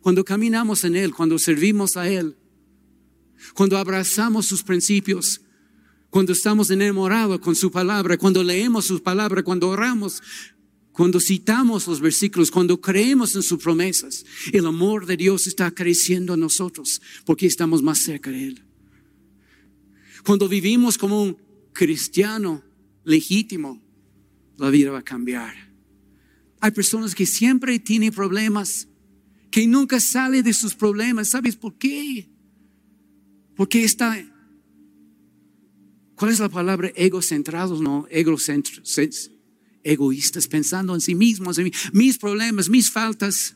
Cuando 0.02 0.26
caminamos 0.26 0.84
en 0.84 0.96
Él, 0.96 1.14
cuando 1.14 1.40
servimos 1.40 1.96
a 1.96 2.10
Él, 2.10 2.36
cuando 3.54 3.78
abrazamos 3.78 4.46
sus 4.46 4.64
principios, 4.64 5.42
cuando 6.10 6.34
estamos 6.34 6.70
enamorados 6.70 7.40
con 7.40 7.56
su 7.56 7.72
palabra, 7.72 8.18
cuando 8.18 8.44
leemos 8.44 8.86
su 8.86 9.02
palabra, 9.02 9.44
cuando 9.44 9.70
oramos, 9.70 10.22
cuando 10.92 11.20
citamos 11.20 11.88
los 11.88 12.00
versículos, 12.00 12.50
cuando 12.50 12.82
creemos 12.82 13.36
en 13.36 13.44
sus 13.44 13.62
promesas, 13.62 14.26
el 14.52 14.66
amor 14.66 15.06
de 15.06 15.18
Dios 15.18 15.46
está 15.46 15.70
creciendo 15.72 16.34
en 16.34 16.40
nosotros 16.40 17.02
porque 17.26 17.46
estamos 17.46 17.84
más 17.84 18.00
cerca 18.00 18.32
de 18.32 18.48
Él. 18.48 18.64
Cuando 20.26 20.50
vivimos 20.50 20.98
como 20.98 21.22
un 21.22 21.38
cristiano 21.72 22.64
legítimo, 23.04 23.82
la 24.58 24.70
vida 24.70 24.92
va 24.92 25.00
a 25.00 25.04
cambiar. 25.04 25.54
Hay 26.60 26.72
personas 26.72 27.14
que 27.14 27.26
siempre 27.26 27.78
tienen 27.80 28.12
problemas, 28.12 28.88
que 29.52 29.68
nunca 29.68 30.00
sale 30.00 30.42
de 30.42 30.54
sus 30.54 30.74
problemas. 30.74 31.30
¿Sabes 31.30 31.56
por 31.56 31.78
qué? 31.78 32.28
Porque 33.56 33.84
está 33.84 34.18
¿Cuál 36.18 36.32
es 36.32 36.40
la 36.40 36.50
palabra 36.50 36.92
egocentrados? 36.96 37.80
No, 37.80 38.08
egocentros, 38.10 39.00
egoístas, 39.84 40.48
pensando 40.48 40.96
en 40.96 41.02
sí 41.02 41.14
mismos, 41.14 41.60
en 41.60 41.72
mis 41.94 42.18
problemas, 42.18 42.70
mis 42.70 42.90
faltas. 42.90 43.56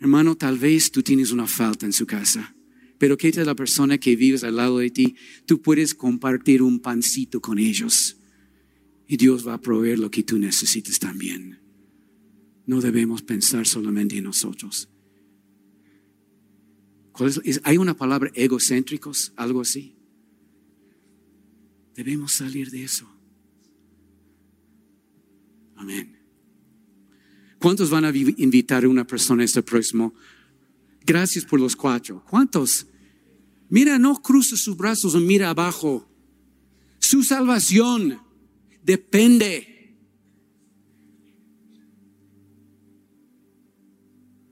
Hermano, 0.00 0.36
tal 0.36 0.58
vez 0.58 0.90
tú 0.90 1.02
tienes 1.02 1.30
una 1.30 1.46
falta 1.46 1.86
en 1.86 1.92
su 1.92 2.04
casa, 2.04 2.52
pero 2.98 3.16
¿qué 3.16 3.30
tal 3.30 3.46
la 3.46 3.54
persona 3.54 3.98
que 3.98 4.16
vives 4.16 4.42
al 4.42 4.56
lado 4.56 4.78
de 4.78 4.90
ti? 4.90 5.14
Tú 5.46 5.62
puedes 5.62 5.94
compartir 5.94 6.62
un 6.62 6.80
pancito 6.80 7.40
con 7.40 7.60
ellos 7.60 8.16
y 9.06 9.16
Dios 9.16 9.46
va 9.46 9.54
a 9.54 9.60
proveer 9.60 10.00
lo 10.00 10.10
que 10.10 10.24
tú 10.24 10.36
necesites 10.36 10.98
también. 10.98 11.60
No 12.66 12.80
debemos 12.80 13.22
pensar 13.22 13.68
solamente 13.68 14.16
en 14.16 14.24
nosotros. 14.24 14.88
¿Hay 17.62 17.76
una 17.76 17.96
palabra 17.96 18.32
egocéntricos? 18.34 19.32
Algo 19.36 19.60
así. 19.60 19.99
Debemos 22.00 22.32
salir 22.32 22.70
de 22.70 22.82
eso. 22.82 23.06
Amén. 25.76 26.18
¿Cuántos 27.58 27.90
van 27.90 28.06
a 28.06 28.12
invitar 28.16 28.84
a 28.84 28.88
una 28.88 29.06
persona 29.06 29.44
este 29.44 29.62
próximo? 29.62 30.14
Gracias 31.04 31.44
por 31.44 31.60
los 31.60 31.76
cuatro. 31.76 32.24
¿Cuántos? 32.24 32.86
Mira, 33.68 33.98
no 33.98 34.22
cruce 34.22 34.56
sus 34.56 34.78
brazos 34.78 35.14
o 35.14 35.20
mira 35.20 35.50
abajo. 35.50 36.10
Su 37.00 37.22
salvación 37.22 38.18
depende. 38.82 39.94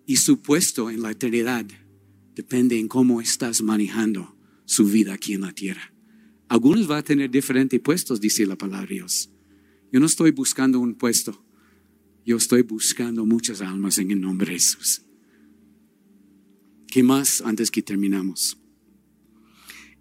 Y 0.04 0.16
su 0.16 0.42
puesto 0.42 0.90
en 0.90 1.00
la 1.00 1.12
eternidad 1.12 1.64
depende 2.34 2.78
en 2.78 2.88
cómo 2.88 3.22
estás 3.22 3.62
manejando 3.62 4.36
su 4.66 4.84
vida 4.84 5.14
aquí 5.14 5.32
en 5.32 5.40
la 5.40 5.52
tierra. 5.52 5.94
Algunos 6.48 6.86
van 6.86 6.98
a 6.98 7.02
tener 7.02 7.30
diferentes 7.30 7.80
puestos, 7.80 8.20
dice 8.20 8.46
la 8.46 8.56
palabra 8.56 8.86
de 8.86 8.94
Dios. 8.94 9.30
Yo 9.92 10.00
no 10.00 10.06
estoy 10.06 10.30
buscando 10.30 10.80
un 10.80 10.94
puesto. 10.94 11.44
Yo 12.24 12.36
estoy 12.36 12.62
buscando 12.62 13.24
muchas 13.24 13.60
almas 13.60 13.98
en 13.98 14.10
el 14.10 14.20
nombre 14.20 14.46
de 14.46 14.54
Jesús. 14.54 15.02
¿Qué 16.86 17.02
más 17.02 17.42
antes 17.42 17.70
que 17.70 17.82
terminamos? 17.82 18.58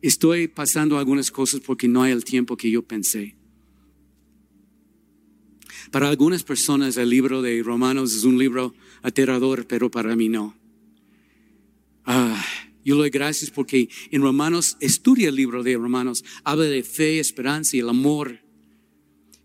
Estoy 0.02 0.48
pasando 0.48 0.98
algunas 0.98 1.32
cosas 1.32 1.60
porque 1.60 1.88
no 1.88 2.04
hay 2.04 2.12
el 2.12 2.24
tiempo 2.24 2.56
que 2.56 2.72
yo 2.72 2.84
pensé. 2.84 3.36
Para 5.92 6.10
algunas 6.10 6.44
personas 6.44 6.98
el 6.98 7.10
libro 7.10 7.42
de 7.42 7.64
Romanos 7.64 8.14
es 8.14 8.24
un 8.24 8.38
libro 8.38 8.74
aterrador, 9.02 9.68
pero 9.68 9.90
para 9.90 10.16
mí 10.16 10.30
no. 10.30 10.56
Ah, 12.06 12.44
yo 12.88 12.96
le 12.96 13.02
doy 13.02 13.10
gracias 13.10 13.52
porque 13.52 13.90
en 14.12 14.22
Romanos, 14.22 14.78
estudia 14.80 15.28
el 15.28 15.36
libro 15.36 15.62
de 15.62 15.76
Romanos, 15.76 16.24
habla 16.46 16.64
de 16.64 16.84
fe, 16.84 17.20
esperanza 17.20 17.76
y 17.76 17.82
el 17.82 17.90
amor. 17.90 18.40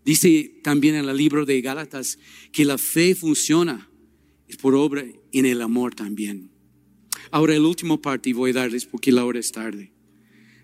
Dice 0.05 0.61
también 0.63 0.95
en 0.95 1.09
el 1.09 1.17
libro 1.17 1.45
de 1.45 1.59
Gálatas 1.59 2.17
que 2.53 2.63
la 2.63 2.77
fe 2.77 3.15
funciona, 3.15 3.91
es 4.47 4.55
por 4.55 4.75
obra 4.75 5.03
en 5.33 5.45
el 5.45 5.61
amor 5.61 5.93
también. 5.93 6.51
Ahora 7.31 7.53
el 7.53 7.65
último 7.65 8.01
parte 8.01 8.31
voy 8.31 8.51
a 8.51 8.53
darles 8.53 8.85
porque 8.85 9.11
la 9.11 9.25
hora 9.25 9.41
es 9.41 9.51
tarde. 9.51 9.91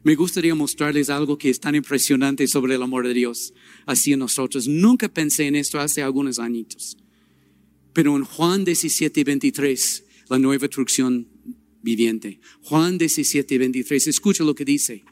Me 0.05 0.15
gustaría 0.15 0.55
mostrarles 0.55 1.09
algo 1.09 1.37
que 1.37 1.49
es 1.49 1.59
tan 1.59 1.75
impresionante 1.75 2.47
sobre 2.47 2.75
el 2.75 2.81
amor 2.81 3.05
de 3.05 3.13
Dios 3.13 3.53
hacia 3.87 4.15
nosotros. 4.15 4.69
Nunca 4.69 5.09
pensé 5.09 5.47
en 5.47 5.57
esto 5.57 5.81
hace 5.81 6.01
algunos 6.01 6.39
añitos. 6.39 6.95
Pero 7.91 8.15
en 8.15 8.23
Juan 8.23 8.63
17, 8.63 9.25
23, 9.25 10.05
la 10.29 10.39
nueva 10.39 10.69
traducción 10.69 11.27
viviente. 11.81 12.39
Juan 12.61 12.97
17, 12.97 13.57
23. 13.57 14.07
Escucha 14.07 14.43
lo 14.43 14.55
que 14.55 14.65
dice. 14.65 15.03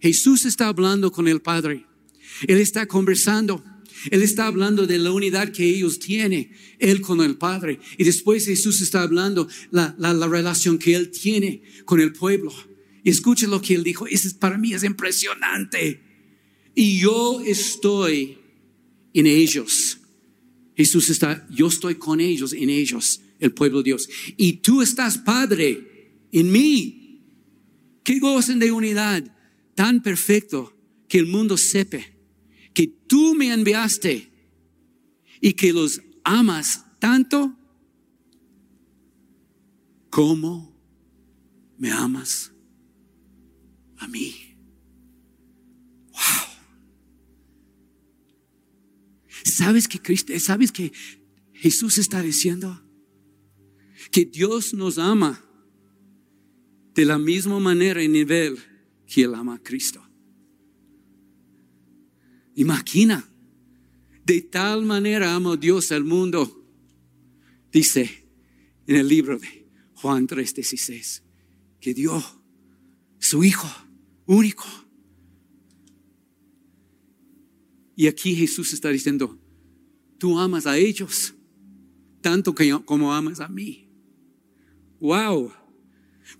Jesús 0.00 0.44
está 0.44 0.68
hablando 0.68 1.10
con 1.12 1.28
el 1.28 1.40
Padre. 1.40 1.86
Él 2.46 2.58
está 2.58 2.86
conversando. 2.86 3.64
Él 4.10 4.22
está 4.22 4.46
hablando 4.46 4.86
de 4.86 4.98
la 4.98 5.12
unidad 5.12 5.50
que 5.50 5.64
ellos 5.64 5.98
tienen, 5.98 6.50
Él 6.78 7.00
con 7.00 7.22
el 7.22 7.36
Padre. 7.36 7.80
Y 7.96 8.04
después 8.04 8.44
Jesús 8.44 8.82
está 8.82 9.02
hablando 9.02 9.48
la, 9.70 9.94
la, 9.98 10.12
la 10.12 10.26
relación 10.26 10.78
que 10.78 10.94
Él 10.94 11.10
tiene 11.10 11.62
con 11.86 12.00
el 12.00 12.12
pueblo. 12.12 12.52
Y 13.02 13.10
escucha 13.10 13.46
lo 13.46 13.62
que 13.62 13.74
Él 13.74 13.82
dijo. 13.82 14.06
Eso 14.06 14.28
para 14.38 14.58
mí 14.58 14.74
es 14.74 14.84
impresionante. 14.84 16.02
Y 16.74 16.98
yo 17.00 17.40
estoy 17.46 18.38
en 19.14 19.26
ellos. 19.26 19.98
Jesús 20.76 21.08
está, 21.08 21.46
yo 21.50 21.68
estoy 21.68 21.94
con 21.94 22.20
ellos, 22.20 22.52
en 22.52 22.68
ellos, 22.68 23.20
el 23.38 23.52
pueblo 23.52 23.78
de 23.78 23.84
Dios. 23.84 24.08
Y 24.36 24.54
tú 24.54 24.82
estás, 24.82 25.18
Padre, 25.18 25.93
en 26.40 26.50
mí, 26.50 27.22
que 28.02 28.18
gocen 28.18 28.58
de 28.58 28.72
unidad 28.72 29.24
tan 29.76 30.02
perfecto 30.02 30.76
que 31.08 31.18
el 31.18 31.26
mundo 31.26 31.56
sepa 31.56 32.00
que 32.72 32.88
tú 32.88 33.36
me 33.36 33.52
enviaste 33.52 34.32
y 35.40 35.52
que 35.52 35.72
los 35.72 36.02
amas 36.24 36.84
tanto 36.98 37.56
como 40.10 40.76
me 41.78 41.92
amas 41.92 42.52
a 43.98 44.08
mí. 44.08 44.56
Wow. 46.10 46.20
¿Sabes 49.44 49.86
que 49.86 50.00
Cristo, 50.00 50.32
sabes 50.40 50.72
que 50.72 50.92
Jesús 51.52 51.98
está 51.98 52.22
diciendo 52.22 52.82
que 54.10 54.24
Dios 54.24 54.74
nos 54.74 54.98
ama 54.98 55.43
de 56.94 57.04
la 57.04 57.18
misma 57.18 57.58
manera 57.58 58.02
y 58.02 58.08
nivel 58.08 58.58
que 59.06 59.22
Él 59.22 59.34
ama 59.34 59.54
a 59.54 59.58
Cristo. 59.58 60.00
Imagina, 62.54 63.28
de 64.24 64.40
tal 64.42 64.84
manera 64.84 65.34
ama 65.34 65.56
Dios 65.56 65.90
al 65.92 66.04
mundo, 66.04 66.64
dice 67.72 68.28
en 68.86 68.96
el 68.96 69.08
libro 69.08 69.38
de 69.38 69.66
Juan 69.94 70.26
3:16, 70.26 71.22
que 71.80 71.94
dio 71.94 72.22
su 73.18 73.42
Hijo 73.42 73.68
único. 74.26 74.64
Y 77.96 78.06
aquí 78.06 78.34
Jesús 78.34 78.72
está 78.72 78.88
diciendo, 78.88 79.38
tú 80.18 80.38
amas 80.38 80.66
a 80.66 80.76
ellos 80.76 81.34
tanto 82.20 82.54
que, 82.54 82.72
como 82.84 83.12
amas 83.12 83.40
a 83.40 83.48
mí. 83.48 83.88
Wow. 84.98 85.52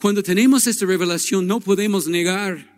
Cuando 0.00 0.22
tenemos 0.22 0.66
esta 0.66 0.86
revelación 0.86 1.46
no 1.46 1.60
podemos 1.60 2.06
negar 2.06 2.74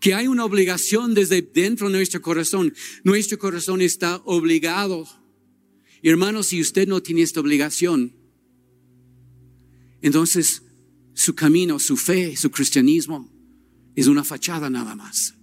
que 0.00 0.14
hay 0.14 0.28
una 0.28 0.44
obligación 0.44 1.14
desde 1.14 1.42
dentro 1.42 1.88
de 1.88 1.96
nuestro 1.96 2.22
corazón. 2.22 2.74
Nuestro 3.04 3.38
corazón 3.38 3.82
está 3.82 4.16
obligado. 4.24 5.06
Y 6.02 6.08
hermano, 6.08 6.42
si 6.42 6.60
usted 6.60 6.86
no 6.86 7.02
tiene 7.02 7.22
esta 7.22 7.40
obligación, 7.40 8.14
entonces 10.00 10.62
su 11.14 11.34
camino, 11.34 11.78
su 11.78 11.96
fe, 11.96 12.36
su 12.36 12.50
cristianismo 12.50 13.28
es 13.96 14.06
una 14.06 14.22
fachada 14.22 14.70
nada 14.70 14.94
más. 14.94 15.34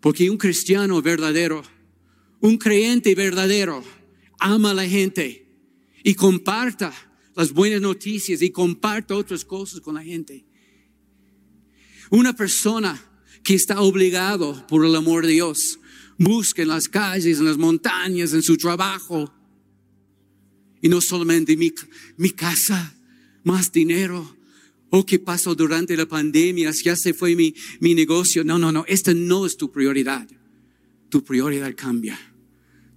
Porque 0.00 0.30
un 0.30 0.38
cristiano 0.38 1.00
verdadero, 1.00 1.62
un 2.40 2.58
creyente 2.58 3.14
verdadero, 3.14 3.84
ama 4.40 4.72
a 4.72 4.74
la 4.74 4.88
gente 4.88 5.46
y 6.02 6.14
comparta 6.14 6.92
las 7.34 7.52
buenas 7.52 7.80
noticias 7.80 8.42
y 8.42 8.50
comparta 8.50 9.14
otras 9.14 9.44
cosas 9.44 9.80
con 9.80 9.94
la 9.94 10.02
gente. 10.02 10.44
Una 12.10 12.34
persona 12.34 13.00
que 13.42 13.54
está 13.54 13.80
obligado 13.80 14.66
por 14.66 14.84
el 14.84 14.94
amor 14.94 15.26
de 15.26 15.32
Dios, 15.32 15.78
busca 16.18 16.62
en 16.62 16.68
las 16.68 16.88
calles, 16.88 17.38
en 17.38 17.46
las 17.46 17.56
montañas, 17.56 18.32
en 18.32 18.42
su 18.42 18.56
trabajo. 18.56 19.32
Y 20.82 20.88
no 20.88 21.00
solamente 21.00 21.56
mi, 21.56 21.72
mi 22.16 22.30
casa, 22.30 22.94
más 23.44 23.72
dinero. 23.72 24.36
O 24.90 25.06
qué 25.06 25.20
pasó 25.20 25.54
durante 25.54 25.96
la 25.96 26.06
pandemia, 26.06 26.72
ya 26.72 26.96
se 26.96 27.14
fue 27.14 27.36
mi, 27.36 27.54
mi 27.78 27.94
negocio. 27.94 28.42
No, 28.44 28.58
no, 28.58 28.72
no, 28.72 28.84
esta 28.88 29.14
no 29.14 29.46
es 29.46 29.56
tu 29.56 29.70
prioridad. 29.70 30.28
Tu 31.08 31.22
prioridad 31.24 31.74
cambia. 31.76 32.18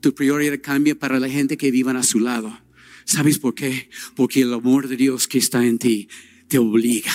Tu 0.01 0.13
prioridad 0.13 0.59
cambia 0.61 0.95
para 0.95 1.19
la 1.19 1.29
gente 1.29 1.55
que 1.55 1.71
vivan 1.71 1.95
a 1.95 2.03
su 2.03 2.19
lado. 2.19 2.59
¿Sabes 3.05 3.39
por 3.39 3.53
qué? 3.55 3.89
Porque 4.15 4.41
el 4.41 4.53
amor 4.53 4.87
de 4.87 4.97
Dios 4.97 5.27
que 5.27 5.37
está 5.37 5.65
en 5.65 5.77
ti 5.77 6.07
te 6.47 6.57
obliga 6.57 7.11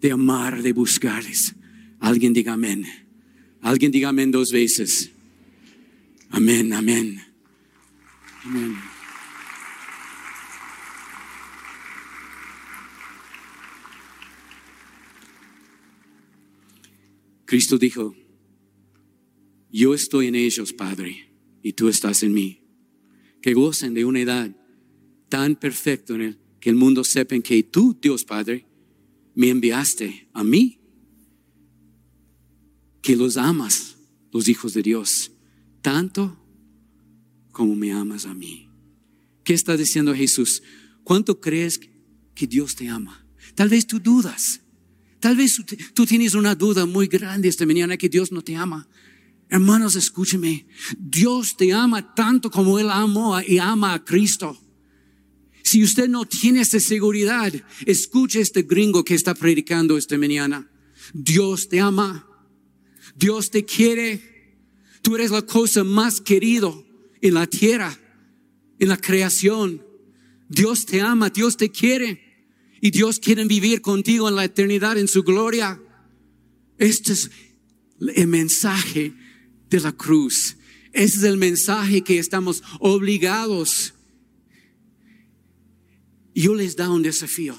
de 0.00 0.12
amar, 0.12 0.62
de 0.62 0.72
buscarles. 0.72 1.54
Alguien 2.00 2.32
diga 2.32 2.52
amén. 2.52 2.84
Alguien 3.62 3.90
diga 3.90 4.10
amén 4.10 4.30
dos 4.30 4.52
veces. 4.52 5.10
Amén, 6.30 6.72
amén. 6.72 7.24
Amén. 8.44 8.76
Cristo 17.46 17.78
dijo, 17.78 18.16
yo 19.70 19.94
estoy 19.94 20.26
en 20.26 20.34
ellos, 20.34 20.72
Padre, 20.72 21.30
y 21.62 21.72
tú 21.74 21.88
estás 21.88 22.22
en 22.22 22.32
mí. 22.32 22.62
Que 23.40 23.54
gocen 23.54 23.94
de 23.94 24.04
una 24.04 24.20
edad 24.20 24.54
tan 25.28 25.56
perfecta 25.56 26.14
en 26.14 26.20
el 26.22 26.38
que 26.60 26.70
el 26.70 26.76
mundo 26.76 27.04
sepa 27.04 27.38
que 27.40 27.62
tú, 27.62 27.96
Dios 28.00 28.24
Padre, 28.24 28.66
me 29.34 29.50
enviaste 29.50 30.28
a 30.32 30.44
mí, 30.44 30.80
que 33.02 33.16
los 33.16 33.36
amas, 33.36 33.96
los 34.32 34.48
hijos 34.48 34.72
de 34.72 34.82
Dios, 34.82 35.32
tanto 35.82 36.38
como 37.52 37.74
me 37.76 37.92
amas 37.92 38.24
a 38.24 38.34
mí. 38.34 38.70
¿Qué 39.44 39.52
está 39.52 39.76
diciendo 39.76 40.14
Jesús? 40.14 40.62
¿Cuánto 41.04 41.40
crees 41.40 41.78
que 42.34 42.46
Dios 42.46 42.74
te 42.74 42.88
ama? 42.88 43.26
Tal 43.54 43.68
vez 43.68 43.86
tú 43.86 44.00
dudas. 44.00 44.62
Tal 45.20 45.36
vez 45.36 45.62
tú 45.94 46.06
tienes 46.06 46.34
una 46.34 46.54
duda 46.54 46.86
muy 46.86 47.06
grande 47.06 47.48
esta 47.48 47.66
mañana 47.66 47.96
que 47.96 48.08
Dios 48.08 48.32
no 48.32 48.42
te 48.42 48.56
ama. 48.56 48.88
Hermanos, 49.48 49.96
escúcheme. 49.96 50.66
Dios 50.98 51.56
te 51.56 51.72
ama 51.72 52.14
tanto 52.14 52.50
como 52.50 52.78
Él 52.78 52.90
amó 52.90 53.38
y 53.40 53.58
ama 53.58 53.92
a 53.94 54.04
Cristo. 54.04 54.58
Si 55.64 55.82
usted 55.82 56.08
no 56.08 56.26
tiene 56.26 56.60
esa 56.60 56.78
seguridad, 56.78 57.50
escuche 57.86 58.42
este 58.42 58.62
gringo 58.62 59.02
que 59.02 59.14
está 59.14 59.34
predicando 59.34 59.96
esta 59.96 60.18
mañana. 60.18 60.70
Dios 61.14 61.70
te 61.70 61.80
ama. 61.80 62.28
Dios 63.16 63.50
te 63.50 63.64
quiere. 63.64 64.58
Tú 65.00 65.14
eres 65.14 65.30
la 65.30 65.40
cosa 65.40 65.82
más 65.82 66.20
querido 66.20 66.86
en 67.22 67.32
la 67.32 67.46
tierra, 67.46 67.98
en 68.78 68.88
la 68.88 68.98
creación. 68.98 69.82
Dios 70.50 70.84
te 70.84 71.00
ama, 71.00 71.30
Dios 71.30 71.56
te 71.56 71.70
quiere. 71.70 72.20
Y 72.82 72.90
Dios 72.90 73.18
quiere 73.18 73.42
vivir 73.46 73.80
contigo 73.80 74.28
en 74.28 74.36
la 74.36 74.44
eternidad, 74.44 74.98
en 74.98 75.08
su 75.08 75.22
gloria. 75.22 75.80
Este 76.76 77.14
es 77.14 77.30
el 77.98 78.26
mensaje 78.26 79.14
de 79.70 79.80
la 79.80 79.92
cruz. 79.92 80.58
Ese 80.92 81.16
es 81.16 81.22
el 81.22 81.38
mensaje 81.38 82.02
que 82.02 82.18
estamos 82.18 82.62
obligados. 82.80 83.93
Yo 86.34 86.54
les 86.54 86.76
da 86.76 86.90
un 86.90 87.02
desafío. 87.02 87.56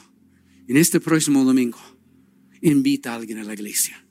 En 0.67 0.78
este 0.78 0.99
próximo 0.99 1.43
domingo, 1.43 1.80
invita 2.61 3.13
a 3.13 3.15
alguien 3.15 3.38
a 3.38 3.43
la 3.43 3.53
iglesia 3.53 4.03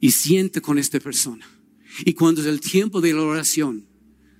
y 0.00 0.10
siente 0.10 0.60
con 0.60 0.78
esta 0.78 0.98
persona. 0.98 1.46
Y 2.04 2.14
cuando 2.14 2.40
es 2.40 2.48
el 2.48 2.60
tiempo 2.60 3.00
de 3.00 3.12
la 3.12 3.22
oración, 3.22 3.86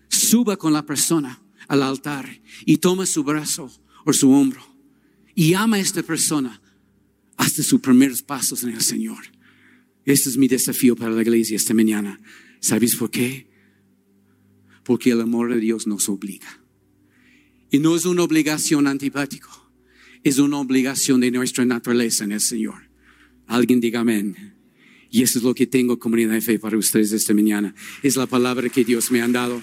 suba 0.08 0.56
con 0.56 0.72
la 0.72 0.84
persona 0.84 1.40
al 1.68 1.82
altar 1.82 2.42
y 2.66 2.78
toma 2.78 3.06
su 3.06 3.22
brazo 3.22 3.70
o 4.04 4.12
su 4.12 4.32
hombro 4.32 4.62
y 5.34 5.54
ama 5.54 5.76
a 5.76 5.80
esta 5.80 6.02
persona 6.02 6.60
hasta 7.36 7.62
sus 7.62 7.80
primeros 7.80 8.22
pasos 8.22 8.64
en 8.64 8.70
el 8.70 8.80
Señor. 8.80 9.24
Este 10.04 10.28
es 10.28 10.36
mi 10.36 10.48
desafío 10.48 10.96
para 10.96 11.12
la 11.12 11.22
iglesia 11.22 11.56
esta 11.56 11.74
mañana. 11.74 12.20
¿Sabes 12.60 12.96
por 12.96 13.10
qué? 13.10 13.48
Porque 14.84 15.12
el 15.12 15.20
amor 15.20 15.54
de 15.54 15.60
Dios 15.60 15.86
nos 15.86 16.08
obliga. 16.08 16.61
Y 17.72 17.78
no 17.78 17.96
es 17.96 18.04
una 18.04 18.22
obligación 18.22 18.86
antipático, 18.86 19.48
es 20.22 20.38
una 20.38 20.58
obligación 20.58 21.20
de 21.20 21.30
nuestra 21.30 21.64
naturaleza 21.64 22.24
en 22.24 22.32
el 22.32 22.40
Señor. 22.42 22.90
Alguien 23.46 23.80
diga 23.80 24.00
amén. 24.00 24.54
Y 25.08 25.22
eso 25.22 25.38
es 25.38 25.44
lo 25.44 25.54
que 25.54 25.66
tengo 25.66 25.98
comunidad 25.98 26.34
de 26.34 26.42
fe 26.42 26.58
para 26.58 26.76
ustedes 26.76 27.12
esta 27.12 27.32
mañana. 27.32 27.74
Es 28.02 28.16
la 28.16 28.26
palabra 28.26 28.68
que 28.68 28.84
Dios 28.84 29.10
me 29.10 29.22
ha 29.22 29.28
dado. 29.28 29.62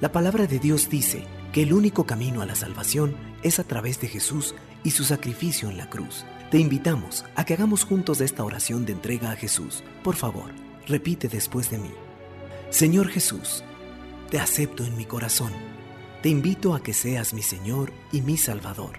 La 0.00 0.12
palabra 0.12 0.46
de 0.46 0.60
Dios 0.60 0.88
dice 0.88 1.24
que 1.52 1.64
el 1.64 1.72
único 1.72 2.06
camino 2.06 2.40
a 2.40 2.46
la 2.46 2.54
salvación 2.54 3.16
es 3.42 3.58
a 3.58 3.64
través 3.64 4.00
de 4.00 4.06
Jesús 4.06 4.54
y 4.84 4.92
su 4.92 5.02
sacrificio 5.02 5.68
en 5.68 5.78
la 5.78 5.90
cruz. 5.90 6.24
Te 6.52 6.60
invitamos 6.60 7.24
a 7.34 7.44
que 7.44 7.54
hagamos 7.54 7.82
juntos 7.82 8.20
esta 8.20 8.44
oración 8.44 8.86
de 8.86 8.92
entrega 8.92 9.32
a 9.32 9.36
Jesús. 9.36 9.82
Por 10.04 10.14
favor, 10.14 10.52
repite 10.86 11.26
después 11.26 11.72
de 11.72 11.78
mí. 11.78 11.90
Señor 12.70 13.08
Jesús, 13.08 13.64
te 14.30 14.38
acepto 14.38 14.84
en 14.84 14.96
mi 14.96 15.04
corazón. 15.04 15.52
Te 16.22 16.28
invito 16.28 16.74
a 16.74 16.82
que 16.82 16.94
seas 16.94 17.34
mi 17.34 17.42
Señor 17.42 17.92
y 18.12 18.22
mi 18.22 18.36
Salvador. 18.36 18.98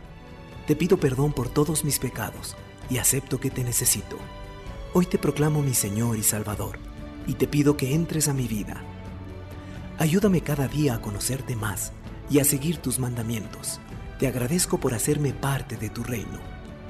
Te 0.68 0.76
pido 0.76 0.98
perdón 0.98 1.34
por 1.34 1.50
todos 1.50 1.84
mis 1.84 2.00
pecados 2.00 2.56
y 2.90 2.98
acepto 2.98 3.40
que 3.40 3.50
te 3.50 3.64
necesito. 3.64 4.18
Hoy 4.94 5.06
te 5.06 5.18
proclamo 5.18 5.62
mi 5.62 5.74
Señor 5.74 6.18
y 6.18 6.24
Salvador 6.24 6.80
y 7.28 7.34
te 7.34 7.48
pido 7.48 7.76
que 7.78 7.94
entres 7.94 8.28
a 8.28 8.34
mi 8.34 8.48
vida. 8.48 8.84
Ayúdame 9.98 10.42
cada 10.42 10.68
día 10.68 10.96
a 10.96 11.02
conocerte 11.02 11.56
más 11.56 11.92
y 12.30 12.40
a 12.40 12.44
seguir 12.44 12.78
tus 12.78 13.00
mandamientos. 13.00 13.80
Te 14.20 14.28
agradezco 14.28 14.80
por 14.80 14.94
hacerme 14.94 15.34
parte 15.34 15.78
de 15.78 15.90
tu 15.90 16.04
reino. 16.04 16.40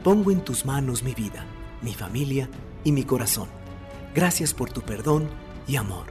Pongo 0.04 0.32
en 0.32 0.42
tus 0.42 0.66
manos 0.66 1.04
mi 1.04 1.14
vida, 1.14 1.46
mi 1.82 1.94
familia 1.94 2.50
y 2.84 2.92
mi 2.92 3.04
corazón. 3.04 3.48
Gracias 4.14 4.54
por 4.54 4.70
tu 4.70 4.82
perdón 4.82 5.30
y 5.68 5.78
amor. 5.78 6.06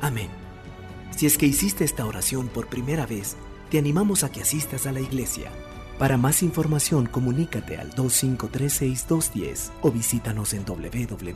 Amén. 0.00 0.41
Si 1.16 1.26
es 1.26 1.38
que 1.38 1.46
hiciste 1.46 1.84
esta 1.84 2.06
oración 2.06 2.48
por 2.48 2.66
primera 2.68 3.06
vez, 3.06 3.36
te 3.70 3.78
animamos 3.78 4.24
a 4.24 4.32
que 4.32 4.42
asistas 4.42 4.86
a 4.86 4.92
la 4.92 5.00
iglesia. 5.00 5.50
Para 5.98 6.16
más 6.16 6.42
información, 6.42 7.06
comunícate 7.06 7.76
al 7.76 7.90
2536210 7.94 9.70
o 9.82 9.92
visítanos 9.92 10.52
en 10.54 10.64
www.cdf.net. 10.64 11.26